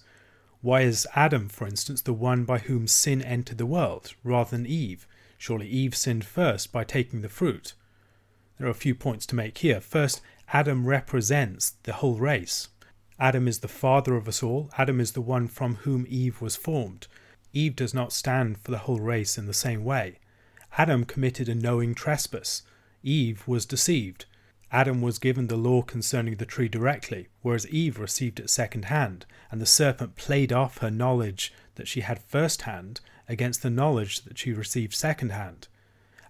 Why 0.62 0.80
is 0.80 1.06
Adam, 1.14 1.48
for 1.48 1.66
instance, 1.66 2.00
the 2.00 2.14
one 2.14 2.44
by 2.44 2.58
whom 2.58 2.86
sin 2.86 3.20
entered 3.20 3.58
the 3.58 3.66
world, 3.66 4.14
rather 4.24 4.50
than 4.50 4.66
Eve? 4.66 5.06
Surely 5.38 5.68
Eve 5.68 5.94
sinned 5.94 6.24
first 6.24 6.72
by 6.72 6.82
taking 6.82 7.20
the 7.20 7.28
fruit. 7.28 7.74
There 8.58 8.66
are 8.66 8.70
a 8.70 8.74
few 8.74 8.94
points 8.94 9.26
to 9.26 9.36
make 9.36 9.58
here. 9.58 9.82
First, 9.82 10.22
Adam 10.52 10.86
represents 10.86 11.72
the 11.82 11.92
whole 11.92 12.18
race. 12.18 12.68
Adam 13.18 13.46
is 13.46 13.58
the 13.58 13.68
father 13.68 14.16
of 14.16 14.26
us 14.26 14.42
all. 14.42 14.70
Adam 14.78 15.00
is 15.00 15.12
the 15.12 15.20
one 15.20 15.46
from 15.46 15.76
whom 15.76 16.06
Eve 16.08 16.40
was 16.40 16.56
formed. 16.56 17.06
Eve 17.56 17.74
does 17.74 17.94
not 17.94 18.12
stand 18.12 18.58
for 18.58 18.70
the 18.70 18.84
whole 18.84 19.00
race 19.00 19.38
in 19.38 19.46
the 19.46 19.54
same 19.54 19.82
way. 19.82 20.18
Adam 20.76 21.06
committed 21.06 21.48
a 21.48 21.54
knowing 21.54 21.94
trespass. 21.94 22.62
Eve 23.02 23.48
was 23.48 23.64
deceived. 23.64 24.26
Adam 24.70 25.00
was 25.00 25.18
given 25.18 25.46
the 25.46 25.56
law 25.56 25.80
concerning 25.80 26.36
the 26.36 26.44
tree 26.44 26.68
directly, 26.68 27.28
whereas 27.40 27.66
Eve 27.68 27.98
received 27.98 28.38
it 28.38 28.50
second 28.50 28.86
hand, 28.86 29.24
and 29.50 29.58
the 29.58 29.64
serpent 29.64 30.16
played 30.16 30.52
off 30.52 30.78
her 30.78 30.90
knowledge 30.90 31.50
that 31.76 31.88
she 31.88 32.02
had 32.02 32.22
first 32.24 32.62
hand 32.62 33.00
against 33.26 33.62
the 33.62 33.70
knowledge 33.70 34.20
that 34.24 34.36
she 34.36 34.52
received 34.52 34.92
second 34.92 35.32
hand. 35.32 35.66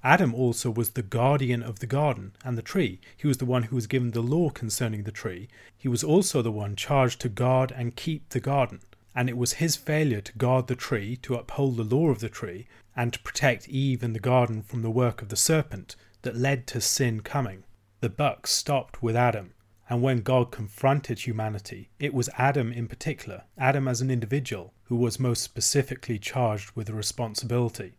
Adam 0.04 0.32
also 0.32 0.70
was 0.70 0.90
the 0.90 1.02
guardian 1.02 1.60
of 1.60 1.80
the 1.80 1.88
garden 1.88 2.36
and 2.44 2.56
the 2.56 2.62
tree. 2.62 3.00
He 3.16 3.26
was 3.26 3.38
the 3.38 3.44
one 3.44 3.64
who 3.64 3.74
was 3.74 3.88
given 3.88 4.12
the 4.12 4.20
law 4.20 4.50
concerning 4.50 5.02
the 5.02 5.10
tree. 5.10 5.48
He 5.76 5.88
was 5.88 6.04
also 6.04 6.40
the 6.40 6.52
one 6.52 6.76
charged 6.76 7.20
to 7.22 7.28
guard 7.28 7.72
and 7.72 7.96
keep 7.96 8.28
the 8.28 8.38
garden. 8.38 8.78
And 9.16 9.28
it 9.28 9.36
was 9.36 9.54
his 9.54 9.74
failure 9.74 10.20
to 10.20 10.38
guard 10.38 10.68
the 10.68 10.76
tree, 10.76 11.16
to 11.22 11.34
uphold 11.34 11.76
the 11.76 11.82
law 11.82 12.10
of 12.10 12.20
the 12.20 12.28
tree, 12.28 12.68
and 12.94 13.12
to 13.12 13.18
protect 13.20 13.68
Eve 13.68 14.02
and 14.02 14.14
the 14.14 14.20
garden 14.20 14.62
from 14.62 14.82
the 14.82 14.90
work 14.90 15.22
of 15.22 15.30
the 15.30 15.36
serpent 15.36 15.96
that 16.22 16.36
led 16.36 16.66
to 16.68 16.80
sin 16.80 17.20
coming. 17.22 17.64
The 18.00 18.10
buck 18.10 18.46
stopped 18.46 19.02
with 19.02 19.16
Adam, 19.16 19.54
and 19.88 20.02
when 20.02 20.20
God 20.20 20.50
confronted 20.50 21.20
humanity, 21.20 21.88
it 21.98 22.12
was 22.12 22.28
Adam 22.36 22.70
in 22.70 22.88
particular, 22.88 23.44
Adam 23.56 23.88
as 23.88 24.00
an 24.00 24.10
individual, 24.10 24.74
who 24.84 24.96
was 24.96 25.18
most 25.18 25.42
specifically 25.42 26.18
charged 26.18 26.72
with 26.74 26.88
the 26.88 26.94
responsibility. 26.94 27.94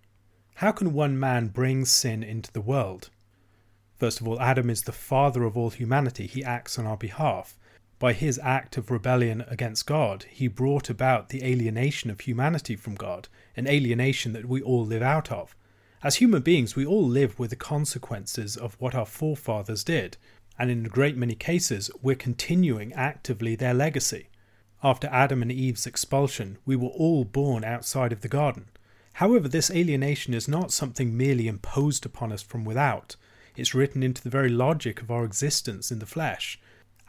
How 0.55 0.71
can 0.71 0.93
one 0.93 1.19
man 1.19 1.47
bring 1.47 1.85
sin 1.85 2.23
into 2.23 2.51
the 2.51 2.61
world? 2.61 3.09
First 3.95 4.21
of 4.21 4.27
all, 4.27 4.39
Adam 4.39 4.69
is 4.69 4.83
the 4.83 4.91
father 4.91 5.43
of 5.43 5.57
all 5.57 5.71
humanity. 5.71 6.27
He 6.27 6.43
acts 6.43 6.77
on 6.77 6.85
our 6.85 6.97
behalf. 6.97 7.57
By 7.99 8.13
his 8.13 8.39
act 8.43 8.77
of 8.77 8.91
rebellion 8.91 9.43
against 9.47 9.87
God, 9.87 10.25
he 10.29 10.47
brought 10.47 10.89
about 10.89 11.29
the 11.29 11.43
alienation 11.43 12.11
of 12.11 12.19
humanity 12.19 12.75
from 12.75 12.93
God, 12.93 13.27
an 13.55 13.67
alienation 13.67 14.33
that 14.33 14.45
we 14.45 14.61
all 14.61 14.85
live 14.85 15.01
out 15.01 15.31
of. 15.31 15.55
As 16.03 16.17
human 16.17 16.43
beings, 16.43 16.75
we 16.75 16.85
all 16.85 17.07
live 17.07 17.39
with 17.39 17.49
the 17.49 17.55
consequences 17.55 18.55
of 18.55 18.75
what 18.79 18.93
our 18.93 19.05
forefathers 19.05 19.83
did, 19.83 20.15
and 20.59 20.69
in 20.69 20.85
a 20.85 20.89
great 20.89 21.17
many 21.17 21.33
cases, 21.33 21.89
we're 22.03 22.15
continuing 22.15 22.93
actively 22.93 23.55
their 23.55 23.73
legacy. 23.73 24.29
After 24.83 25.07
Adam 25.07 25.41
and 25.41 25.51
Eve's 25.51 25.87
expulsion, 25.87 26.59
we 26.67 26.75
were 26.75 26.89
all 26.89 27.25
born 27.25 27.63
outside 27.63 28.11
of 28.11 28.21
the 28.21 28.27
garden. 28.27 28.69
However, 29.13 29.47
this 29.47 29.71
alienation 29.71 30.35
is 30.35 30.47
not 30.47 30.71
something 30.71 31.17
merely 31.17 31.47
imposed 31.47 32.05
upon 32.05 32.31
us 32.31 32.43
from 32.43 32.63
without, 32.63 33.15
it's 33.55 33.73
written 33.73 34.03
into 34.03 34.21
the 34.21 34.29
very 34.29 34.49
logic 34.49 35.01
of 35.01 35.09
our 35.09 35.25
existence 35.25 35.91
in 35.91 35.97
the 35.97 36.05
flesh. 36.05 36.59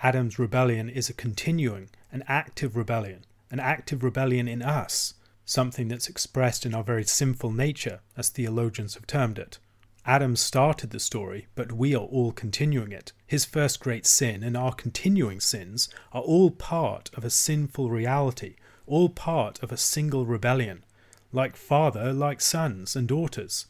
Adam's 0.03 0.38
rebellion 0.38 0.88
is 0.88 1.09
a 1.09 1.14
continuing, 1.14 1.90
an 2.12 2.22
active 2.28 2.76
rebellion, 2.76 3.24
an 3.51 3.61
active 3.61 4.03
rebellion 4.03 4.46
in 4.49 4.62
us 4.62 5.14
something 5.49 5.88
that's 5.88 6.09
expressed 6.09 6.66
in 6.66 6.74
our 6.74 6.84
very 6.84 7.05
sinful 7.05 7.51
nature, 7.51 8.01
as 8.18 8.28
theologians 8.28 8.94
have 8.94 9.07
termed 9.07 9.38
it. 9.38 9.59
Adam 10.05 10.36
started 10.36 10.90
the 10.90 11.01
story, 11.01 11.46
but 11.55 11.72
we 11.72 11.94
are 11.94 12.05
all 12.05 12.32
continuing 12.32 12.92
it. 12.92 13.12
His 13.26 13.46
first 13.46 13.80
great 13.80 14.05
sin 14.05 14.42
and 14.42 14.57
our 14.57 14.72
continuing 14.72 15.40
sins 15.40 15.88
are 16.12 16.20
all 16.20 16.51
part 16.51 17.11
of 17.14 17.24
a 17.24 17.30
sinful 17.30 17.88
reality, 17.88 18.57
all 18.86 19.09
part 19.09 19.62
of 19.62 19.72
a 19.72 19.78
single 19.78 20.26
rebellion, 20.26 20.84
like 21.32 21.57
father, 21.57 22.12
like 22.12 22.42
sons 22.42 22.94
and 22.94 23.09
daughters. 23.09 23.64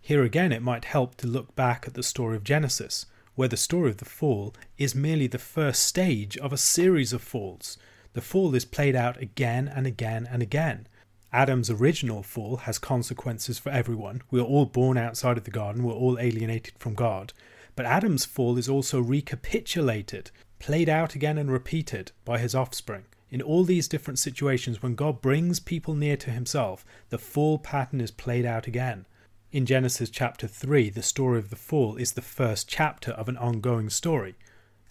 Here 0.00 0.24
again, 0.24 0.50
it 0.50 0.62
might 0.62 0.84
help 0.84 1.16
to 1.18 1.28
look 1.28 1.54
back 1.54 1.84
at 1.86 1.94
the 1.94 2.02
story 2.02 2.36
of 2.36 2.42
Genesis, 2.42 3.06
where 3.34 3.48
the 3.48 3.56
story 3.56 3.90
of 3.90 3.98
the 3.98 4.04
fall 4.04 4.54
is 4.78 4.94
merely 4.94 5.26
the 5.26 5.38
first 5.38 5.84
stage 5.84 6.36
of 6.38 6.52
a 6.52 6.56
series 6.56 7.12
of 7.12 7.22
falls. 7.22 7.78
The 8.12 8.20
fall 8.20 8.54
is 8.54 8.64
played 8.64 8.96
out 8.96 9.20
again 9.20 9.68
and 9.68 9.86
again 9.86 10.28
and 10.30 10.42
again. 10.42 10.86
Adam's 11.32 11.70
original 11.70 12.24
fall 12.24 12.56
has 12.56 12.78
consequences 12.78 13.58
for 13.58 13.70
everyone. 13.70 14.22
We 14.30 14.40
are 14.40 14.44
all 14.44 14.66
born 14.66 14.98
outside 14.98 15.38
of 15.38 15.44
the 15.44 15.50
garden, 15.50 15.84
we're 15.84 15.94
all 15.94 16.18
alienated 16.18 16.74
from 16.78 16.94
God. 16.94 17.32
But 17.76 17.86
Adam's 17.86 18.24
fall 18.24 18.58
is 18.58 18.68
also 18.68 19.00
recapitulated, 19.00 20.32
played 20.58 20.88
out 20.88 21.14
again 21.14 21.38
and 21.38 21.50
repeated 21.50 22.10
by 22.24 22.38
his 22.38 22.54
offspring. 22.54 23.04
In 23.30 23.40
all 23.40 23.62
these 23.62 23.86
different 23.86 24.18
situations, 24.18 24.82
when 24.82 24.96
God 24.96 25.20
brings 25.20 25.60
people 25.60 25.94
near 25.94 26.16
to 26.16 26.30
himself, 26.30 26.84
the 27.10 27.18
fall 27.18 27.58
pattern 27.58 28.00
is 28.00 28.10
played 28.10 28.44
out 28.44 28.66
again. 28.66 29.06
In 29.52 29.66
Genesis 29.66 30.10
chapter 30.10 30.46
3, 30.46 30.90
the 30.90 31.02
story 31.02 31.40
of 31.40 31.50
the 31.50 31.56
fall 31.56 31.96
is 31.96 32.12
the 32.12 32.22
first 32.22 32.68
chapter 32.68 33.10
of 33.10 33.28
an 33.28 33.36
ongoing 33.36 33.90
story. 33.90 34.36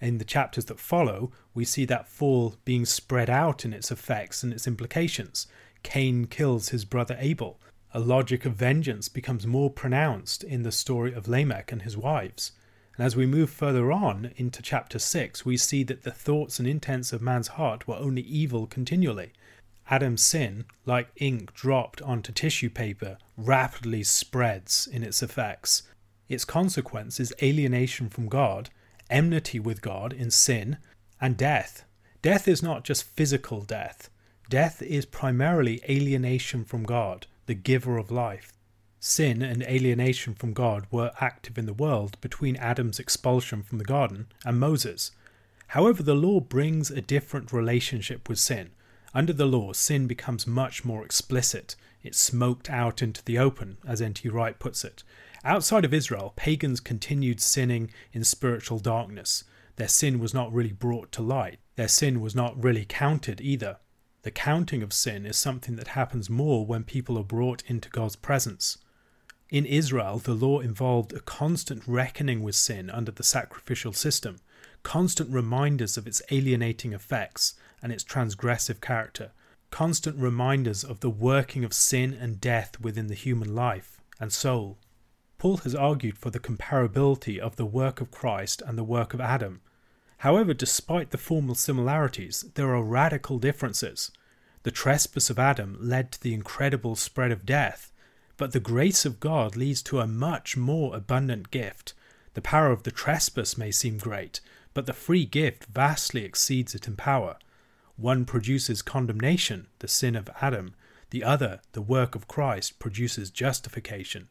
In 0.01 0.17
the 0.17 0.25
chapters 0.25 0.65
that 0.65 0.81
follow, 0.81 1.31
we 1.53 1.63
see 1.63 1.85
that 1.85 2.09
fall 2.09 2.55
being 2.65 2.85
spread 2.85 3.29
out 3.29 3.63
in 3.63 3.71
its 3.71 3.89
effects 3.89 4.43
and 4.43 4.51
its 4.51 4.67
implications. 4.67 5.47
Cain 5.81 6.25
kills 6.25 6.69
his 6.69 6.83
brother 6.83 7.15
Abel. 7.21 7.57
A 7.93 8.01
logic 8.01 8.45
of 8.45 8.55
vengeance 8.55 9.07
becomes 9.07 9.47
more 9.47 9.69
pronounced 9.69 10.43
in 10.43 10.63
the 10.63 10.73
story 10.73 11.13
of 11.13 11.29
Lamech 11.29 11.71
and 11.71 11.83
his 11.83 11.95
wives. 11.95 12.51
And 12.97 13.05
as 13.05 13.15
we 13.15 13.25
move 13.25 13.49
further 13.49 13.93
on 13.93 14.33
into 14.35 14.61
chapter 14.61 14.99
6, 14.99 15.45
we 15.45 15.55
see 15.55 15.83
that 15.83 16.03
the 16.03 16.11
thoughts 16.11 16.59
and 16.59 16.67
intents 16.67 17.13
of 17.13 17.21
man's 17.21 17.47
heart 17.47 17.87
were 17.87 17.95
only 17.95 18.23
evil 18.23 18.67
continually. 18.67 19.31
Adam's 19.89 20.23
sin, 20.23 20.65
like 20.85 21.09
ink 21.15 21.53
dropped 21.53 22.01
onto 22.01 22.31
tissue 22.31 22.69
paper, 22.69 23.17
rapidly 23.35 24.03
spreads 24.03 24.87
in 24.87 25.03
its 25.03 25.23
effects. 25.23 25.83
Its 26.27 26.45
consequence 26.45 27.19
is 27.19 27.33
alienation 27.41 28.07
from 28.09 28.27
God, 28.27 28.69
enmity 29.09 29.59
with 29.59 29.81
God 29.81 30.13
in 30.13 30.29
sin, 30.29 30.77
and 31.19 31.35
death. 31.35 31.85
Death 32.21 32.47
is 32.47 32.61
not 32.61 32.83
just 32.83 33.03
physical 33.03 33.61
death, 33.61 34.09
death 34.49 34.81
is 34.81 35.05
primarily 35.05 35.81
alienation 35.89 36.65
from 36.65 36.83
God, 36.83 37.27
the 37.45 37.53
giver 37.55 37.97
of 37.97 38.11
life. 38.11 38.53
Sin 38.99 39.41
and 39.41 39.63
alienation 39.63 40.35
from 40.35 40.53
God 40.53 40.85
were 40.91 41.11
active 41.21 41.57
in 41.57 41.65
the 41.65 41.73
world 41.73 42.19
between 42.21 42.57
Adam's 42.57 42.99
expulsion 42.99 43.63
from 43.63 43.77
the 43.77 43.85
garden 43.85 44.27
and 44.45 44.59
Moses. 44.59 45.11
However, 45.67 46.03
the 46.03 46.15
law 46.15 46.41
brings 46.41 46.91
a 46.91 47.01
different 47.01 47.53
relationship 47.53 48.27
with 48.27 48.39
sin. 48.39 48.71
Under 49.13 49.33
the 49.33 49.45
law, 49.45 49.73
sin 49.73 50.07
becomes 50.07 50.45
much 50.45 50.85
more 50.85 51.03
explicit. 51.03 51.75
It's 52.03 52.19
smoked 52.19 52.69
out 52.69 53.01
into 53.01 53.23
the 53.23 53.39
open, 53.39 53.77
as 53.87 54.01
N.T. 54.01 54.29
Wright 54.29 54.57
puts 54.57 54.83
it. 54.83 55.03
Outside 55.43 55.85
of 55.85 55.93
Israel, 55.93 56.33
pagans 56.35 56.79
continued 56.79 57.41
sinning 57.41 57.91
in 58.13 58.23
spiritual 58.23 58.79
darkness. 58.79 59.43
Their 59.77 59.87
sin 59.87 60.19
was 60.19 60.33
not 60.33 60.53
really 60.53 60.73
brought 60.73 61.11
to 61.13 61.21
light. 61.21 61.59
Their 61.75 61.87
sin 61.87 62.21
was 62.21 62.35
not 62.35 62.61
really 62.61 62.85
counted 62.85 63.41
either. 63.41 63.77
The 64.23 64.31
counting 64.31 64.83
of 64.83 64.91
sin 64.91 65.25
is 65.25 65.37
something 65.37 65.77
that 65.77 65.89
happens 65.89 66.29
more 66.29 66.65
when 66.65 66.83
people 66.83 67.17
are 67.17 67.23
brought 67.23 67.63
into 67.67 67.89
God's 67.89 68.17
presence. 68.17 68.77
In 69.49 69.65
Israel, 69.65 70.19
the 70.19 70.33
law 70.33 70.59
involved 70.59 71.13
a 71.13 71.21
constant 71.21 71.83
reckoning 71.87 72.43
with 72.43 72.55
sin 72.55 72.89
under 72.89 73.11
the 73.11 73.23
sacrificial 73.23 73.93
system, 73.93 74.39
constant 74.83 75.29
reminders 75.29 75.97
of 75.97 76.07
its 76.07 76.21
alienating 76.31 76.93
effects 76.93 77.53
and 77.81 77.91
its 77.91 78.03
transgressive 78.03 78.81
character, 78.81 79.31
constant 79.71 80.17
reminders 80.17 80.83
of 80.83 80.99
the 80.99 81.09
working 81.09 81.63
of 81.63 81.73
sin 81.73 82.13
and 82.13 82.41
death 82.41 82.79
within 82.79 83.07
the 83.07 83.15
human 83.15 83.53
life 83.55 84.01
and 84.19 84.33
soul. 84.33 84.77
Paul 85.37 85.57
has 85.57 85.73
argued 85.73 86.17
for 86.17 86.31
the 86.31 86.39
comparability 86.39 87.39
of 87.39 87.55
the 87.55 87.65
work 87.65 88.01
of 88.01 88.11
Christ 88.11 88.61
and 88.65 88.77
the 88.77 88.83
work 88.83 89.13
of 89.13 89.21
Adam. 89.21 89.61
However, 90.17 90.53
despite 90.53 91.11
the 91.11 91.17
formal 91.17 91.55
similarities, 91.55 92.43
there 92.55 92.75
are 92.75 92.83
radical 92.83 93.39
differences. 93.39 94.11
The 94.63 94.71
trespass 94.71 95.29
of 95.29 95.39
Adam 95.39 95.77
led 95.79 96.11
to 96.11 96.21
the 96.21 96.33
incredible 96.33 96.97
spread 96.97 97.31
of 97.31 97.45
death, 97.45 97.93
but 98.35 98.51
the 98.51 98.59
grace 98.59 99.05
of 99.05 99.21
God 99.21 99.55
leads 99.55 99.81
to 99.83 100.01
a 100.01 100.07
much 100.07 100.57
more 100.57 100.93
abundant 100.93 101.51
gift. 101.51 101.93
The 102.33 102.41
power 102.41 102.71
of 102.71 102.83
the 102.83 102.91
trespass 102.91 103.57
may 103.57 103.71
seem 103.71 103.97
great, 103.97 104.39
but 104.73 104.85
the 104.85 104.93
free 104.93 105.25
gift 105.25 105.65
vastly 105.65 106.23
exceeds 106.23 106.75
it 106.75 106.87
in 106.87 106.95
power. 106.95 107.37
One 107.97 108.23
produces 108.23 108.81
condemnation, 108.81 109.67
the 109.79 109.87
sin 109.87 110.15
of 110.15 110.29
Adam, 110.41 110.75
the 111.09 111.23
other, 111.23 111.61
the 111.71 111.81
work 111.81 112.15
of 112.15 112.27
Christ, 112.27 112.79
produces 112.79 113.31
justification. 113.31 114.29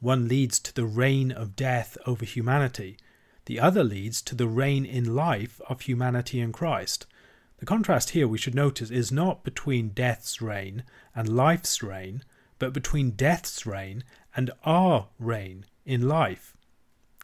One 0.00 0.28
leads 0.28 0.58
to 0.60 0.74
the 0.74 0.86
reign 0.86 1.30
of 1.30 1.56
death 1.56 1.98
over 2.06 2.24
humanity, 2.24 2.96
the 3.46 3.58
other 3.58 3.82
leads 3.82 4.22
to 4.22 4.34
the 4.34 4.46
reign 4.46 4.84
in 4.84 5.14
life 5.14 5.60
of 5.68 5.82
humanity 5.82 6.40
in 6.40 6.52
Christ. 6.52 7.06
The 7.58 7.66
contrast 7.66 8.10
here 8.10 8.26
we 8.26 8.38
should 8.38 8.54
notice 8.54 8.90
is 8.90 9.12
not 9.12 9.44
between 9.44 9.90
death's 9.90 10.40
reign 10.40 10.84
and 11.14 11.28
life's 11.28 11.82
reign, 11.82 12.24
but 12.58 12.72
between 12.72 13.10
death's 13.12 13.66
reign 13.66 14.04
and 14.34 14.50
our 14.64 15.08
reign 15.18 15.66
in 15.84 16.08
life. 16.08 16.56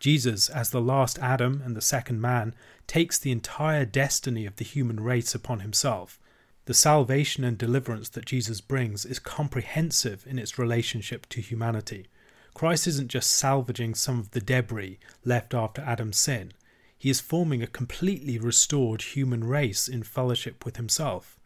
Jesus, 0.00 0.48
as 0.48 0.70
the 0.70 0.80
last 0.80 1.18
Adam 1.18 1.62
and 1.64 1.76
the 1.76 1.80
second 1.80 2.20
man, 2.20 2.54
takes 2.86 3.18
the 3.18 3.32
entire 3.32 3.84
destiny 3.84 4.46
of 4.46 4.56
the 4.56 4.64
human 4.64 5.00
race 5.00 5.34
upon 5.34 5.60
himself. 5.60 6.20
The 6.66 6.74
salvation 6.74 7.44
and 7.44 7.56
deliverance 7.56 8.08
that 8.10 8.26
Jesus 8.26 8.60
brings 8.60 9.04
is 9.04 9.18
comprehensive 9.18 10.26
in 10.26 10.38
its 10.38 10.58
relationship 10.58 11.28
to 11.30 11.40
humanity. 11.40 12.06
Christ 12.54 12.86
isn't 12.86 13.08
just 13.08 13.30
salvaging 13.30 13.94
some 13.94 14.18
of 14.18 14.32
the 14.32 14.40
debris 14.40 14.98
left 15.24 15.54
after 15.54 15.82
Adam's 15.82 16.18
sin, 16.18 16.52
he 16.98 17.10
is 17.10 17.20
forming 17.20 17.62
a 17.62 17.68
completely 17.68 18.38
restored 18.38 19.02
human 19.02 19.44
race 19.44 19.86
in 19.86 20.02
fellowship 20.02 20.64
with 20.64 20.76
himself. 20.76 21.38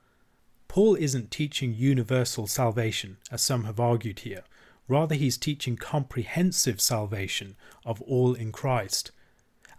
Paul 0.67 0.95
isn't 0.95 1.31
teaching 1.31 1.75
universal 1.75 2.47
salvation, 2.47 3.19
as 3.31 3.43
some 3.43 3.65
have 3.65 3.79
argued 3.79 4.21
here. 4.21 4.45
Rather, 4.89 5.15
he's 5.15 5.37
teaching 5.37 5.77
comprehensive 5.77 6.81
salvation 6.81 7.57
of 7.85 8.01
all 8.03 8.35
in 8.35 8.53
Christ. 8.53 9.11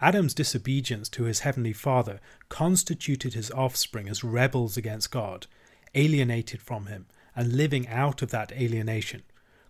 Adam's 0.02 0.34
disobedience 0.34 1.10
to 1.10 1.24
his 1.24 1.42
heavenly 1.42 1.74
Father 1.74 2.20
constituted 2.50 3.34
his 3.34 3.52
offspring 3.52 4.10
as 4.10 4.24
rebels 4.24 4.78
against 4.78 5.12
God, 5.12 5.48
alienated 5.94 6.62
from 6.62 6.88
him, 6.88 7.06
and 7.36 7.54
living 7.54 7.88
out 7.88 8.22
of 8.22 8.32
that 8.32 8.52
alienation. 8.52 9.24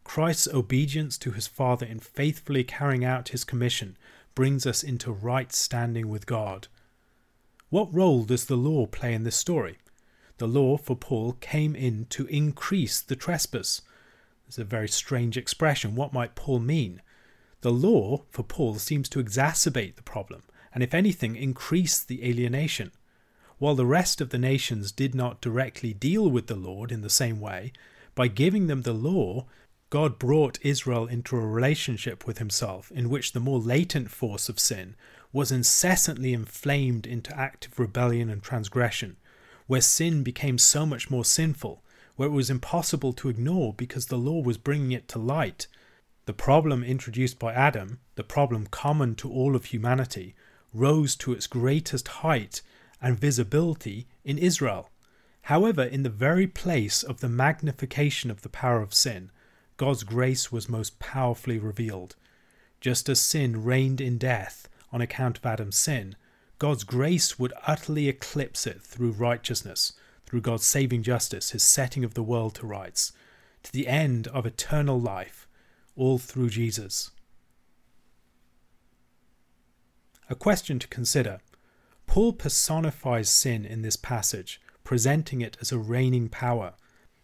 Christ's 0.04 0.48
obedience 0.48 1.18
to 1.20 1.32
his 1.32 1.48
Father 1.48 1.86
in 1.86 2.00
faithfully 2.00 2.64
carrying 2.64 3.06
out 3.06 3.30
his 3.30 3.44
commission 3.44 3.98
brings 4.36 4.66
us 4.66 4.84
into 4.84 5.12
right 5.12 5.54
standing 5.54 6.10
with 6.10 6.26
God. 6.26 6.68
What 7.70 7.94
role 7.94 8.24
does 8.24 8.46
the 8.46 8.58
law 8.58 8.86
play 8.86 9.14
in 9.14 9.24
this 9.24 9.36
story? 9.36 9.78
the 10.38 10.48
law 10.48 10.78
for 10.78 10.96
Paul 10.96 11.38
came 11.40 11.76
in 11.76 12.06
to 12.10 12.28
increase 12.28 13.00
the 13.00 13.16
trespass. 13.16 13.82
It's 14.54 14.60
a 14.60 14.64
very 14.64 14.88
strange 14.88 15.36
expression. 15.36 15.96
What 15.96 16.14
might 16.14 16.36
Paul 16.36 16.60
mean? 16.60 17.02
The 17.62 17.72
law 17.72 18.26
for 18.30 18.44
Paul 18.44 18.76
seems 18.76 19.10
to 19.10 19.24
exacerbate 19.24 19.96
the 19.96 20.04
problem, 20.04 20.44
and 20.76 20.84
if 20.84 20.94
anything, 20.94 21.36
increase 21.36 22.04
the 22.04 22.24
alienation. 22.24 22.92
While 23.58 23.74
the 23.74 23.88
rest 23.88 24.22
of 24.22 24.30
the 24.30 24.38
nations 24.38 24.92
did 24.92 25.16
not 25.16 25.42
directly 25.42 25.92
deal 25.92 26.30
with 26.30 26.46
the 26.46 26.56
Lord 26.56 26.92
in 26.92 27.02
the 27.02 27.10
same 27.10 27.40
way, 27.40 27.74
by 28.14 28.28
giving 28.28 28.68
them 28.68 28.84
the 28.84 28.94
law, 28.94 29.48
God 29.90 30.20
brought 30.20 30.60
Israel 30.62 31.08
into 31.08 31.36
a 31.36 31.40
relationship 31.40 32.28
with 32.28 32.38
himself 32.38 32.92
in 32.92 33.10
which 33.10 33.32
the 33.32 33.40
more 33.40 33.58
latent 33.58 34.12
force 34.12 34.50
of 34.50 34.60
sin 34.60 34.96
was 35.32 35.52
incessantly 35.52 36.32
inflamed 36.32 37.08
into 37.08 37.36
active 37.36 37.80
rebellion 37.80 38.30
and 38.30 38.44
transgression, 38.44 39.18
where 39.66 39.82
sin 39.82 40.22
became 40.22 40.60
so 40.60 40.86
much 40.86 41.10
more 41.10 41.26
sinful, 41.26 41.83
where 42.16 42.28
it 42.28 42.32
was 42.32 42.50
impossible 42.50 43.14
to 43.14 43.30
ignore 43.30 43.74
because 43.74 44.08
the 44.08 44.18
law 44.18 44.42
was 44.42 44.58
bringing 44.58 44.92
it 44.92 45.08
to 45.10 45.20
light. 45.20 45.68
The 46.26 46.34
problem 46.34 46.84
introduced 46.84 47.40
by 47.40 47.54
Adam, 47.54 48.00
the 48.16 48.24
problem 48.24 48.68
common 48.68 49.16
to 49.16 49.32
all 49.32 49.56
of 49.56 49.66
humanity, 49.66 50.36
rose 50.74 51.16
to 51.18 51.34
its 51.34 51.48
greatest 51.48 52.08
height 52.08 52.62
and 53.02 53.20
visibility 53.20 54.08
in 54.24 54.38
Israel. 54.38 54.90
However, 55.48 55.84
in 55.84 56.04
the 56.04 56.10
very 56.10 56.48
place 56.48 57.04
of 57.04 57.20
the 57.20 57.28
magnification 57.28 58.32
of 58.32 58.42
the 58.42 58.50
power 58.50 58.82
of 58.82 58.94
sin, 58.94 59.30
God's 59.76 60.04
grace 60.04 60.52
was 60.52 60.70
most 60.70 61.00
powerfully 61.00 61.60
revealed. 61.60 62.16
Just 62.80 63.10
as 63.10 63.20
sin 63.20 63.64
reigned 63.64 64.00
in 64.00 64.18
death 64.18 64.70
on 64.92 65.02
account 65.02 65.40
of 65.40 65.46
Adam's 65.46 65.78
sin, 65.78 66.16
God's 66.60 66.86
grace 66.86 67.38
would 67.38 67.54
utterly 67.68 68.08
eclipse 68.08 68.66
it 68.66 68.82
through 68.82 69.12
righteousness, 69.12 69.94
through 70.34 70.42
God's 70.42 70.66
saving 70.66 71.04
justice, 71.04 71.52
his 71.52 71.62
setting 71.62 72.04
of 72.04 72.16
the 72.16 72.24
world 72.24 72.56
to 72.56 72.66
rights, 72.66 73.12
to 73.62 73.72
the 73.72 73.88
end 73.88 74.26
of 74.30 74.48
eternal 74.48 75.00
life, 75.00 75.48
all 75.96 76.18
through 76.18 76.50
Jesus. 76.50 77.12
A 80.32 80.34
question 80.34 80.80
to 80.80 80.88
consider. 80.88 81.40
Paul 82.08 82.34
personifies 82.34 83.30
sin 83.30 83.64
in 83.64 83.84
this 83.84 83.96
passage, 83.96 84.60
presenting 84.84 85.42
it 85.42 85.56
as 85.62 85.72
a 85.72 85.78
reigning 85.78 86.30
power. 86.30 86.74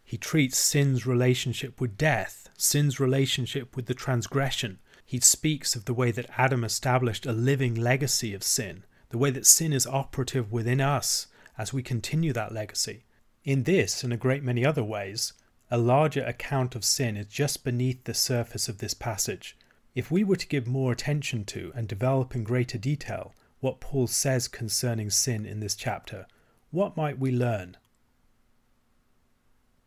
He 0.03 0.15
treats 0.15 0.59
sin's 0.59 1.07
relationship 1.07 1.81
with 1.81 1.97
death, 1.97 2.47
sin's 2.59 2.99
relationship 2.99 3.75
with 3.75 3.87
the 3.87 3.95
transgression, 3.95 4.77
He 5.03 5.19
speaks 5.19 5.75
of 5.75 5.85
the 5.85 5.95
way 5.95 6.11
that 6.11 6.29
Adam 6.37 6.63
established 6.63 7.25
a 7.25 7.31
living 7.31 7.73
legacy 7.73 8.35
of 8.35 8.43
sin, 8.43 8.83
the 9.09 9.17
way 9.17 9.31
that 9.31 9.47
sin 9.47 9.73
is 9.73 9.87
operative 9.87 10.51
within 10.51 10.79
us 10.79 11.25
as 11.59 11.73
we 11.73 11.83
continue 11.83 12.31
that 12.31 12.53
legacy. 12.53 13.03
In 13.43 13.63
this 13.63 14.01
and 14.01 14.13
a 14.13 14.17
great 14.17 14.43
many 14.43 14.65
other 14.65 14.83
ways, 14.83 15.33
a 15.69 15.77
larger 15.77 16.23
account 16.23 16.73
of 16.73 16.85
sin 16.85 17.17
is 17.17 17.27
just 17.27 17.65
beneath 17.65 18.05
the 18.05 18.13
surface 18.13 18.69
of 18.69 18.77
this 18.77 18.93
passage. 18.93 19.57
If 19.93 20.09
we 20.09 20.23
were 20.23 20.37
to 20.37 20.47
give 20.47 20.65
more 20.65 20.93
attention 20.93 21.43
to 21.45 21.73
and 21.75 21.85
develop 21.85 22.33
in 22.33 22.45
greater 22.45 22.77
detail 22.77 23.35
what 23.59 23.81
Paul 23.81 24.07
says 24.07 24.47
concerning 24.47 25.09
sin 25.09 25.45
in 25.45 25.59
this 25.59 25.75
chapter, 25.75 26.25
what 26.71 26.95
might 26.95 27.19
we 27.19 27.29
learn? 27.29 27.75